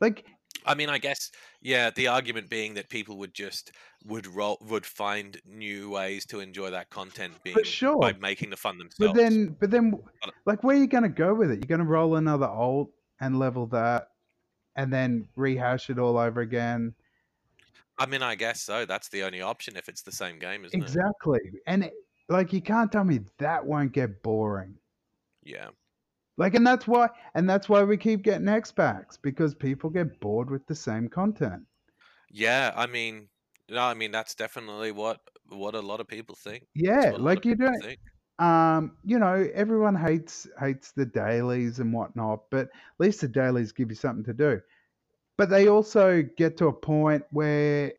Like 0.00 0.24
I 0.66 0.74
mean, 0.74 0.88
I 0.88 0.98
guess 0.98 1.30
yeah. 1.60 1.90
The 1.90 2.08
argument 2.08 2.50
being 2.50 2.74
that 2.74 2.88
people 2.88 3.18
would 3.18 3.34
just 3.34 3.72
would 4.04 4.26
roll 4.26 4.58
would 4.68 4.84
find 4.84 5.40
new 5.46 5.90
ways 5.90 6.26
to 6.26 6.40
enjoy 6.40 6.70
that 6.70 6.90
content 6.90 7.34
being 7.42 7.62
sure. 7.64 7.98
by 7.98 8.12
making 8.14 8.50
the 8.50 8.56
fun 8.56 8.78
themselves. 8.78 9.12
But 9.12 9.14
then, 9.14 9.56
but 9.58 9.70
then, 9.70 9.98
like, 10.46 10.62
where 10.62 10.76
are 10.76 10.78
you 10.78 10.86
going 10.86 11.02
to 11.02 11.08
go 11.08 11.34
with 11.34 11.50
it? 11.50 11.56
You're 11.56 11.76
going 11.76 11.86
to 11.86 11.90
roll 11.90 12.16
another 12.16 12.46
alt 12.46 12.90
and 13.20 13.38
level 13.38 13.66
that, 13.68 14.08
and 14.76 14.92
then 14.92 15.28
rehash 15.36 15.90
it 15.90 15.98
all 15.98 16.18
over 16.18 16.40
again. 16.40 16.94
I 17.98 18.06
mean, 18.06 18.22
I 18.22 18.34
guess 18.34 18.62
so. 18.62 18.86
That's 18.86 19.08
the 19.08 19.22
only 19.22 19.42
option 19.42 19.76
if 19.76 19.88
it's 19.88 20.02
the 20.02 20.12
same 20.12 20.38
game, 20.38 20.64
isn't 20.64 20.78
it? 20.78 20.82
Exactly. 20.82 21.40
And 21.66 21.84
it, 21.84 21.94
like, 22.28 22.52
you 22.52 22.62
can't 22.62 22.90
tell 22.90 23.04
me 23.04 23.20
that 23.38 23.64
won't 23.64 23.92
get 23.92 24.22
boring. 24.22 24.74
Yeah, 25.42 25.70
Like, 26.36 26.54
and 26.56 26.66
that's 26.66 26.88
why, 26.88 27.10
and 27.34 27.48
that's 27.48 27.68
why 27.68 27.84
we 27.84 27.96
keep 27.96 28.22
getting 28.22 28.48
X 28.48 28.72
packs 28.72 29.16
because 29.16 29.54
people 29.54 29.90
get 29.90 30.18
bored 30.18 30.50
with 30.50 30.66
the 30.66 30.74
same 30.74 31.08
content. 31.08 31.66
yeah. 32.30 32.72
I 32.76 32.86
mean, 32.86 33.28
no, 33.68 33.80
I 33.82 33.94
mean 33.94 34.10
that's 34.12 34.34
definitely 34.34 34.92
what 34.92 35.20
what 35.48 35.74
a 35.74 35.80
lot 35.80 36.00
of 36.00 36.08
people 36.08 36.34
think. 36.34 36.66
Yeah, 36.74 37.12
what 37.12 37.20
a 37.20 37.24
lot 37.24 37.44
like 37.44 37.44
you 37.44 37.56
don't. 37.56 37.84
think. 37.84 38.00
Um, 38.38 38.96
you 39.04 39.18
know, 39.18 39.48
everyone 39.54 39.94
hates 39.96 40.48
hates 40.58 40.92
the 40.92 41.04
dailies 41.06 41.78
and 41.78 41.92
whatnot, 41.92 42.50
but 42.50 42.68
at 42.68 42.72
least 42.98 43.20
the 43.20 43.28
dailies 43.28 43.72
give 43.72 43.90
you 43.90 43.96
something 43.96 44.24
to 44.24 44.32
do. 44.34 44.60
But 45.38 45.50
they 45.50 45.68
also 45.68 46.22
get 46.22 46.56
to 46.58 46.68
a 46.68 46.72
point 46.74 47.24
where 47.32 47.94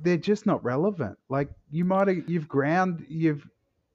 they're 0.00 0.16
just 0.18 0.46
not 0.46 0.64
relevant. 0.64 1.18
Like 1.30 1.50
you 1.70 1.84
might 1.84 2.08
have 2.08 2.28
you've 2.30 2.48
ground 2.48 3.06
you've 3.08 3.48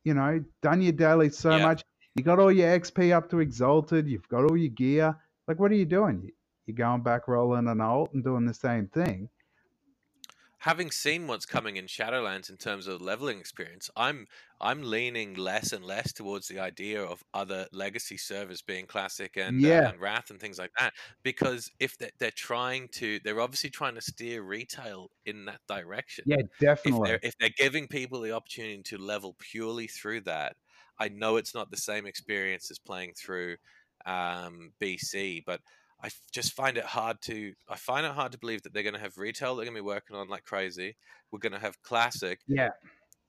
you 0.05 0.13
know 0.15 0.43
done 0.61 0.81
your 0.81 0.93
dailies 0.93 1.37
so 1.37 1.57
Yeah. 1.57 1.59
much, 1.59 1.83
you 2.15 2.23
got 2.23 2.39
all 2.39 2.51
your 2.51 2.77
XP 2.79 3.11
up 3.15 3.29
to 3.29 3.39
exalted, 3.39 4.07
you've 4.07 4.27
got 4.27 4.43
all 4.43 4.57
your 4.57 4.69
gear. 4.69 5.15
Like 5.47 5.59
what 5.59 5.71
are 5.71 5.75
you 5.75 5.85
doing? 5.85 6.21
You- 6.23 6.33
You're 6.67 6.75
going 6.75 7.01
back 7.01 7.27
rolling 7.27 7.67
an 7.67 7.81
alt 7.81 8.13
and 8.13 8.23
doing 8.23 8.45
the 8.45 8.53
same 8.53 8.87
thing. 8.87 9.29
Having 10.59 10.91
seen 10.91 11.25
what's 11.25 11.47
coming 11.47 11.77
in 11.77 11.85
Shadowlands 11.87 12.51
in 12.51 12.55
terms 12.55 12.85
of 12.85 13.01
leveling 13.01 13.39
experience, 13.39 13.89
I'm 13.95 14.27
I'm 14.61 14.83
leaning 14.83 15.33
less 15.33 15.73
and 15.73 15.83
less 15.83 16.13
towards 16.13 16.47
the 16.47 16.59
idea 16.59 17.01
of 17.03 17.23
other 17.33 17.65
legacy 17.73 18.15
servers 18.17 18.61
being 18.61 18.85
classic 18.85 19.37
and 19.37 19.59
Yeah. 19.59 19.87
uh, 19.87 19.89
and 19.93 19.99
Wrath 19.99 20.29
and 20.29 20.39
things 20.39 20.59
like 20.59 20.69
that. 20.77 20.93
Because 21.23 21.71
if 21.79 21.97
they're, 21.97 22.11
they're 22.19 22.29
trying 22.29 22.89
to, 22.89 23.19
they're 23.23 23.41
obviously 23.41 23.71
trying 23.71 23.95
to 23.95 24.01
steer 24.01 24.43
retail 24.43 25.09
in 25.25 25.45
that 25.45 25.61
direction. 25.67 26.25
Yeah, 26.27 26.43
definitely. 26.59 26.99
if 26.99 27.07
they're 27.07 27.29
if 27.29 27.37
they're 27.39 27.57
giving 27.57 27.87
people 27.87 28.21
the 28.21 28.33
opportunity 28.33 28.83
to 28.83 28.99
level 28.99 29.35
purely 29.39 29.87
through 29.87 30.21
that, 30.21 30.55
I 31.01 31.09
know 31.09 31.37
it's 31.37 31.53
not 31.55 31.71
the 31.71 31.77
same 31.77 32.05
experience 32.05 32.69
as 32.71 32.79
playing 32.79 33.13
through 33.21 33.57
um, 34.05 34.71
BC, 34.81 35.43
but 35.45 35.59
I 36.03 36.09
just 36.31 36.53
find 36.53 36.77
it 36.77 36.83
hard 36.85 37.17
to 37.23 37.53
I 37.69 37.75
find 37.75 38.05
it 38.05 38.11
hard 38.13 38.31
to 38.31 38.39
believe 38.39 38.61
that 38.63 38.73
they're 38.73 38.83
going 38.83 38.95
to 38.95 38.99
have 39.01 39.17
retail 39.17 39.55
they're 39.55 39.65
going 39.65 39.75
to 39.75 39.81
be 39.81 39.85
working 39.85 40.15
on 40.15 40.29
like 40.29 40.43
crazy. 40.45 40.95
We're 41.31 41.39
going 41.39 41.53
to 41.53 41.59
have 41.59 41.81
classic. 41.83 42.39
Yeah. 42.47 42.69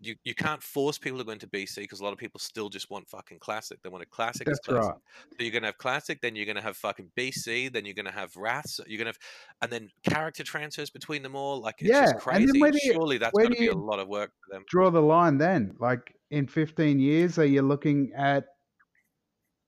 You 0.05 0.17
you 0.25 0.35
can't 0.35 0.61
force 0.61 0.99
people 0.99 1.19
to 1.19 1.25
go 1.25 1.31
into 1.31 1.47
BC 1.47 1.77
because 1.77 2.01
a 2.01 2.05
lot 2.05 2.13
of 2.13 2.19
people 2.19 2.41
still 2.41 2.69
just 2.69 2.91
want 2.91 3.09
fucking 3.09 3.39
classic. 3.39 3.79
They 3.83 3.89
want 3.89 4.03
a 4.03 4.07
classic. 4.07 4.47
That's 4.49 4.59
classic. 4.59 4.91
right. 4.91 4.99
So 5.31 5.37
you're 5.45 5.53
gonna 5.53 5.67
have 5.67 5.79
classic, 5.79 6.21
then 6.21 6.35
you're 6.35 6.47
gonna 6.47 6.61
have 6.63 6.77
fucking 6.77 7.13
BC, 7.17 7.73
then 7.73 7.85
you're 7.85 7.95
gonna 7.95 8.11
have 8.11 8.35
wraths. 8.35 8.81
You're 8.89 8.99
gonna 8.99 9.11
have, 9.11 9.19
and 9.61 9.71
then 9.71 9.91
character 10.03 10.43
transfers 10.43 10.91
between 10.91 11.23
them 11.23 11.37
all. 11.37 11.61
Like 11.61 11.77
it's 11.83 11.91
Yeah, 11.91 12.13
just 12.15 12.27
and 12.27 12.49
then 12.49 12.61
where 12.61 12.73
do 12.73 12.81
you- 12.83 12.95
Surely 12.95 13.19
that's 13.19 13.33
gonna 13.39 13.51
be 13.55 13.69
a 13.69 13.75
lot 13.77 14.01
of 14.01 14.09
work 14.09 14.33
for 14.45 14.53
them. 14.55 14.65
draw 14.69 14.91
the 14.91 15.01
line 15.01 15.39
then? 15.39 15.77
Like 15.79 16.17
in 16.33 16.47
15 16.47 16.99
years, 16.99 17.39
are 17.39 17.45
you 17.45 17.61
looking 17.61 18.11
at 18.17 18.47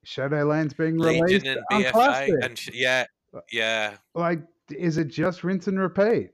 Shadowlands 0.05 0.75
being 0.77 0.99
released 0.99 1.45
Legion 1.45 1.63
and 1.71 1.85
BFA 1.85 2.43
and 2.45 2.59
sh- 2.59 2.71
yeah, 2.73 3.05
yeah. 3.53 3.97
like, 4.15 4.41
is 4.71 4.97
it 4.97 5.09
just 5.09 5.45
rinse 5.45 5.67
and 5.67 5.79
repeat? 5.79 6.31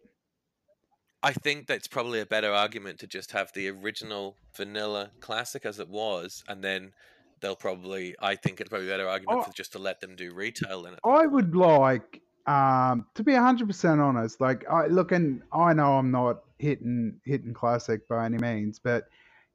I 1.22 1.32
think 1.32 1.66
that's 1.66 1.88
probably 1.88 2.20
a 2.20 2.26
better 2.26 2.52
argument 2.52 3.00
to 3.00 3.08
just 3.08 3.32
have 3.32 3.52
the 3.54 3.68
original 3.68 4.36
vanilla 4.56 5.10
classic 5.20 5.66
as 5.66 5.80
it 5.80 5.88
was, 5.88 6.44
and 6.48 6.62
then 6.62 6.92
they'll 7.40 7.56
probably. 7.56 8.14
I 8.22 8.36
think 8.36 8.60
it's 8.60 8.70
probably 8.70 8.86
a 8.88 8.92
better 8.92 9.08
argument 9.08 9.40
Oh. 9.40 9.42
for 9.42 9.52
just 9.52 9.72
to 9.72 9.78
let 9.80 10.00
them 10.00 10.14
do 10.14 10.32
retail 10.32 10.86
in 10.86 10.94
it. 10.94 11.00
I 11.04 11.26
would 11.26 11.56
like, 11.56 12.22
um, 12.46 13.04
to 13.16 13.24
be 13.24 13.32
100% 13.32 14.00
honest, 14.00 14.40
like, 14.40 14.64
I 14.70 14.86
look, 14.86 15.10
and 15.10 15.42
I 15.52 15.72
know 15.74 15.98
I'm 15.98 16.12
not 16.12 16.44
hitting 16.58 17.20
hitting 17.24 17.52
classic 17.52 18.06
by 18.08 18.24
any 18.26 18.38
means, 18.38 18.78
but 18.78 19.08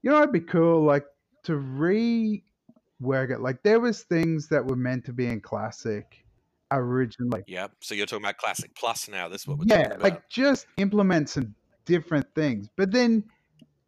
you 0.05 0.11
know, 0.11 0.19
it'd 0.19 0.31
be 0.31 0.39
cool, 0.39 0.85
like, 0.85 1.05
to 1.45 1.53
rework 1.53 3.31
it. 3.31 3.41
Like, 3.41 3.63
there 3.63 3.79
was 3.79 4.03
things 4.03 4.47
that 4.49 4.63
were 4.63 4.75
meant 4.75 5.03
to 5.05 5.13
be 5.13 5.25
in 5.25 5.41
classic 5.41 6.23
originally. 6.71 7.43
Yeah. 7.47 7.67
So 7.81 7.95
you're 7.95 8.05
talking 8.05 8.23
about 8.23 8.37
classic 8.37 8.75
plus 8.75 9.09
now. 9.09 9.27
This 9.27 9.41
is 9.41 9.47
what 9.47 9.57
we're 9.57 9.65
yeah, 9.67 9.77
talking 9.77 9.91
about. 9.93 10.03
like 10.03 10.29
just 10.29 10.67
implement 10.77 11.29
some 11.29 11.55
different 11.85 12.27
things. 12.35 12.69
But 12.77 12.91
then, 12.91 13.23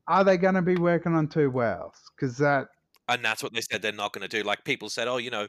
are 0.07 0.23
they 0.23 0.37
going 0.37 0.55
to 0.55 0.61
be 0.63 0.75
working 0.75 1.13
on 1.13 1.27
two 1.27 1.51
wows? 1.51 1.93
Because 2.15 2.35
that, 2.37 2.69
and 3.07 3.23
that's 3.23 3.43
what 3.43 3.53
they 3.53 3.61
said 3.61 3.83
they're 3.83 3.91
not 3.91 4.11
going 4.11 4.27
to 4.27 4.37
do. 4.37 4.43
Like 4.43 4.63
people 4.63 4.89
said, 4.89 5.07
oh, 5.07 5.17
you 5.17 5.29
know, 5.29 5.47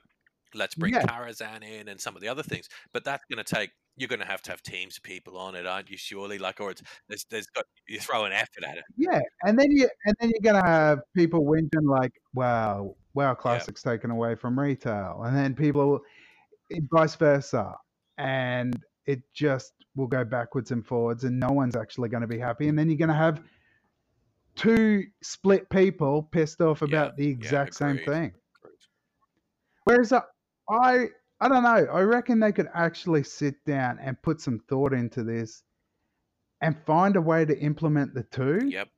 let's 0.54 0.74
bring 0.74 0.92
Yeah. 0.92 1.02
Karazhan 1.04 1.62
in 1.62 1.88
and 1.88 1.98
some 1.98 2.14
of 2.14 2.20
the 2.20 2.28
other 2.28 2.42
things, 2.42 2.68
but 2.92 3.04
that's 3.04 3.24
going 3.30 3.42
to 3.42 3.54
take 3.54 3.70
you're 3.98 4.08
going 4.08 4.20
to 4.20 4.26
have 4.26 4.42
to 4.42 4.50
have 4.50 4.62
teams 4.62 4.96
of 4.96 5.02
people 5.02 5.36
on 5.36 5.54
it, 5.54 5.66
aren't 5.66 5.90
you? 5.90 5.96
Surely, 5.96 6.38
like, 6.38 6.60
or 6.60 6.70
it's 6.70 6.82
there's 7.08 7.24
there's 7.30 7.46
got 7.46 7.64
you 7.86 7.98
throw 8.00 8.24
an 8.24 8.32
effort 8.32 8.64
at 8.66 8.78
it. 8.78 8.84
Yeah, 8.96 9.20
and 9.44 9.58
then 9.58 9.70
you 9.70 9.88
and 10.06 10.16
then 10.20 10.30
you're 10.30 10.52
gonna 10.52 10.66
have 10.66 11.00
people 11.14 11.44
whinging 11.44 11.88
like, 11.88 12.12
"Wow, 12.34 12.96
wow, 13.14 13.34
classics 13.34 13.82
taken 13.82 14.10
away 14.10 14.34
from 14.34 14.58
retail," 14.58 15.22
and 15.24 15.36
then 15.36 15.54
people, 15.54 16.00
vice 16.92 17.16
versa, 17.16 17.74
and 18.18 18.82
it 19.06 19.22
just 19.34 19.72
will 19.96 20.06
go 20.06 20.24
backwards 20.24 20.70
and 20.70 20.86
forwards, 20.86 21.24
and 21.24 21.38
no 21.38 21.50
one's 21.50 21.76
actually 21.76 22.08
going 22.08 22.20
to 22.20 22.26
be 22.26 22.38
happy. 22.38 22.68
And 22.68 22.78
then 22.78 22.88
you're 22.88 22.98
going 22.98 23.08
to 23.08 23.14
have 23.14 23.42
two 24.56 25.04
split 25.22 25.68
people 25.70 26.22
pissed 26.22 26.60
off 26.60 26.82
Yeah, 26.84 26.86
about 26.88 27.16
the 27.16 27.26
yeah, 27.26 27.30
exact 27.30 27.74
same 27.74 27.96
thing. 27.98 28.32
Agreed. 28.62 28.78
Whereas 29.84 30.12
uh, 30.12 30.20
I, 30.70 31.08
I, 31.40 31.48
don't 31.48 31.62
know. 31.62 31.68
I 31.92 32.00
reckon 32.02 32.40
they 32.40 32.52
could 32.52 32.68
actually 32.74 33.22
sit 33.22 33.64
down 33.64 33.98
and 34.00 34.20
put 34.22 34.40
some 34.40 34.58
thought 34.68 34.92
into 34.92 35.22
this, 35.22 35.62
and 36.60 36.76
find 36.86 37.14
a 37.16 37.20
way 37.20 37.44
to 37.44 37.56
implement 37.58 38.14
the 38.14 38.24
two. 38.24 38.66
Yep. 38.66 38.88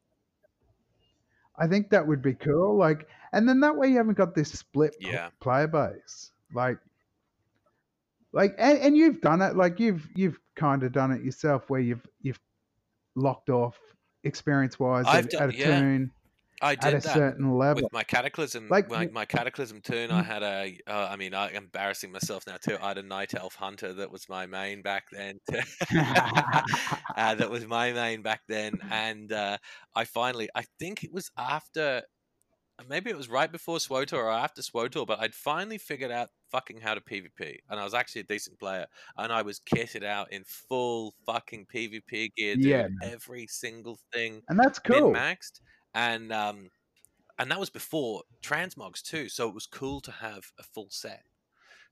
I 1.58 1.66
think 1.66 1.90
that 1.90 2.06
would 2.06 2.22
be 2.22 2.32
cool. 2.34 2.76
Like, 2.78 3.06
and 3.32 3.46
then 3.48 3.60
that 3.60 3.76
way 3.76 3.88
you 3.88 3.98
haven't 3.98 4.16
got 4.16 4.34
this 4.34 4.50
split 4.50 4.94
Yeah. 4.98 5.28
player 5.40 5.66
base. 5.68 6.32
Like, 6.54 6.78
like, 8.32 8.54
and, 8.58 8.78
and 8.78 8.96
you've 8.96 9.20
done 9.20 9.42
it. 9.42 9.56
Like, 9.56 9.78
you've 9.78 10.08
you've 10.14 10.38
kind 10.56 10.82
of 10.82 10.92
done 10.92 11.10
it 11.12 11.22
yourself, 11.22 11.68
where 11.68 11.80
you've 11.80 12.06
you've 12.22 12.40
locked 13.14 13.50
off 13.50 13.76
experience 14.24 14.78
wise 14.78 15.04
at, 15.08 15.30
done- 15.30 15.42
at 15.42 15.54
a 15.54 15.58
yeah, 15.58 15.80
tune 15.80 16.10
I 16.62 16.74
at 16.82 16.94
a 16.94 16.96
did 16.96 17.02
that. 17.02 17.14
certain 17.14 17.56
level. 17.56 17.82
with 17.82 17.92
my 17.92 18.02
cataclysm 18.04 18.68
Like, 18.68 18.88
my, 18.90 19.06
my 19.08 19.24
cataclysm 19.24 19.80
tune 19.80 20.10
i 20.10 20.22
Mm. 20.22 20.26
had 20.26 20.42
a 20.42 20.78
uh, 20.86 21.08
i 21.10 21.16
mean 21.16 21.34
i'm 21.34 21.54
embarrassing 21.54 22.12
myself 22.12 22.46
now 22.46 22.56
too 22.56 22.76
i 22.80 22.88
had 22.88 22.98
a 22.98 23.02
night 23.02 23.34
elf 23.34 23.54
hunter 23.54 23.92
that 23.94 24.10
was 24.10 24.28
my 24.28 24.46
main 24.46 24.82
back 24.82 25.04
then 25.10 25.38
uh, 27.16 27.34
that 27.34 27.50
was 27.50 27.66
my 27.66 27.92
main 27.92 28.22
back 28.22 28.42
then 28.48 28.74
and 28.90 29.32
uh, 29.32 29.56
i 29.94 30.04
finally 30.04 30.48
i 30.54 30.64
think 30.78 31.04
it 31.04 31.12
was 31.12 31.30
after 31.38 32.02
maybe 32.88 33.10
it 33.10 33.16
was 33.16 33.28
right 33.28 33.52
before 33.52 33.76
SWTOR 33.78 34.14
or 34.14 34.30
after 34.30 34.62
SWTOR 34.62 35.06
but 35.06 35.20
i'd 35.20 35.34
finally 35.34 35.78
figured 35.78 36.10
out 36.10 36.28
fucking 36.50 36.80
how 36.80 36.94
to 36.94 37.00
pvp 37.00 37.58
and 37.68 37.78
i 37.80 37.84
was 37.84 37.94
actually 37.94 38.22
a 38.22 38.24
decent 38.24 38.58
player 38.58 38.86
and 39.18 39.32
i 39.32 39.42
was 39.42 39.60
kitted 39.60 40.02
out 40.04 40.32
in 40.32 40.42
full 40.44 41.14
fucking 41.26 41.66
pvp 41.66 42.30
gear 42.36 42.56
dude 42.56 42.64
Yeah, 42.66 42.88
every 43.02 43.46
single 43.46 43.98
thing 44.12 44.42
and 44.48 44.58
that's 44.58 44.78
cool. 44.78 45.12
maxed, 45.12 45.60
and 45.94 46.32
um, 46.32 46.70
and 47.38 47.50
that 47.50 47.60
was 47.60 47.70
before 47.70 48.22
transmogs 48.42 49.02
too. 49.02 49.28
So 49.28 49.48
it 49.48 49.54
was 49.54 49.66
cool 49.66 50.00
to 50.02 50.12
have 50.12 50.52
a 50.58 50.62
full 50.62 50.88
set. 50.90 51.24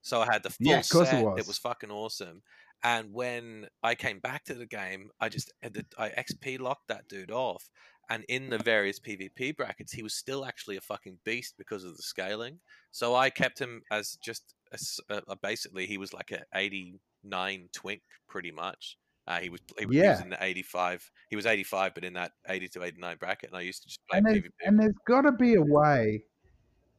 So 0.03 0.21
I 0.21 0.27
had 0.33 0.43
the 0.43 0.51
full 0.51 0.59
Yeah, 0.61 0.79
of 0.79 0.85
it 0.85 0.87
set. 0.87 1.25
was. 1.25 1.47
was 1.47 1.59
fucking 1.59 1.91
awesome. 1.91 2.43
And 2.85 3.13
when 3.13 3.67
I 3.83 3.95
came 3.95 4.21
back 4.21 4.45
to 4.45 4.55
the 4.55 4.67
game, 4.67 5.11
I 5.21 5.29
just 5.29 5.53
had 5.63 5.75
the, 5.75 5.85
I 5.99 6.11
XP 6.11 6.61
locked 6.61 6.89
that 6.89 7.09
dude 7.09 7.31
off. 7.33 7.69
And 8.11 8.25
in 8.29 8.49
the 8.51 8.59
various 8.59 9.01
PvP 9.01 9.57
brackets, 9.57 9.93
he 9.93 10.03
was 10.03 10.15
still 10.15 10.45
actually 10.45 10.77
a 10.77 10.81
fucking 10.81 11.19
beast 11.25 11.55
because 11.59 11.85
of 11.85 11.97
the 11.97 12.03
scaling. 12.03 12.61
So 12.91 13.15
I 13.15 13.31
kept 13.31 13.59
him 13.59 13.83
as 13.91 14.17
just 14.23 14.55
a 15.11 15.23
uh, 15.29 15.35
basically 15.43 15.87
he 15.87 15.99
was 15.99 16.13
like 16.15 16.31
a 16.31 16.45
89 16.55 17.69
twink 17.73 18.03
pretty 18.29 18.51
much. 18.51 18.97
Uh, 19.29 19.39
he 19.41 19.51
was 19.51 19.61
he, 19.79 19.85
was- 19.87 19.95
he 19.95 20.03
was 20.03 20.21
in 20.23 20.31
the 20.31 20.43
85. 20.43 21.11
He 21.29 21.37
was 21.37 21.45
85, 21.45 21.95
but 21.95 22.03
in 22.05 22.15
that 22.15 22.33
80 22.49 22.69
to 22.71 22.83
89 22.85 23.17
bracket, 23.19 23.51
and 23.51 23.59
I 23.59 23.61
used 23.61 23.83
to 23.83 23.89
just 23.89 24.01
play 24.09 24.19
and 24.19 24.27
there's, 24.27 24.39
PvP. 24.39 24.51
and 24.65 24.81
there's 24.81 24.95
got 25.07 25.21
to 25.23 25.33
be 25.33 25.55
a 25.57 25.63
way 25.63 26.25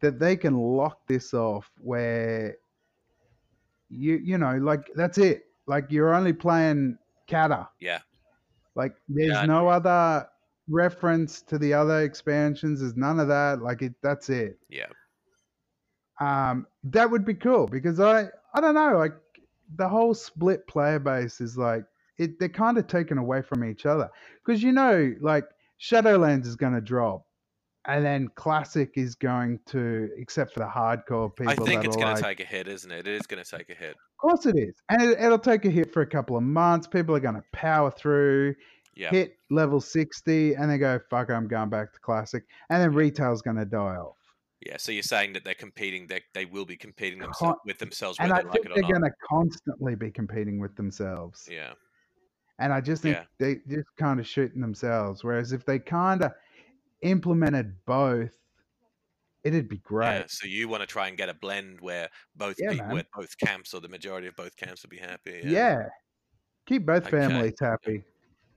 that 0.01 0.19
they 0.19 0.37
can 0.37 0.55
lock 0.55 0.99
this 1.07 1.33
off 1.33 1.69
where 1.81 2.55
you 3.89 4.17
you 4.23 4.37
know 4.37 4.55
like 4.57 4.87
that's 4.95 5.17
it 5.17 5.45
like 5.65 5.87
you're 5.89 6.13
only 6.13 6.31
playing 6.31 6.97
Cata. 7.27 7.67
Yeah, 7.79 7.99
like 8.75 8.93
there's 9.07 9.35
I 9.35 9.45
no 9.47 9.67
other 9.67 10.27
reference 10.69 11.41
to 11.41 11.57
the 11.57 11.73
other 11.73 12.01
expansions 12.03 12.81
there's 12.81 12.95
none 12.95 13.19
of 13.19 13.27
that 13.29 13.63
like 13.63 13.81
it 13.81 13.95
that's 14.03 14.29
it. 14.29 14.59
Yeah, 14.69 14.85
um 16.21 16.67
that 16.83 17.09
would 17.09 17.25
be 17.25 17.33
cool 17.33 17.65
because 17.65 17.99
i 17.99 18.27
i 18.53 18.61
don't 18.61 18.75
know 18.75 18.97
like 18.97 19.13
the 19.77 19.87
whole 19.89 20.13
split 20.13 20.67
player 20.67 20.99
base 20.99 21.41
is 21.41 21.57
like 21.57 21.83
it 22.19 22.37
they're 22.39 22.49
kind 22.49 22.77
of 22.77 22.85
taken 22.85 23.17
away 23.17 23.41
from 23.41 23.63
each 23.63 23.85
other 23.85 24.09
because 24.45 24.61
you 24.61 24.71
know 24.71 25.15
like 25.21 25.45
shadowlands 25.81 26.45
is 26.45 26.55
going 26.55 26.73
to 26.73 26.81
drop 26.81 27.25
and 27.85 28.05
then 28.05 28.27
classic 28.35 28.91
is 28.95 29.15
going 29.15 29.57
to 29.65 30.09
except 30.17 30.53
for 30.53 30.59
the 30.59 30.65
hardcore 30.65 31.33
people 31.35 31.51
I 31.51 31.55
think 31.55 31.85
it's 31.85 31.95
going 31.95 32.07
like 32.07 32.17
to 32.17 32.21
take 32.21 32.39
a 32.41 32.43
hit, 32.43 32.67
isn't 32.67 32.91
it? 32.91 33.07
It 33.07 33.13
is 33.13 33.21
going 33.25 33.43
to 33.43 33.49
take 33.49 33.69
a 33.69 33.73
hit. 33.73 33.91
of 33.91 34.17
course 34.19 34.45
it 34.45 34.57
is 34.57 34.75
and 34.89 35.01
it, 35.01 35.19
it'll 35.19 35.39
take 35.39 35.65
a 35.65 35.69
hit 35.69 35.91
for 35.93 36.01
a 36.01 36.07
couple 36.07 36.35
of 36.37 36.43
months 36.43 36.85
people 36.85 37.15
are 37.15 37.21
going 37.21 37.35
to 37.35 37.43
power 37.53 37.89
through 37.89 38.53
Yeah, 38.95 39.11
hit 39.11 39.37
level 39.49 39.79
60 39.79 40.55
and 40.55 40.69
they 40.69 40.77
go 40.77 40.99
fuck 41.09 41.31
i'm 41.31 41.47
going 41.47 41.69
back 41.69 41.93
to 41.93 41.99
classic 41.99 42.43
and 42.69 42.81
then 42.81 42.93
retail's 42.93 43.41
going 43.41 43.57
to 43.57 43.65
die 43.65 43.95
off 43.95 44.17
yeah. 44.61 44.75
So 44.77 44.91
you're 44.91 45.03
saying 45.03 45.33
that 45.33 45.45
they're 45.45 45.53
competing? 45.53 46.07
They 46.07 46.21
they 46.33 46.45
will 46.45 46.65
be 46.65 46.75
competing 46.75 47.21
Con- 47.21 47.55
with 47.65 47.77
themselves, 47.77 48.17
and 48.19 48.31
i 48.31 48.37
they 48.37 48.41
think 48.41 48.53
like 48.53 48.65
it 48.65 48.71
they're 48.75 48.91
going 48.91 49.03
to 49.03 49.11
constantly 49.29 49.95
be 49.95 50.11
competing 50.11 50.59
with 50.59 50.75
themselves 50.75 51.47
Yeah, 51.49 51.73
And 52.59 52.73
I 52.73 52.81
just 52.81 53.01
think 53.01 53.15
Yeah. 53.17 53.23
they 53.39 53.55
just 53.67 53.87
kind 53.97 54.19
of 54.19 54.27
shooting 54.27 54.61
themselves. 54.61 55.23
Whereas 55.23 55.53
if 55.53 55.65
they 55.65 55.79
kind 55.79 56.21
of 56.21 56.31
implemented 57.01 57.73
both, 57.85 58.31
it'd 59.43 59.69
be 59.69 59.77
great. 59.77 60.19
yeah. 60.19 60.23
So 60.27 60.45
you 60.47 60.67
want 60.67 60.81
to 60.81 60.87
try 60.87 61.07
and 61.07 61.17
get 61.17 61.29
a 61.29 61.33
blend 61.33 61.79
where 61.81 62.09
both 62.35 62.55
Yeah, 62.59 62.71
people, 62.71 62.87
where 62.89 63.03
both 63.15 63.37
camps 63.37 63.73
or 63.73 63.79
the 63.79 63.87
majority 63.87 64.27
of 64.27 64.35
both 64.35 64.55
camps 64.57 64.83
will 64.83 64.89
be 64.89 64.97
happy. 64.97 65.41
Yeah. 65.43 65.49
Yeah, 65.51 65.89
Keep 66.65 66.85
both 66.85 67.07
Okay. 67.07 67.17
families 67.17 67.53
happy. 67.59 68.03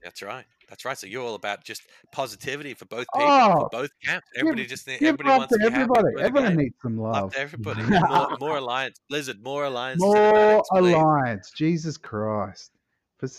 that's 0.03 0.21
right. 0.21 0.45
That's 0.69 0.83
right. 0.85 0.97
So 0.97 1.07
you're 1.07 1.23
all 1.23 1.35
about 1.35 1.63
just 1.63 1.83
positivity 2.11 2.73
for 2.73 2.85
both 2.85 3.05
people, 3.13 3.27
Oh, 3.29 3.59
for 3.61 3.69
both 3.71 3.89
camps. 4.03 4.27
Everybody 4.35 4.65
just 4.65 4.85
need- 4.87 4.99
Give 4.99 5.13
everybody 5.13 5.37
wants 5.39 5.53
to 5.53 5.59
be 5.59 5.65
everybody. 5.65 6.15
the 6.15 6.21
Everyone 6.23 6.55
needs 6.57 6.75
some 6.81 6.97
Love 6.97 7.33
everybody. 7.35 7.81
More, 8.09 8.37
more 8.39 8.57
alliance, 8.57 8.99
Blizzard. 9.09 9.41
More 9.41 9.63
alliance. 9.65 10.01
More 10.01 10.61
alliance. 10.73 11.51
Jesus 11.55 11.95
Christ. 11.97 12.71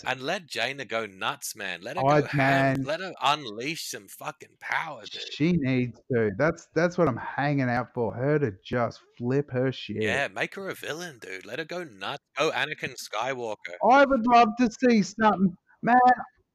And 0.07 0.20
let 0.22 0.47
Jaina 0.47 0.85
go 0.85 1.07
nuts, 1.07 1.55
man. 1.57 1.80
Let 1.82 1.97
her 1.97 2.03
go 2.03 2.22
ham. 2.26 2.78
man. 2.78 2.82
Let 2.85 3.01
her 3.01 3.12
unleash 3.22 3.91
some 3.91 4.09
fucking 4.09 4.57
power, 4.61 5.03
dude. 5.03 5.32
She 5.32 5.53
needs 5.53 6.01
to. 6.12 6.30
That's 6.39 6.68
that's 6.74 6.97
what 6.97 7.09
I'm 7.09 7.16
hanging 7.16 7.68
out 7.68 7.89
for. 7.95 8.12
Her 8.14 8.39
to 8.39 8.53
just 8.64 9.01
flip 9.18 9.51
her 9.51 9.72
shit. 9.72 10.03
Yeah, 10.03 10.28
make 10.28 10.55
her 10.55 10.68
a 10.68 10.74
villain, 10.74 11.18
dude. 11.20 11.47
Let 11.47 11.59
her 11.59 11.64
go 11.64 11.85
nuts. 11.85 12.22
Go 12.37 12.51
Anakin 12.51 12.95
Skywalker. 12.97 13.76
I 13.89 14.05
would 14.05 14.26
love 14.26 14.49
to 14.59 14.70
see 14.70 15.03
something, 15.03 15.57
man. 15.82 15.99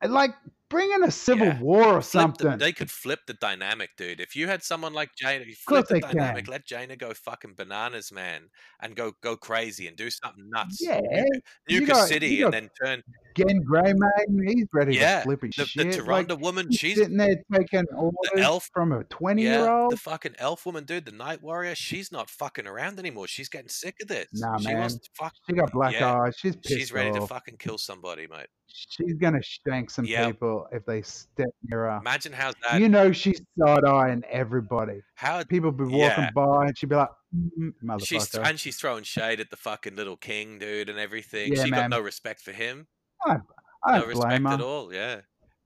Like 0.08 0.32
bring 0.70 0.92
in 0.92 1.04
a 1.04 1.12
civil 1.12 1.48
Yeah. 1.48 1.60
war 1.62 1.84
or 1.84 2.02
Flip 2.02 2.04
something. 2.04 2.52
the, 2.52 2.58
they 2.58 2.72
could 2.72 2.92
flip 2.92 3.22
the 3.28 3.34
dynamic, 3.34 3.92
dude. 3.98 4.20
If 4.20 4.36
you 4.36 4.48
had 4.48 4.64
someone 4.64 4.94
like 4.94 5.10
Jaina, 5.18 5.46
you 5.46 5.56
flip 5.56 5.88
the 5.88 6.00
dynamic. 6.00 6.46
can. 6.46 6.52
Let 6.52 6.66
Jaina 6.66 6.96
go 6.96 7.14
fucking 7.14 7.56
bananas, 7.56 8.12
man, 8.12 8.50
and 8.82 8.96
go 8.96 9.14
go 9.22 9.36
crazy 9.36 9.88
and 9.88 9.98
do 9.98 10.10
something 10.10 10.50
nuts. 10.50 10.78
Yeah, 10.82 11.02
nuke, 11.02 11.42
nuke 11.70 11.90
a 11.90 12.08
city 12.08 12.42
and 12.42 12.54
then 12.54 12.70
turn 12.82 13.02
Genn 13.36 13.64
Greymane, 13.64 14.48
he's 14.48 14.66
ready 14.74 14.96
Yeah, 14.96 15.20
to 15.20 15.24
flip 15.24 15.42
his 15.44 15.56
the, 15.56 15.84
the 15.84 15.92
shit. 15.92 16.06
Like, 16.06 16.28
woman. 16.40 16.72
She's 16.72 16.98
sitting 16.98 17.18
there 17.18 17.36
taking 17.54 17.86
orders 17.96 18.18
elf- 18.38 18.70
from 18.74 18.92
a 18.92 19.04
twenty 19.06 19.44
yeah, 19.44 19.60
year 19.64 19.70
old. 19.70 19.92
the 19.94 19.98
fucking 19.98 20.36
elf 20.40 20.66
woman, 20.66 20.84
dude. 20.86 21.06
The 21.06 21.12
Night 21.12 21.42
Warrior. 21.42 21.76
She's 21.76 22.12
not 22.12 22.30
fucking 22.30 22.68
around 22.68 23.00
anymore. 23.00 23.28
She's 23.28 23.50
getting 23.50 23.70
sick 23.70 23.96
of 24.02 24.08
this. 24.08 24.28
Nah, 24.34 24.58
she 24.58 24.74
wants 24.74 24.96
man. 24.96 25.00
to 25.00 25.10
fuck. 25.16 25.34
She 25.50 25.56
got 25.56 25.72
black 25.72 25.94
yeah, 25.94 26.14
eyes. 26.14 26.36
She's 26.38 26.56
pissed 26.56 26.70
She's 26.80 26.92
ready 26.92 27.12
to 27.12 27.26
fucking 27.26 27.58
kill 27.58 27.78
somebody, 27.78 28.28
mate. 28.28 28.48
She's 28.72 29.16
gonna 29.18 29.42
shank 29.42 29.90
some 29.90 30.06
Yep. 30.06 30.28
people 30.28 30.68
if 30.72 30.86
they 30.86 31.02
step 31.02 31.50
near 31.64 31.86
her. 31.90 31.98
Imagine 31.98 32.34
how 32.34 32.52
that. 32.64 32.80
You 32.80 32.88
know 32.88 33.12
she's 33.12 33.42
side 33.58 33.84
eyeing 33.84 34.24
everybody. 34.30 35.02
how 35.16 35.44
People 35.44 35.72
be 35.72 35.84
walking 35.86 35.98
Yeah. 36.00 36.32
by 36.32 36.68
and 36.68 36.78
she'd 36.78 36.90
be 36.90 36.96
like, 36.96 37.10
mm, 37.36 37.74
she's 38.06 38.28
"Motherfucker." 38.30 38.48
and 38.48 38.60
she's 38.60 38.78
throwing 38.78 39.04
shade 39.04 39.40
at 39.40 39.50
the 39.50 39.58
fucking 39.58 39.96
little 39.96 40.18
king, 40.18 40.60
dude, 40.60 40.88
and 40.90 41.00
everything. 41.00 41.54
Yeah, 41.54 41.64
she 41.66 41.72
man. 41.72 41.90
got 41.90 41.98
no 41.98 42.00
respect 42.00 42.42
for 42.42 42.52
him. 42.52 42.88
I 43.26 43.38
No 43.38 43.42
don't 43.86 44.00
blame 44.00 44.08
respect 44.10 44.42
her. 44.44 44.54
at 44.54 44.62
all. 44.62 44.94
Yeah. 44.94 45.22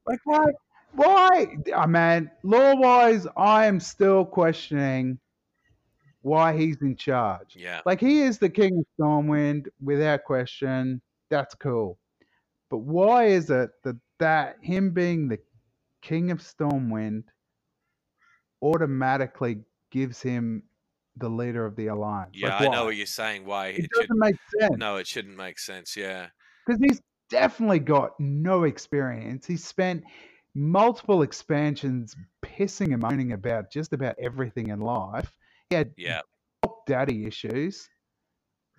Like 0.07 0.19
why? 0.23 0.45
Why? 0.93 1.55
Oh, 1.73 1.87
man, 1.87 2.29
lore 2.43 2.75
wise, 2.79 3.25
I 3.35 3.65
am 3.65 3.79
still 3.79 4.25
questioning 4.25 5.19
why 6.21 6.55
he's 6.55 6.81
in 6.81 6.95
charge. 6.95 7.55
Yeah. 7.57 7.81
Like 7.85 7.99
he 7.99 8.21
is 8.21 8.37
the 8.37 8.49
king 8.49 8.77
of 8.79 8.85
Stormwind 8.97 9.67
without 9.81 10.23
question. 10.23 11.01
That's 11.29 11.53
cool. 11.55 11.97
But 12.73 12.79
why 12.79 13.25
is 13.25 13.51
it 13.51 13.69
that 13.83 13.97
that 14.17 14.57
him 14.63 14.95
being 14.95 15.27
the 15.27 15.37
king 16.01 16.31
of 16.31 16.39
Stormwind 16.39 17.25
automatically 18.63 19.59
gives 19.91 20.23
him 20.23 20.63
the 21.17 21.29
leader 21.29 21.67
of 21.67 21.75
the 21.75 21.85
alliance? 21.85 22.31
Yeah, 22.33 22.57
Like, 22.57 22.61
I 22.69 22.71
know 22.71 22.85
what 22.85 22.95
you're 22.95 23.05
saying. 23.05 23.45
Why 23.45 23.67
It 23.67 23.81
it 23.83 23.89
should 23.93 24.07
doesn't 24.07 24.17
make 24.17 24.35
sense 24.59 24.75
no, 24.77 24.95
it 24.95 25.05
shouldn't 25.05 25.37
make 25.37 25.59
sense. 25.59 25.95
Yeah. 25.95 26.29
because 26.65 26.81
he's 26.81 26.99
definitely 27.29 27.77
got 27.77 28.19
no 28.19 28.63
experience. 28.63 29.45
He 29.45 29.55
spent 29.57 30.03
multiple 30.55 31.21
expansions 31.21 32.15
pissing 32.43 32.91
and 32.91 33.03
moaning 33.03 33.33
about 33.33 33.71
just 33.71 33.93
about 33.93 34.15
everything 34.19 34.69
in 34.69 34.79
life. 34.79 35.31
He 35.69 35.75
had 35.75 35.93
Yeah. 35.95 36.21
daddy 36.87 37.27
issues. 37.27 37.87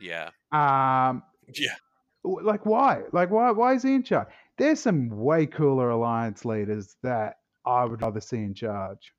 Yeah. 0.00 0.30
Um, 0.50 1.22
Yeah. 1.54 1.76
Like 2.24 2.64
why? 2.66 3.04
Like 3.12 3.30
why? 3.30 3.50
Why 3.52 3.74
is 3.74 3.82
he 3.82 3.94
in 3.94 4.02
charge? 4.02 4.28
There's 4.56 4.80
some 4.80 5.08
way 5.10 5.46
cooler 5.46 5.90
alliance 5.90 6.44
leaders 6.44 6.96
that 7.02 7.40
I 7.64 7.84
would 7.84 8.02
rather 8.02 8.20
see 8.20 8.38
in 8.38 8.54
charge. 8.54 9.12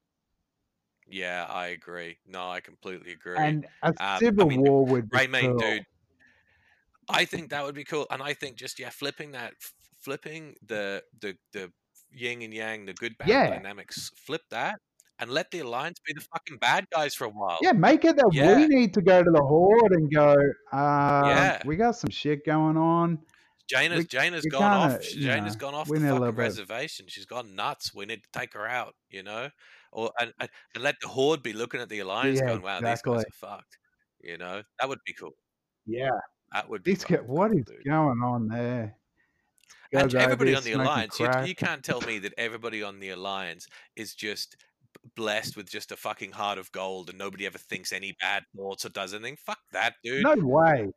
Yeah, 1.08 1.45
I 1.49 1.68
agree. 1.68 2.20
No, 2.26 2.49
I 2.49 2.62
completely 2.62 3.12
agree. 3.12 3.53
And 3.53 3.66
a 3.82 3.93
um, 3.99 4.32
I 4.39 4.43
civil 4.43 4.45
mean, 4.45 4.62
war 4.62 4.86
would 4.88 5.10
be 5.10 5.22
cool. 5.39 5.53
dude. 5.58 5.86
I 7.08 7.26
think 7.26 7.49
that 7.49 7.64
would 7.64 7.76
be 7.76 7.84
cool, 7.84 8.08
and 8.10 8.22
I 8.22 8.34
think 8.34 8.58
just 8.58 8.80
yeah, 8.80 8.89
flipping 8.89 9.32
that, 9.32 9.53
flipping 9.99 10.56
the 10.66 11.03
the 11.20 11.38
the 11.53 11.72
yin 12.10 12.41
and 12.41 12.53
yang, 12.53 12.86
the 12.86 12.93
good 12.93 13.18
bad 13.18 13.43
Yeah. 13.43 13.45
dynamics, 13.45 14.12
flip 14.16 14.41
that, 14.49 14.80
and 15.20 15.30
let 15.32 15.49
the 15.51 15.59
alliance 15.59 15.99
be 16.05 16.13
the 16.13 16.22
fucking 16.22 16.57
bad 16.57 16.86
guys 16.91 17.16
for 17.16 17.26
a 17.26 17.30
while. 17.30 17.57
Yeah, 17.61 17.72
make 17.72 18.03
it 18.05 18.16
that 18.18 18.30
Yeah. 18.34 18.57
we 18.57 18.68
need 18.68 18.93
to 18.95 19.01
go 19.01 19.24
to 19.24 19.32
the 19.32 19.41
horde 19.41 19.93
and 19.93 20.13
go. 20.13 20.32
Um, 20.72 21.30
Yeah. 21.30 21.61
we 21.66 21.76
got 21.76 21.95
some 21.95 22.09
shit 22.09 22.45
going 22.45 22.78
on. 22.78 23.20
Jaina's 23.74 23.97
we- 23.97 24.05
Jaina's 24.05 24.45
gone 24.45 24.63
off. 24.91 25.01
Jaina's 25.01 25.55
gone 25.55 25.74
off 25.74 25.88
the 25.88 25.99
fucking 25.99 26.36
reservation. 26.36 27.07
She's 27.07 27.26
gone 27.26 27.55
nuts. 27.55 27.93
We 27.95 28.05
need 28.05 28.22
to 28.24 28.30
take 28.39 28.53
her 28.53 28.68
out. 28.68 28.95
You 29.09 29.24
know, 29.24 29.49
or 29.91 30.11
and, 30.20 30.34
and, 30.39 30.49
and 30.76 30.84
let 30.84 30.95
the 31.01 31.07
horde 31.07 31.41
be 31.41 31.53
looking 31.53 31.80
at 31.82 31.89
the 31.89 31.99
alliance, 31.99 32.39
Yeah, 32.39 32.47
going, 32.47 32.61
"Wow, 32.61 32.78
exactly. 32.80 33.13
these 33.16 33.24
guys 33.24 33.26
are 33.26 33.47
fucked." 33.49 33.78
You 34.22 34.38
know, 34.38 34.61
that 34.80 34.89
would 34.89 34.99
be 35.05 35.13
cool. 35.13 35.32
Yeah, 35.88 36.09
That 36.51 36.70
would 36.70 36.84
be. 36.84 36.91
these 36.91 37.03
fucking 37.03 37.18
get 37.18 37.26
what 37.28 37.51
cool, 37.51 37.59
is 37.59 37.66
dude. 37.66 37.86
going 37.86 38.22
on 38.22 38.47
there? 38.49 38.97
And 39.93 40.13
everybody 40.13 40.53
on 40.55 40.63
the 40.63 40.74
alliance, 40.74 41.20
you, 41.20 41.30
you 41.45 41.55
can't 41.55 41.84
tell 41.84 42.01
me 42.01 42.20
that 42.20 42.34
everybody 42.38 42.84
on 42.84 42.99
the 42.99 43.09
alliance 43.11 43.68
is 43.95 44.13
just 44.13 44.57
blessed 45.16 45.56
with 45.56 45.70
just 45.70 45.91
a 45.91 45.96
fucking 45.96 46.32
heart 46.32 46.58
of 46.58 46.72
gold 46.72 47.10
and 47.10 47.18
nobody 47.18 47.46
ever 47.46 47.58
thinks 47.58 47.91
any 47.91 48.16
bad 48.20 48.43
thoughts 48.56 48.86
or 48.86 48.89
does 48.89 49.14
anything. 49.14 49.38
Fuck 49.46 49.60
that, 49.72 49.96
dude. 50.04 50.24
No 50.24 50.36
way. 50.38 50.91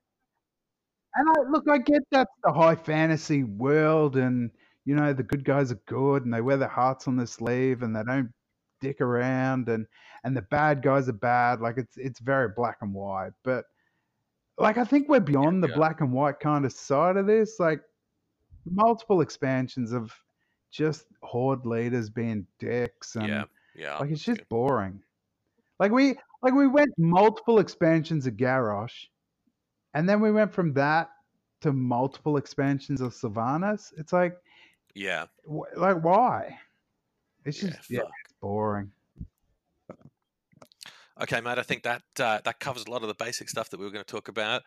And 1.15 1.29
I 1.29 1.51
look, 1.51 1.65
I 1.71 1.79
get 1.79 2.03
that's 2.11 2.31
the 2.45 2.53
high 2.53 2.77
fantasy 2.77 3.43
world, 3.43 4.17
and 4.17 4.51
you 4.85 4.95
know 4.95 5.13
the 5.13 5.23
good 5.23 5.45
guys 5.45 5.73
are 5.73 5.81
good, 5.87 6.25
and 6.25 6.33
they 6.33 6.41
wear 6.41 6.57
their 6.57 6.69
hearts 6.69 7.09
on 7.09 7.17
their 7.17 7.27
sleeve, 7.27 7.83
and 7.83 7.97
they 7.97 8.03
don't 8.03 8.31
dick 8.81 9.01
around, 9.01 9.69
and 9.69 9.87
and 10.25 10.37
the 10.37 10.43
bad 10.43 10.83
guys 10.83 11.09
are 11.09 11.15
bad. 11.15 11.61
Like 11.61 11.79
it's 11.79 11.97
it's 11.97 12.21
very 12.21 12.49
black 12.55 12.79
and 12.83 12.93
white. 12.93 13.33
But 13.43 13.65
like 14.59 14.79
I 14.79 14.85
think 14.85 15.09
we're 15.09 15.21
beyond 15.21 15.63
the 15.63 15.69
yeah. 15.69 15.77
black 15.77 16.01
and 16.01 16.13
white 16.13 16.41
kind 16.41 16.65
of 16.65 16.73
side 16.73 17.17
of 17.17 17.27
this. 17.27 17.57
Like 17.59 17.81
multiple 18.71 19.21
expansions 19.21 19.93
of 19.93 20.13
just 20.71 21.07
horde 21.23 21.65
leaders 21.65 22.11
being 22.11 22.47
dicks, 22.59 23.17
and 23.17 23.29
yeah, 23.29 23.45
yeah. 23.79 23.99
like 23.99 24.11
it's 24.11 24.27
yeah. 24.27 24.35
just 24.35 24.49
boring. 24.49 25.01
Like 25.79 25.93
we 25.93 26.17
like 26.43 26.55
we 26.55 26.67
went 26.67 26.91
multiple 26.99 27.61
expansions 27.61 28.27
of 28.27 28.35
Garrosh, 28.35 29.07
and 29.95 30.09
then 30.09 30.21
we 30.21 30.33
went 30.33 30.53
from 30.53 30.73
that 30.75 31.11
to 31.61 31.73
multiple 31.73 32.37
expansions 32.37 33.01
of 33.01 33.13
Sylvanas. 33.13 33.93
It's 33.97 34.13
like 34.13 34.37
Yeah, 34.95 35.27
wh- 35.45 35.77
like 35.77 36.03
why? 36.03 36.59
It's 37.45 37.61
just 37.61 37.91
yeah, 37.91 38.01
fuck. 38.01 38.11
it's 38.25 38.35
boring. 38.41 38.91
Okay, 41.21 41.41
mate. 41.41 41.59
I 41.59 41.63
think 41.63 41.83
that 41.83 42.03
uh, 42.21 42.39
that 42.45 42.61
covers 42.61 42.85
a 42.87 42.91
lot 42.91 43.03
of 43.03 43.09
the 43.09 43.15
basic 43.15 43.49
stuff 43.49 43.71
that 43.71 43.79
we 43.81 43.85
were 43.85 43.91
going 43.91 44.05
to 44.05 44.11
talk 44.11 44.29
about. 44.29 44.63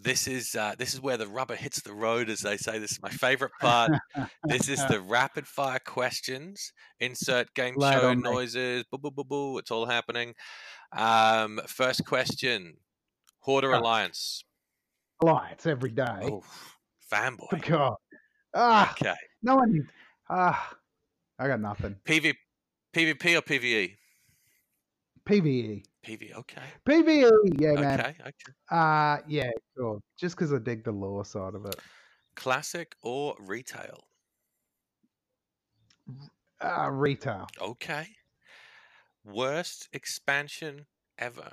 This 0.00 0.26
is 0.26 0.54
uh, 0.56 0.74
this 0.76 0.94
is 0.94 1.00
where 1.00 1.16
the 1.16 1.28
rubber 1.28 1.54
hits 1.54 1.80
the 1.80 1.92
road, 1.92 2.28
as 2.28 2.40
they 2.40 2.56
say. 2.56 2.78
This 2.80 2.90
is 2.92 3.02
my 3.02 3.08
favorite 3.10 3.52
part. 3.60 3.92
this 4.44 4.68
is 4.68 4.84
the 4.88 5.00
rapid 5.06 5.46
fire 5.46 5.78
questions. 5.78 6.72
Insert 6.98 7.54
game 7.54 7.74
it 7.78 7.92
show 7.92 8.14
noises. 8.14 8.84
Boo 8.90 8.98
boo 8.98 9.12
boo 9.12 9.22
boo. 9.24 9.58
It's 9.58 9.70
all 9.70 9.86
happening. 9.86 10.34
Um, 10.90 11.60
first 11.68 12.04
question: 12.04 12.74
Horde 13.40 13.64
or 13.64 13.74
Ah. 13.74 13.78
Alliance? 13.78 14.42
Alliance 15.22 15.66
every 15.66 15.90
day. 15.90 16.18
Oh, 16.22 16.42
fanboy. 17.12 17.64
God. 17.68 17.94
Ah, 18.54 18.90
Okay. 18.92 19.14
no 19.42 19.54
one. 19.54 19.88
Ah, 20.28 20.74
I 21.38 21.46
got 21.46 21.60
nothing. 21.60 21.94
PV, 22.04 22.34
PvP 22.92 23.38
or 23.38 23.42
PVE? 23.42 23.94
PVE. 25.24 25.84
PV. 26.06 26.34
Okay. 26.36 26.62
PVE. 26.86 27.30
Yeah, 27.60 27.72
man. 27.74 28.00
Okay. 28.00 28.14
Okay. 28.20 28.52
Uh 28.70 29.18
yeah, 29.28 29.50
sure. 29.76 30.00
Just 30.18 30.36
because 30.36 30.52
I 30.52 30.58
dig 30.58 30.84
the 30.84 30.92
lore 30.92 31.24
side 31.24 31.54
of 31.54 31.64
it. 31.66 31.76
Classic 32.34 32.94
or 33.02 33.36
retail? 33.38 34.04
Uh, 36.60 36.90
retail. 36.90 37.46
Okay. 37.60 38.06
Worst 39.24 39.88
expansion 39.92 40.86
ever. 41.18 41.52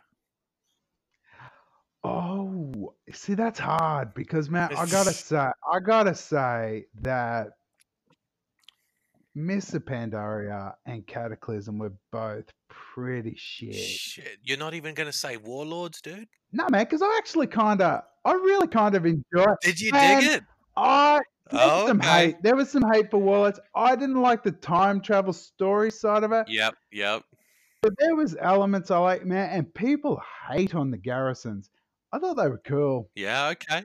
Oh, 2.03 2.93
see, 3.11 3.33
that's 3.33 3.59
hard 3.59 4.13
because 4.13 4.49
man, 4.49 4.69
I 4.75 4.85
gotta 4.85 5.11
say, 5.13 5.37
I 5.37 5.79
gotta 5.85 6.15
say 6.15 6.85
that 7.01 7.49
Mists 9.45 9.73
of 9.73 9.85
Pandaria 9.85 10.73
and 10.85 11.05
Cataclysm 11.07 11.77
were 11.79 11.93
both 12.11 12.45
pretty 12.69 13.35
shit. 13.37 13.73
Shit. 13.75 14.37
You're 14.43 14.57
not 14.57 14.73
even 14.73 14.93
going 14.93 15.07
to 15.07 15.13
say 15.17 15.37
Warlords, 15.37 16.01
dude? 16.01 16.27
No, 16.51 16.67
man, 16.69 16.83
because 16.83 17.01
I 17.01 17.15
actually 17.17 17.47
kind 17.47 17.81
of, 17.81 18.01
I 18.25 18.33
really 18.33 18.67
kind 18.67 18.95
of 18.95 19.05
enjoyed 19.05 19.23
It. 19.33 19.57
Did 19.63 19.79
you 19.81 19.91
Man, 19.91 20.21
dig 20.21 20.29
it? 20.31 20.43
I 20.75 21.21
there 21.51 21.59
was 21.59 21.71
Oh, 21.71 21.87
some 21.87 21.99
okay. 21.99 22.25
hate. 22.27 22.43
There 22.43 22.55
was 22.55 22.69
some 22.69 22.83
hate 22.91 23.09
for 23.09 23.17
Warlords. 23.17 23.59
I 23.75 23.95
didn't 23.95 24.21
like 24.21 24.43
the 24.43 24.51
time 24.51 25.01
travel 25.01 25.33
story 25.33 25.89
side 25.91 26.23
of 26.23 26.31
it, 26.31 26.47
Yep. 26.47 26.75
Yep. 26.91 27.23
but 27.81 27.93
there 27.97 28.15
was 28.15 28.35
elements 28.39 28.91
I 28.91 28.97
like, 28.99 29.25
man. 29.25 29.49
And 29.51 29.73
people 29.73 30.21
hate 30.49 30.75
on 30.75 30.91
the 30.91 30.97
garrisons. 30.97 31.69
I 32.11 32.19
thought 32.19 32.35
they 32.35 32.47
were 32.47 32.61
cool. 32.65 33.09
Yeah. 33.15 33.49
Okay. 33.49 33.83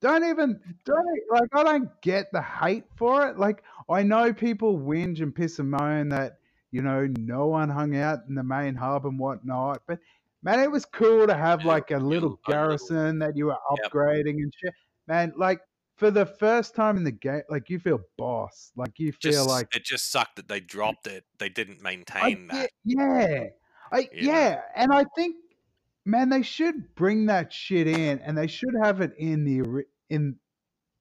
Don't 0.00 0.24
even 0.24 0.60
don't 0.84 1.20
like 1.30 1.48
I 1.52 1.64
don't 1.64 2.00
get 2.02 2.30
the 2.32 2.42
hate 2.42 2.84
for 2.96 3.28
it. 3.28 3.38
Like 3.38 3.62
I 3.88 4.02
know 4.02 4.32
people 4.32 4.78
whinge 4.78 5.20
and 5.20 5.34
piss 5.34 5.58
and 5.58 5.70
moan 5.70 6.08
that 6.10 6.38
you 6.70 6.82
know 6.82 7.06
no 7.18 7.46
one 7.46 7.68
hung 7.68 7.96
out 7.96 8.20
in 8.28 8.34
the 8.34 8.42
main 8.42 8.74
hub 8.74 9.06
and 9.06 9.18
whatnot, 9.18 9.82
but 9.86 9.98
man, 10.42 10.60
it 10.60 10.70
was 10.70 10.84
cool 10.84 11.26
to 11.26 11.34
have 11.34 11.64
Yeah, 11.64 11.68
like 11.68 11.90
a 11.90 11.98
little 11.98 12.38
garrison 12.46 13.18
that 13.18 13.36
you 13.36 13.46
were 13.46 13.58
upgrading 13.70 14.36
and 14.36 14.52
shit. 14.56 14.74
Man, 15.06 15.32
like 15.36 15.60
for 15.96 16.10
the 16.10 16.26
first 16.26 16.74
time 16.74 16.96
in 16.96 17.04
the 17.04 17.12
game, 17.12 17.42
like 17.48 17.68
you 17.68 17.78
feel 17.78 18.00
boss, 18.16 18.72
like 18.76 18.98
you 18.98 19.12
feel 19.12 19.32
Just, 19.32 19.48
like 19.48 19.74
it 19.74 19.84
just 19.84 20.10
sucked 20.10 20.36
that 20.36 20.48
they 20.48 20.60
dropped 20.60 21.06
it. 21.06 21.24
They 21.38 21.48
didn't 21.48 21.82
I 21.82 21.82
maintain 21.82 22.46
that. 22.48 22.70
yeah, 22.84 23.44
I 23.90 24.00
know? 24.02 24.08
yeah, 24.12 24.60
and 24.76 24.92
I 24.92 25.04
think 25.16 25.36
man, 26.08 26.30
they 26.30 26.42
should 26.42 26.94
bring 26.94 27.26
that 27.26 27.52
shit 27.52 27.86
in, 27.86 28.18
and 28.20 28.36
they 28.36 28.46
should 28.46 28.74
have 28.82 29.00
it 29.00 29.12
in 29.18 29.44
the 29.44 29.84
in 30.10 30.36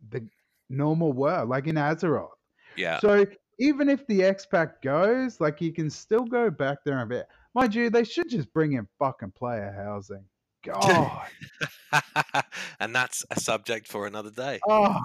the 0.10 0.28
normal 0.70 1.14
world, 1.14 1.50
like 1.50 1.68
in 1.68 1.76
Azeroth. 1.76 2.30
Yeah. 2.76 3.00
So 3.00 3.26
even 3.60 3.90
if 3.90 4.06
the 4.08 4.20
expat 4.20 4.74
goes, 4.84 5.40
like 5.40 5.62
you 5.62 5.74
can 5.74 5.90
still 5.90 6.26
go 6.26 6.50
back 6.50 6.80
there 6.86 7.00
and 7.00 7.10
be. 7.10 7.22
Mind 7.56 7.74
you, 7.74 7.90
they 7.90 8.04
should 8.04 8.30
just 8.30 8.54
bring 8.54 8.74
in 8.74 8.88
fucking 9.00 9.32
player 9.32 9.74
housing. 9.76 10.26
God. 10.64 11.28
and 12.80 12.94
that's 12.94 13.26
a 13.32 13.40
subject 13.40 13.88
for 13.88 14.06
another 14.06 14.30
day. 14.30 14.60
oh. 14.68 15.00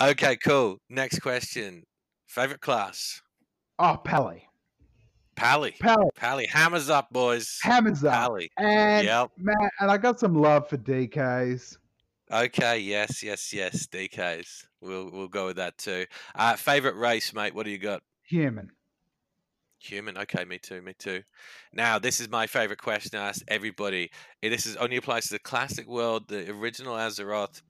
okay, 0.00 0.36
cool. 0.36 0.78
Next 0.88 1.20
question. 1.20 1.84
Favorite 2.28 2.60
class? 2.60 3.22
oh, 3.78 3.96
Pally. 4.04 4.45
Pally. 5.36 5.74
Pally. 5.80 6.08
Pally. 6.16 6.46
Hammers 6.46 6.88
up, 6.90 7.10
boys. 7.12 7.58
Hammers 7.62 8.02
up. 8.04 8.12
Pally. 8.14 8.50
And 8.58 9.06
Yep. 9.06 9.30
man, 9.36 9.70
and 9.80 9.90
I 9.90 9.98
got 9.98 10.18
some 10.18 10.34
love 10.34 10.68
for 10.68 10.76
DKs. 10.78 11.76
Okay. 12.32 12.78
Yes. 12.80 13.22
Yes. 13.22 13.52
Yes. 13.52 13.86
DKs. 13.86 14.64
We'll 14.80 15.10
we'll 15.10 15.28
go 15.28 15.46
with 15.46 15.56
that 15.56 15.78
too. 15.78 16.06
Uh, 16.34 16.56
favorite 16.56 16.96
race, 16.96 17.32
mate. 17.34 17.54
What 17.54 17.64
do 17.64 17.70
you 17.70 17.78
got? 17.78 18.02
Human. 18.24 18.70
Human. 19.78 20.16
Okay, 20.18 20.44
me 20.44 20.58
too. 20.58 20.82
Me 20.82 20.94
too. 20.98 21.22
Now, 21.72 21.98
this 21.98 22.18
is 22.20 22.28
my 22.28 22.46
favorite 22.46 22.80
question 22.82 23.18
I 23.20 23.28
ask 23.28 23.42
everybody. 23.46 24.10
This 24.42 24.66
is 24.66 24.74
only 24.76 24.96
applies 24.96 25.26
to 25.26 25.34
the 25.34 25.38
classic 25.38 25.86
world, 25.86 26.28
the 26.28 26.50
original 26.50 26.94
Azeroth. 26.96 27.62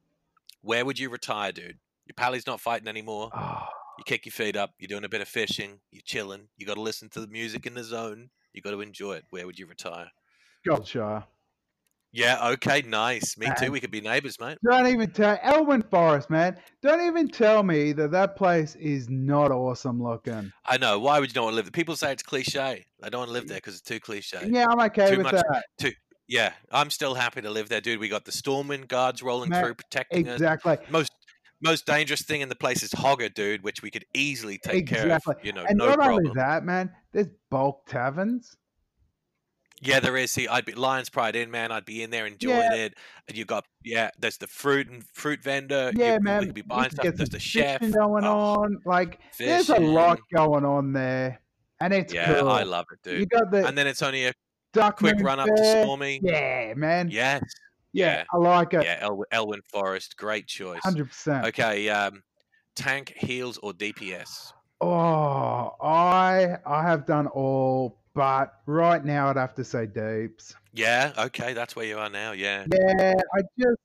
Where 0.63 0.85
would 0.85 0.99
you 0.99 1.11
retire, 1.11 1.53
dude? 1.53 1.79
Your 2.07 2.15
pally's 2.17 2.47
not 2.47 2.61
fighting 2.61 2.89
anymore. 2.89 3.31
Oh, 3.37 3.67
You 3.99 4.05
kick 4.05 4.27
your 4.27 4.33
feet 4.33 4.57
up. 4.57 4.71
You're 4.79 4.89
doing 4.89 5.05
a 5.05 5.09
bit 5.09 5.21
of 5.21 5.29
fishing. 5.29 5.81
You're 5.91 6.03
chilling. 6.05 6.49
You 6.57 6.67
got 6.67 6.75
to 6.75 6.83
listen 6.83 7.09
to 7.11 7.21
the 7.21 7.27
music 7.29 7.67
in 7.67 7.75
the 7.75 7.85
zone. 7.85 8.31
You 8.53 8.63
got 8.63 8.73
to 8.73 8.81
enjoy 8.81 9.15
it. 9.15 9.25
Where 9.31 9.47
would 9.47 9.59
you 9.59 9.67
retire? 9.67 10.09
Goldshire. 10.69 11.25
Yeah. 12.13 12.49
Okay. 12.53 12.83
Nice. 12.83 13.37
Me 13.37 13.49
too. 13.59 13.71
We 13.71 13.81
could 13.81 13.91
be 13.91 14.01
neighbors, 14.01 14.39
mate. 14.41 14.59
Don't 14.65 14.87
even 14.87 15.11
tell 15.11 15.37
Elwynn 15.39 15.89
Forest, 15.91 16.31
man. 16.31 16.57
Don't 16.83 17.07
even 17.07 17.29
tell 17.29 17.63
me 17.63 17.93
that 17.93 18.11
that 18.13 18.37
place 18.37 18.75
is 18.77 19.09
not 19.11 19.51
awesome 19.51 20.03
looking. 20.03 20.51
I 20.65 20.79
know. 20.79 20.99
Why 20.99 21.21
would 21.21 21.29
you 21.31 21.35
not 21.35 21.45
want 21.45 21.53
to 21.53 21.57
live 21.57 21.65
there? 21.67 21.73
People 21.73 21.97
say 21.97 22.13
it's 22.13 22.23
cliche. 22.23 22.87
I 23.03 23.09
don't 23.09 23.19
want 23.21 23.29
to 23.29 23.33
live 23.35 23.49
there 23.49 23.59
because 23.59 23.75
it's 23.75 23.83
too 23.83 24.01
cliche. 24.01 24.49
Yeah, 24.49 24.67
I'm 24.71 24.81
okay 24.81 25.11
Too 25.11 25.17
with 25.19 25.25
much- 25.33 25.43
that. 25.79 25.95
Yeah, 26.29 26.53
I'm 26.73 26.91
still 26.91 27.15
happy 27.15 27.41
to 27.43 27.51
live 27.51 27.69
there, 27.69 27.81
dude. 27.81 28.01
We 28.01 28.09
got 28.09 28.25
the 28.25 28.33
Stormwind 28.33 28.89
guards 28.89 29.23
rolling 29.23 29.53
through, 29.53 29.75
protecting 29.75 30.27
us. 30.27 30.35
Exactly. 30.35 30.77
most 30.91 31.13
most 31.63 31.87
dangerous 31.87 32.23
thing 32.23 32.41
in 32.43 32.49
the 32.49 32.55
place 32.57 32.83
is 32.83 32.91
Hogger, 32.91 33.33
dude, 33.33 33.63
which 33.63 33.83
we 33.83 33.91
could 33.91 34.05
easily 34.15 34.59
take 34.59 34.87
care 34.87 35.05
Exactly. 35.05 35.35
of. 35.39 35.45
You 35.45 35.53
know, 35.53 35.65
And 35.69 35.79
no 35.79 35.87
not 35.87 35.97
problem. 35.97 36.27
only 36.27 36.31
that, 36.37 36.65
man, 36.65 36.91
there's 37.13 37.29
bulk 37.51 37.87
taverns. 37.87 38.57
Yeah, 39.83 40.01
there 40.01 40.17
is. 40.17 40.31
See, 40.33 40.49
I'd 40.49 40.65
be 40.65 40.73
Lion's 40.73 41.11
Pride 41.11 41.37
Inn, 41.37 41.51
man. 41.51 41.71
I'd 41.71 41.85
be 41.85 42.03
in 42.03 42.09
there 42.11 42.27
enjoying 42.27 42.57
Yeah. 42.57 42.75
it. 42.75 42.95
And 43.29 43.37
you 43.37 43.45
got 43.45 43.67
yeah, 43.85 44.11
there's 44.19 44.39
the 44.39 44.47
fruit 44.47 44.89
and 44.89 45.05
fruit 45.13 45.43
vendor. 45.43 45.93
Yeah, 45.95 46.15
you, 46.15 46.21
man. 46.21 46.41
We 46.41 46.47
could 46.47 46.55
be 46.55 46.63
buying 46.63 46.91
stuff. 46.91 47.15
There's 47.15 47.29
the 47.29 47.39
chef. 47.39 47.81
going 47.81 48.25
Oh, 48.25 48.63
on. 48.63 48.79
Like 48.87 49.21
there's 49.39 49.69
a 49.69 49.79
lot 49.79 50.19
going 50.35 50.65
on 50.65 50.93
there, 50.95 51.41
and 51.81 51.93
it's 51.93 52.13
Yeah, 52.15 52.39
cool. 52.41 52.49
I 52.49 52.63
love 52.63 52.87
it, 52.91 53.01
dude. 53.03 53.21
you 53.21 53.27
got 53.27 53.51
the 53.51 53.67
And 53.67 53.77
then 53.77 53.87
it's 53.87 54.01
only 54.03 54.25
a 54.27 54.33
quick 54.93 55.17
run 55.21 55.41
up 55.41 55.47
to. 55.55 55.83
Stormy. 55.83 56.21
Yeah, 56.23 56.73
man. 56.75 57.11
Yes. 57.11 57.43
Yeah, 57.97 58.17
yeah. 58.19 58.25
I 58.33 58.37
like 58.37 58.75
it. 58.75 58.85
Yeah, 58.85 59.03
Elwynn, 59.03 59.25
Elwynn 59.33 59.65
Forest, 59.71 60.17
great 60.19 60.47
choice. 60.47 60.83
Hundred 60.83 61.09
percent. 61.09 61.47
Okay, 61.47 61.89
um, 61.89 62.23
tank, 62.75 63.15
heals, 63.17 63.59
or 63.59 63.73
DPS? 63.73 64.53
Oh, 64.83 65.73
I 65.83 66.59
I 66.67 66.83
have 66.83 67.07
done 67.07 67.27
all, 67.29 67.99
but 68.15 68.61
right 68.67 69.03
now 69.03 69.29
I'd 69.29 69.37
have 69.37 69.55
to 69.55 69.65
say 69.65 69.87
deeps. 69.87 70.55
Yeah, 70.75 71.13
okay, 71.19 71.55
that's 71.55 71.75
where 71.75 71.87
you 71.87 71.99
are 71.99 72.11
now. 72.11 72.33
Yeah, 72.33 72.67
Yeah, 72.71 73.15
I 73.35 73.41
just 73.59 73.81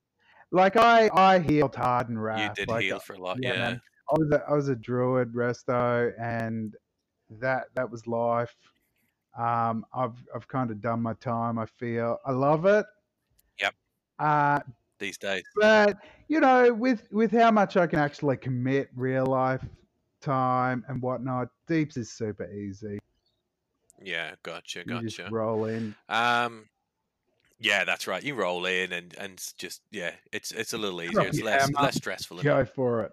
like 0.51 0.75
I 0.75 1.09
I 1.13 1.39
healed 1.39 1.75
hard 1.75 2.09
and 2.09 2.17
you 2.17 2.49
did 2.53 2.67
like, 2.67 2.83
heal 2.83 2.99
for 2.99 3.13
a 3.13 3.19
lot. 3.19 3.37
yeah, 3.41 3.53
Yeah. 3.53 3.77
I 4.09 4.13
was 4.17 4.31
a, 4.33 4.43
I 4.49 4.53
was 4.53 4.67
a 4.67 4.75
druid 4.75 5.31
resto, 5.33 6.11
and 6.19 6.75
that 7.29 7.67
that 7.75 7.89
was 7.89 8.05
life. 8.07 8.53
Um, 9.39 9.85
I've 9.93 10.17
I've 10.35 10.49
kind 10.49 10.69
of 10.69 10.81
done 10.81 11.01
my 11.01 11.13
time. 11.13 11.57
I 11.57 11.65
feel 11.65 12.17
I 12.25 12.31
love 12.31 12.65
it. 12.65 12.85
Uh, 14.21 14.59
these 14.99 15.17
days. 15.17 15.43
but 15.55 15.97
you 16.27 16.39
know, 16.39 16.71
with 16.71 17.07
with 17.11 17.31
how 17.31 17.49
much 17.49 17.75
I 17.75 17.87
can 17.87 17.99
actually 17.99 18.37
commit 18.37 18.89
real 18.95 19.25
life 19.25 19.65
time 20.21 20.85
and 20.87 21.01
whatnot, 21.01 21.49
deeps 21.67 21.97
is 21.97 22.11
super 22.11 22.49
easy. 22.51 22.99
Yeah, 23.99 24.35
gotcha, 24.43 24.83
gotcha. 24.83 25.27
roll 25.31 25.65
in. 25.65 25.95
Um, 26.07 26.69
yeah, 27.59 27.83
that's 27.83 28.07
right. 28.07 28.23
You 28.23 28.35
roll 28.35 28.65
in 28.67 28.93
and 28.93 29.15
and 29.17 29.43
just 29.57 29.81
yeah, 29.89 30.11
it's 30.31 30.51
it's 30.51 30.73
a 30.73 30.77
little 30.77 31.01
easier. 31.03 31.21
It's 31.21 31.41
less 31.41 31.71
less 31.73 31.95
stressful. 31.95 32.43
Go 32.43 32.63
for 32.63 33.01
it. 33.01 33.11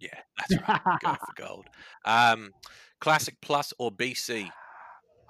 Yeah, 0.00 0.18
that's 0.38 0.68
right. 0.68 0.98
Go 1.02 1.14
for 1.14 1.32
gold. 1.36 1.66
Um, 2.04 2.52
classic 3.00 3.36
plus 3.40 3.72
or 3.78 3.92
BC? 3.92 4.50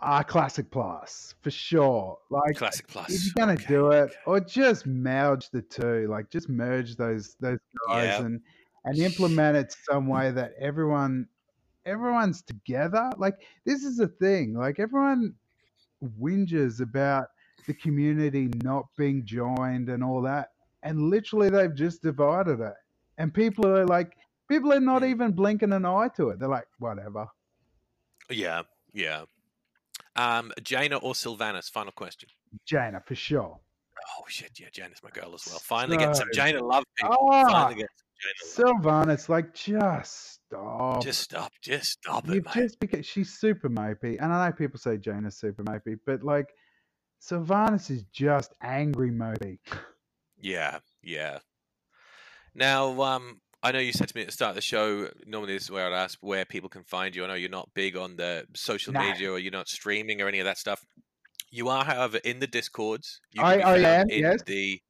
Ah, 0.01 0.23
classic 0.23 0.71
plus 0.71 1.35
for 1.43 1.51
sure. 1.51 2.19
Like 2.31 2.57
Classic 2.57 2.87
plus. 2.87 3.11
if 3.11 3.25
you're 3.27 3.35
gonna 3.37 3.55
okay, 3.55 3.65
do 3.67 3.91
it, 3.91 4.03
okay. 4.03 4.15
or 4.27 4.39
just 4.41 4.87
merge 4.87 5.51
the 5.51 5.63
two, 5.63 6.07
like 6.09 6.31
just 6.31 6.49
merge 6.49 6.95
those 6.97 7.35
those 7.41 7.59
guys 7.89 8.05
Yeah. 8.05 8.25
and 8.25 8.41
and 8.85 8.99
implement 8.99 9.57
it 9.57 9.75
some 9.91 10.07
way 10.07 10.31
that 10.31 10.53
everyone 10.61 11.27
everyone's 11.85 12.43
together. 12.43 13.11
Like 13.17 13.35
this 13.65 13.83
is 13.83 13.97
the 13.97 14.07
thing. 14.09 14.55
Like 14.55 14.79
everyone 14.79 15.35
whinges 16.21 16.81
about 16.81 17.27
the 17.67 17.75
community 17.75 18.49
not 18.63 18.87
being 18.97 19.25
joined 19.27 19.89
and 19.89 20.05
all 20.05 20.23
that, 20.23 20.53
and 20.85 21.11
literally 21.11 21.51
they've 21.51 21.75
just 21.75 22.03
divided 22.03 22.61
it. 22.61 22.75
And 23.19 23.35
people 23.35 23.67
are 23.67 23.85
like, 23.85 24.17
people 24.49 24.73
are 24.73 24.79
not 24.81 25.03
Mm. 25.03 25.11
even 25.11 25.33
blinking 25.33 25.73
an 25.73 25.85
eye 25.85 26.09
to 26.17 26.29
it. 26.31 26.39
They're 26.39 26.49
like, 26.49 26.69
whatever. 26.79 27.27
Yeah, 28.31 28.63
yeah. 28.93 29.25
Um, 30.19 30.53
Jaina 30.63 30.97
or 30.97 31.13
Sylvanas? 31.15 31.71
Final 31.71 31.93
question. 31.93 32.29
Jaina 32.67 33.01
for 33.07 33.15
sure. 33.15 33.59
Oh 34.19 34.25
shit, 34.29 34.59
yeah, 34.59 34.69
Jaina's 34.69 35.03
my 35.03 35.11
girl 35.11 35.35
as 35.35 35.47
well. 35.47 35.59
Finally 35.59 35.99
get 35.99 36.17
some 36.17 36.27
So 36.33 36.41
Jaina 36.41 36.65
love 36.65 36.85
people. 36.97 37.29
Ah, 37.31 37.49
Finally 37.51 37.75
get 37.77 37.89
some 37.97 38.07
Jaina 38.21 38.77
love. 38.77 39.09
Sylvanas, 39.09 39.29
like, 39.29 39.55
just 39.55 40.41
stop. 40.47 41.03
Just 41.03 41.21
stop, 41.21 41.53
just 41.63 41.91
stop 41.91 42.25
it, 42.29 42.45
mate. 42.45 42.45
just 42.55 42.81
because 42.81 43.07
she's 43.07 43.39
super 43.39 43.69
mopey, 43.69 44.21
and 44.21 44.33
I 44.33 44.47
know 44.47 44.53
people 44.53 44.79
say 44.79 44.97
Jaina's 44.97 45.37
super 45.37 45.63
mopey, 45.63 45.99
but 46.05 46.23
like, 46.23 46.49
Sylvanas 47.23 47.91
is 47.91 48.05
just 48.13 48.55
angry 48.63 49.11
mopey. 49.11 49.59
Yeah, 50.41 50.79
yeah. 51.03 51.39
Now, 52.55 53.03
um, 53.03 53.41
I 53.63 53.73
know 53.73 53.79
you 53.81 53.93
said 53.93 54.09
to 54.09 54.17
me 54.17 54.23
at 54.23 54.29
the 54.29 54.33
start 54.33 54.51
of 54.51 54.55
the 54.57 54.61
show. 54.63 55.09
Normally, 55.27 55.55
this 55.55 55.65
is 55.65 55.71
where 55.71 55.87
I'd 55.87 55.93
ask 56.05 56.19
where 56.21 56.45
people 56.45 56.69
can 56.69 56.85
find 56.85 57.15
you. 57.15 57.25
I 57.25 57.29
know 57.29 57.35
you're 57.35 57.51
not 57.51 57.69
big 57.75 57.97
on 57.97 58.17
the 58.17 58.45
social 58.55 58.93
No. 58.93 59.01
media, 59.01 59.33
or 59.33 59.39
you're 59.39 59.51
not 59.53 59.69
streaming 59.69 60.21
or 60.23 60.29
any 60.29 60.39
of 60.39 60.45
that 60.45 60.59
stuff. 60.59 60.81
You 61.51 61.69
are, 61.69 61.85
however, 61.85 62.19
in 62.19 62.39
the 62.39 62.47
discords. 62.47 63.21
You 63.33 63.43
I, 63.43 63.55
I 63.59 63.79
am, 63.79 64.07
yes. 64.11 64.43
The, 64.47 64.81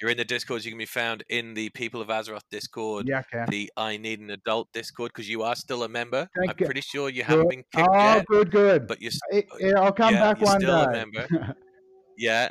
you're 0.00 0.10
in 0.10 0.16
the 0.16 0.24
discords. 0.24 0.64
You 0.64 0.70
can 0.72 0.78
be 0.78 0.86
found 0.86 1.22
in 1.28 1.54
the 1.54 1.68
People 1.70 2.00
of 2.00 2.08
Azeroth 2.08 2.42
Discord, 2.50 3.06
Yeah, 3.08 3.22
okay. 3.32 3.44
the 3.50 3.70
I 3.76 3.96
Need 3.98 4.20
an 4.20 4.30
Adult 4.30 4.68
Discord, 4.72 5.10
because 5.12 5.28
you 5.28 5.42
are 5.42 5.54
still 5.56 5.82
a 5.82 5.88
member. 5.88 6.26
Thank 6.36 6.50
I'm 6.50 6.56
you. 6.58 6.64
pretty 6.66 6.80
sure 6.80 7.10
you 7.10 7.24
haven't 7.24 7.50
been 7.50 7.64
kicked 7.74 7.88
Oh, 7.90 8.14
yet, 8.14 8.26
good, 8.26 8.50
good. 8.50 8.86
but 8.86 9.02
you're 9.02 9.12
It- 9.30 9.46
I'll 9.76 9.92
come 9.92 10.14
yeah, 10.14 10.32
back 10.32 10.40
one 10.40 10.60
still 10.60 10.80
a 10.80 10.86
day. 10.86 10.92
member. 11.04 11.56
Yeah. 12.16 12.50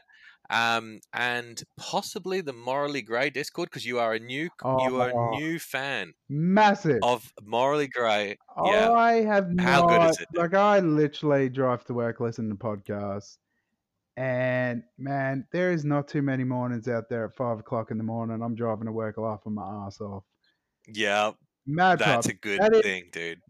Um, 0.53 0.99
and 1.13 1.63
possibly 1.77 2.41
the 2.41 2.53
Morally 2.53 3.01
Grey 3.01 3.31
Discord 3.31 3.69
because 3.71 3.85
you 3.85 3.97
are 3.99 4.13
a 4.13 4.19
new 4.19 4.43
you 4.63 5.01
are 5.01 5.11
Oh. 5.15 5.33
a 5.33 5.39
new 5.39 5.57
fan 5.57 6.13
Massive. 6.29 6.99
of 7.01 7.31
Morally 7.43 7.87
Grey. 7.87 8.37
Yeah. 8.63 8.91
I 8.91 9.23
have 9.23 9.47
How 9.59 9.87
good 9.87 10.09
is 10.11 10.19
it. 10.21 10.27
Like, 10.35 10.53
I 10.53 10.79
literally 10.79 11.49
drive 11.49 11.83
to 11.85 11.93
work, 11.95 12.19
listen 12.19 12.49
to 12.49 12.55
podcasts, 12.55 13.37
and 14.15 14.83
man, 14.99 15.47
there 15.51 15.71
is 15.71 15.83
not 15.85 16.07
too 16.07 16.21
many 16.21 16.43
mornings 16.43 16.87
out 16.87 17.09
there 17.09 17.25
at 17.25 17.35
five 17.35 17.59
o'clock 17.59 17.89
in 17.89 17.97
the 17.97 18.03
morning. 18.03 18.41
I'm 18.43 18.53
driving 18.55 18.85
to 18.85 18.91
work 18.91 19.17
laughing 19.17 19.55
my 19.55 19.85
ass 19.87 19.99
off. 20.01 20.23
Yeah, 20.87 21.31
Mad 21.65 21.97
that's 21.99 22.27
pub. 22.27 22.35
a 22.35 22.37
good 22.39 22.59
That 22.59 22.75
is- 22.75 22.81
thing, 22.81 23.05
dude. 23.11 23.41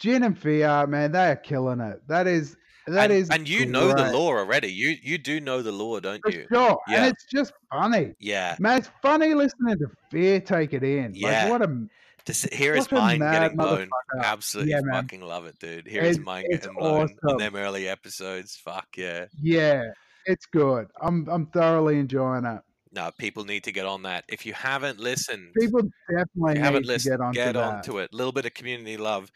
Gin 0.00 0.24
and 0.24 0.38
Fiat, 0.38 0.88
man, 0.88 1.12
they 1.12 1.30
are 1.30 1.36
killing 1.36 1.80
it. 1.80 2.06
That 2.08 2.26
is 2.26 2.56
that 2.94 3.10
and, 3.10 3.12
is 3.12 3.28
and 3.30 3.48
you 3.48 3.66
know 3.66 3.92
the 3.92 4.12
lore 4.12 4.38
already. 4.38 4.68
You 4.72 4.96
you 5.02 5.18
do 5.18 5.40
know 5.40 5.62
the 5.62 5.72
lore, 5.72 6.00
don't 6.00 6.20
for 6.22 6.30
you? 6.30 6.46
sure, 6.52 6.78
Yeah. 6.88 7.04
and 7.04 7.06
it's 7.12 7.24
just 7.24 7.52
funny. 7.70 8.14
Yeah. 8.18 8.56
Man, 8.58 8.78
it's 8.78 8.90
funny 9.02 9.34
listening 9.34 9.78
to 9.78 9.86
Fear 10.10 10.40
take 10.40 10.72
it 10.72 10.82
in. 10.82 11.12
Yeah. 11.14 11.44
Like, 11.44 11.50
what 11.52 11.62
a 11.62 11.86
To 12.26 12.34
sit, 12.34 12.52
hear 12.54 12.74
his 12.74 12.90
mind 12.92 13.20
getting 13.20 13.56
blown. 13.56 13.88
Absolutely 14.22 14.72
Yeah, 14.72 14.80
fucking 14.90 15.20
love 15.22 15.46
it, 15.46 15.58
dude. 15.58 15.86
Hear 15.86 16.02
his 16.02 16.18
mind 16.18 16.46
getting 16.50 16.74
blown 16.74 17.08
on 17.28 17.36
them 17.38 17.56
early 17.56 17.88
episodes. 17.88 18.56
Fuck 18.56 18.88
yeah. 18.96 19.26
Yeah, 19.40 19.84
it's 20.26 20.46
good. 20.46 20.88
I'm 21.00 21.26
I'm 21.28 21.46
thoroughly 21.46 21.98
enjoying 21.98 22.44
it. 22.44 22.60
No, 22.92 23.08
people 23.18 23.44
need 23.44 23.62
to 23.64 23.72
get 23.72 23.86
on 23.86 24.02
that. 24.02 24.24
If 24.28 24.44
you 24.44 24.52
haven't 24.52 24.98
listened, 24.98 25.52
People 25.56 25.82
definitely 26.10 26.24
If 26.24 26.38
you 26.40 26.54
need 26.54 26.58
haven't 26.64 26.82
to 26.82 26.88
listened, 26.88 27.12
get 27.18 27.20
onto 27.24 27.36
get 27.38 27.56
onto 27.56 27.98
it. 27.98 28.10
A 28.12 28.16
little 28.16 28.32
bit 28.32 28.46
of 28.46 28.54
community 28.54 28.96
love. 28.96 29.30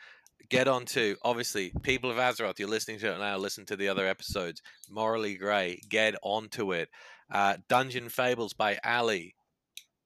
Get 0.49 0.68
on 0.68 0.84
to 0.86 1.16
obviously 1.22 1.72
people 1.82 2.11
of 2.11 2.16
Azeroth. 2.16 2.59
You're 2.59 2.68
listening 2.68 2.99
to 3.01 3.12
it 3.12 3.18
now. 3.18 3.36
Listen 3.36 3.64
to 3.66 3.76
the 3.76 3.88
other 3.88 4.07
episodes. 4.07 4.62
Morally 4.90 5.36
Grey. 5.36 5.80
Get 5.88 6.14
onto 6.22 6.72
it. 6.72 6.88
Uh, 7.30 7.57
Dungeon 7.68 8.09
Fables 8.09 8.53
by 8.53 8.78
Ali. 8.84 9.34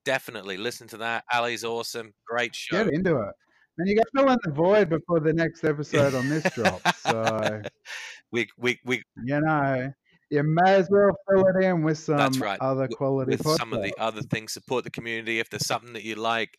Definitely 0.05 0.57
listen 0.57 0.89
to 0.89 0.99
that. 0.99 1.25
Ali's 1.33 1.65
awesome. 1.65 2.13
Great 2.27 2.55
show. 2.55 2.85
Get 2.85 2.95
into 2.95 3.21
it. 3.21 3.35
And 3.79 3.89
you 3.89 3.97
got 3.97 4.03
to 4.03 4.11
fill 4.17 4.31
in 4.31 4.39
the 4.45 4.51
void 4.51 4.89
before 4.89 5.21
the 5.21 5.33
next 5.33 5.65
episode 5.65 6.15
on 6.15 6.29
this 6.29 6.43
drops. 6.53 7.03
So 7.03 7.63
we 8.33 8.49
we 8.59 8.79
we 8.85 9.03
you 9.25 9.41
know, 9.41 9.93
you 10.31 10.43
may 10.43 10.75
as 10.75 10.89
well 10.91 11.11
fill 11.29 11.47
it 11.47 11.65
in 11.65 11.83
with 11.83 11.99
some 11.99 12.17
That's 12.17 12.39
right. 12.39 12.59
other 12.61 12.89
quality 12.89 13.37
with 13.37 13.47
some 13.57 13.73
of 13.73 13.83
the 13.83 13.95
other 13.99 14.23
things. 14.23 14.53
Support 14.53 14.85
the 14.85 14.91
community. 14.91 15.39
If 15.39 15.51
there's 15.51 15.67
something 15.67 15.93
that 15.93 16.05
you 16.05 16.17
like, 16.17 16.59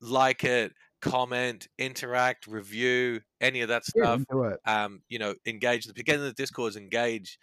like 0.00 0.44
it, 0.44 0.72
comment, 1.00 1.68
interact, 1.78 2.46
review, 2.46 3.20
any 3.40 3.60
of 3.62 3.68
that 3.68 3.84
stuff. 3.84 4.24
um, 4.66 5.02
you 5.08 5.18
know, 5.18 5.34
engage. 5.46 5.86
the 5.86 5.92
Get 6.02 6.16
in 6.16 6.22
the 6.22 6.32
discords, 6.32 6.76
engage, 6.76 7.38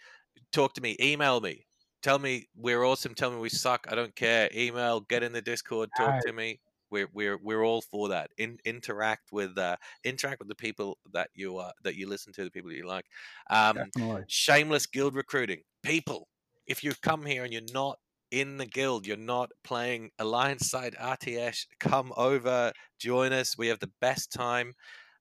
talk 0.52 0.74
to 0.74 0.80
me, 0.80 0.96
email 1.00 1.40
me, 1.40 1.66
tell 2.02 2.18
me 2.18 2.48
we're 2.56 2.84
awesome, 2.84 3.14
tell 3.14 3.30
me 3.30 3.38
we 3.38 3.48
suck. 3.48 3.86
I 3.90 3.94
don't 3.94 4.14
care. 4.16 4.48
Email, 4.54 5.00
get 5.00 5.22
in 5.22 5.32
the 5.32 5.42
Discord, 5.42 5.94
talk 5.94 6.08
Right. 6.08 6.22
to 6.22 6.32
me. 6.32 6.60
We're 6.90 7.08
we're 7.12 7.38
we're 7.38 7.64
all 7.64 7.82
for 7.82 8.08
that. 8.10 8.30
In, 8.38 8.58
interact 8.64 9.32
with 9.32 9.58
uh, 9.58 9.76
interact 10.04 10.38
with 10.38 10.48
the 10.48 10.54
people 10.54 10.98
that 11.12 11.30
you 11.34 11.58
are 11.58 11.72
that 11.82 11.96
you 11.96 12.08
listen 12.08 12.32
to, 12.34 12.44
the 12.44 12.50
people 12.50 12.70
that 12.70 12.76
you 12.76 12.86
like. 12.86 13.06
Um, 13.50 13.92
Definitely. 13.94 14.24
shameless 14.28 14.86
guild 14.86 15.14
recruiting. 15.14 15.62
People, 15.82 16.28
if 16.66 16.84
you've 16.84 17.00
come 17.00 17.26
here 17.26 17.42
and 17.44 17.52
you're 17.52 17.62
not 17.72 17.98
in 18.30 18.58
the 18.58 18.66
guild, 18.66 19.06
you're 19.06 19.16
not 19.16 19.50
playing 19.64 20.10
Alliance 20.18 20.68
side 20.68 20.96
RTS, 21.00 21.66
come 21.78 22.12
over, 22.16 22.72
join 22.98 23.32
us. 23.32 23.56
We 23.56 23.68
have 23.68 23.78
the 23.78 23.90
best 24.00 24.32
time. 24.32 24.74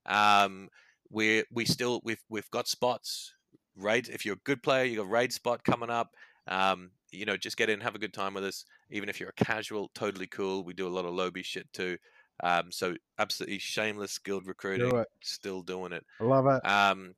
Um, 0.05 0.69
we 1.09 1.43
we 1.51 1.65
still 1.65 2.01
we've 2.03 2.23
we've 2.29 2.49
got 2.51 2.67
spots. 2.67 3.33
Raid 3.75 4.09
if 4.09 4.25
you're 4.25 4.35
a 4.35 4.45
good 4.45 4.63
player, 4.63 4.85
you 4.85 4.97
got 4.97 5.03
a 5.03 5.09
raid 5.09 5.33
spot 5.33 5.63
coming 5.63 5.89
up. 5.89 6.11
Um, 6.47 6.91
you 7.11 7.25
know, 7.25 7.37
just 7.37 7.57
get 7.57 7.69
in, 7.69 7.81
have 7.81 7.95
a 7.95 7.99
good 7.99 8.13
time 8.13 8.33
with 8.33 8.43
us. 8.43 8.65
Even 8.89 9.09
if 9.09 9.19
you're 9.19 9.29
a 9.29 9.43
casual, 9.43 9.89
totally 9.95 10.27
cool. 10.27 10.63
We 10.63 10.73
do 10.73 10.87
a 10.87 10.89
lot 10.89 11.05
of 11.05 11.13
lobby 11.13 11.43
shit 11.43 11.71
too. 11.73 11.97
Um, 12.43 12.71
so 12.71 12.95
absolutely 13.17 13.59
shameless 13.59 14.17
guild 14.17 14.47
recruiting. 14.47 14.95
it. 14.95 15.07
Still 15.21 15.61
doing 15.61 15.93
it. 15.93 16.05
I 16.19 16.23
love 16.23 16.47
it. 16.47 16.65
Um, 16.67 17.15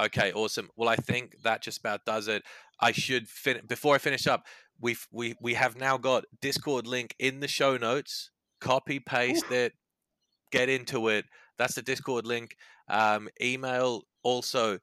okay, 0.00 0.32
awesome. 0.32 0.68
Well, 0.76 0.88
I 0.88 0.96
think 0.96 1.36
that 1.42 1.62
just 1.62 1.78
about 1.78 2.04
does 2.04 2.28
it. 2.28 2.42
I 2.80 2.92
should 2.92 3.28
fin- 3.28 3.62
before 3.66 3.94
I 3.94 3.98
finish 3.98 4.26
up. 4.26 4.46
We've 4.80 5.06
we 5.10 5.34
we 5.40 5.54
have 5.54 5.76
now 5.76 5.98
got 5.98 6.24
Discord 6.40 6.86
link 6.86 7.14
in 7.18 7.40
the 7.40 7.48
show 7.48 7.76
notes. 7.76 8.30
Copy 8.60 9.00
paste 9.00 9.50
it. 9.50 9.72
Get 10.50 10.68
into 10.68 11.08
it. 11.08 11.24
That's 11.58 11.74
the 11.74 11.82
Discord 11.82 12.26
link. 12.26 12.56
Um, 12.88 13.28
email 13.42 14.02
also 14.22 14.78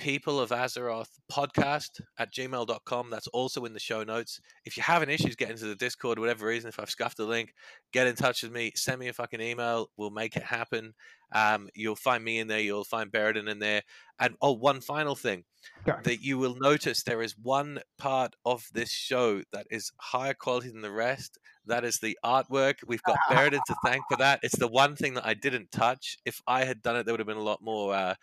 people 0.00 0.40
of 0.40 0.48
Azeroth 0.48 1.10
podcast 1.30 2.00
at 2.18 2.32
gmail.com. 2.32 3.10
That's 3.10 3.26
also 3.28 3.66
in 3.66 3.74
the 3.74 3.78
show 3.78 4.02
notes. 4.02 4.40
If 4.64 4.76
you're 4.76 4.84
having 4.84 5.10
issues 5.10 5.36
getting 5.36 5.58
to 5.58 5.66
the 5.66 5.76
Discord, 5.76 6.18
whatever 6.18 6.46
reason, 6.46 6.68
if 6.68 6.80
I've 6.80 6.90
scuffed 6.90 7.18
the 7.18 7.26
link, 7.26 7.52
get 7.92 8.06
in 8.06 8.16
touch 8.16 8.42
with 8.42 8.50
me. 8.50 8.72
Send 8.74 8.98
me 8.98 9.08
a 9.08 9.12
fucking 9.12 9.42
email. 9.42 9.90
We'll 9.98 10.10
make 10.10 10.36
it 10.36 10.42
happen. 10.42 10.94
Um, 11.32 11.68
you'll 11.74 11.96
find 11.96 12.24
me 12.24 12.38
in 12.38 12.48
there. 12.48 12.60
You'll 12.60 12.84
find 12.84 13.12
Beredin 13.12 13.48
in 13.48 13.58
there. 13.58 13.82
And 14.18 14.36
oh, 14.40 14.52
one 14.52 14.80
final 14.80 15.14
thing 15.14 15.44
Go. 15.84 15.98
that 16.02 16.22
you 16.22 16.38
will 16.38 16.56
notice 16.58 17.02
there 17.02 17.22
is 17.22 17.36
one 17.36 17.80
part 17.98 18.34
of 18.44 18.66
this 18.72 18.90
show 18.90 19.42
that 19.52 19.66
is 19.70 19.92
higher 19.98 20.34
quality 20.34 20.70
than 20.70 20.80
the 20.80 20.90
rest. 20.90 21.38
That 21.66 21.84
is 21.84 21.98
the 21.98 22.18
artwork. 22.24 22.76
We've 22.86 23.02
got 23.02 23.18
Beredin 23.30 23.60
to 23.66 23.76
thank 23.84 24.02
for 24.10 24.16
that. 24.16 24.40
It's 24.42 24.58
the 24.58 24.66
one 24.66 24.96
thing 24.96 25.14
that 25.14 25.26
I 25.26 25.34
didn't 25.34 25.70
touch. 25.70 26.16
If 26.24 26.40
I 26.46 26.64
had 26.64 26.82
done 26.82 26.96
it, 26.96 27.04
there 27.04 27.12
would 27.12 27.20
have 27.20 27.26
been 27.26 27.36
a 27.36 27.42
lot 27.42 27.62
more 27.62 27.94
uh, 27.94 28.14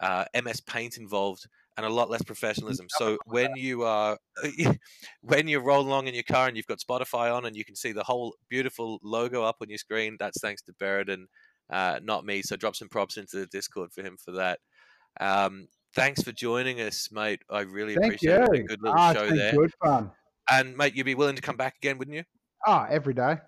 uh, 0.00 0.24
MS 0.42 0.60
Paint 0.62 0.96
involved 0.96 1.46
and 1.76 1.86
a 1.86 1.88
lot 1.88 2.10
less 2.10 2.22
professionalism. 2.22 2.86
So 2.90 3.18
when 3.26 3.54
you 3.56 3.82
are 3.84 4.18
when 5.22 5.48
you 5.48 5.60
roll 5.60 5.80
along 5.86 6.08
in 6.08 6.14
your 6.14 6.24
car 6.24 6.48
and 6.48 6.56
you've 6.56 6.66
got 6.66 6.78
Spotify 6.78 7.34
on 7.34 7.46
and 7.46 7.56
you 7.56 7.64
can 7.64 7.76
see 7.76 7.92
the 7.92 8.04
whole 8.04 8.34
beautiful 8.48 8.98
logo 9.02 9.42
up 9.42 9.56
on 9.60 9.68
your 9.68 9.78
screen, 9.78 10.16
that's 10.18 10.40
thanks 10.40 10.62
to 10.62 10.72
Beredin, 10.74 11.24
uh, 11.70 12.00
not 12.02 12.24
me. 12.24 12.42
So 12.42 12.56
drop 12.56 12.76
some 12.76 12.88
props 12.88 13.16
into 13.16 13.38
the 13.38 13.46
Discord 13.46 13.92
for 13.92 14.02
him 14.02 14.16
for 14.22 14.32
that. 14.32 14.58
Um, 15.20 15.68
thanks 15.94 16.22
for 16.22 16.32
joining 16.32 16.80
us, 16.80 17.10
mate. 17.12 17.42
I 17.50 17.60
really 17.60 17.94
Thank 17.94 18.14
appreciate 18.14 18.40
it. 18.42 18.48
you. 18.52 18.64
A 18.64 18.66
good 18.66 18.82
little 18.82 18.98
Ah, 18.98 19.12
show 19.12 19.30
there. 19.30 19.52
good 19.52 19.72
fun. 19.82 20.10
And 20.48 20.76
mate, 20.76 20.94
you'd 20.96 21.04
be 21.04 21.14
willing 21.14 21.36
to 21.36 21.42
come 21.42 21.56
back 21.56 21.76
again, 21.76 21.98
wouldn't 21.98 22.16
you? 22.16 22.24
Ah, 22.66 22.86
every 22.90 23.14
day. 23.14 23.38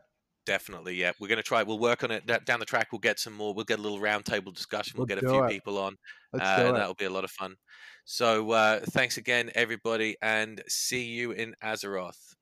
Definitely, 0.45 0.97
yeah. 0.97 1.12
We're 1.20 1.28
going 1.28 1.36
to 1.36 1.43
try. 1.43 1.62
We'll 1.62 1.78
work 1.78 2.03
on 2.03 2.11
it 2.11 2.26
down 2.45 2.59
the 2.59 2.66
track. 2.66 2.88
We'll 2.90 2.99
get 2.99 3.20
some 3.20 3.32
more. 3.32 3.55
We'll 3.55 3.64
get 3.64 3.78
a 3.78 3.82
little 3.82 4.01
roundtable 4.01 4.53
discussion. 4.53 4.99
We'll 4.99 5.07
Let's 5.07 5.20
get 5.20 5.30
a 5.30 5.32
few 5.32 5.45
it. 5.45 5.51
people 5.51 5.78
on, 5.78 5.97
uh, 6.34 6.38
and 6.43 6.76
that'll 6.76 6.95
be 6.95 7.05
a 7.05 7.11
lot 7.11 7.24
of 7.24 7.30
fun. 7.30 7.57
So, 8.05 8.51
uh, 8.51 8.80
thanks 8.90 9.16
again, 9.16 9.53
everybody, 9.55 10.16
and 10.20 10.62
see 10.66 11.05
you 11.05 11.30
in 11.30 11.55
Azeroth. 11.62 12.34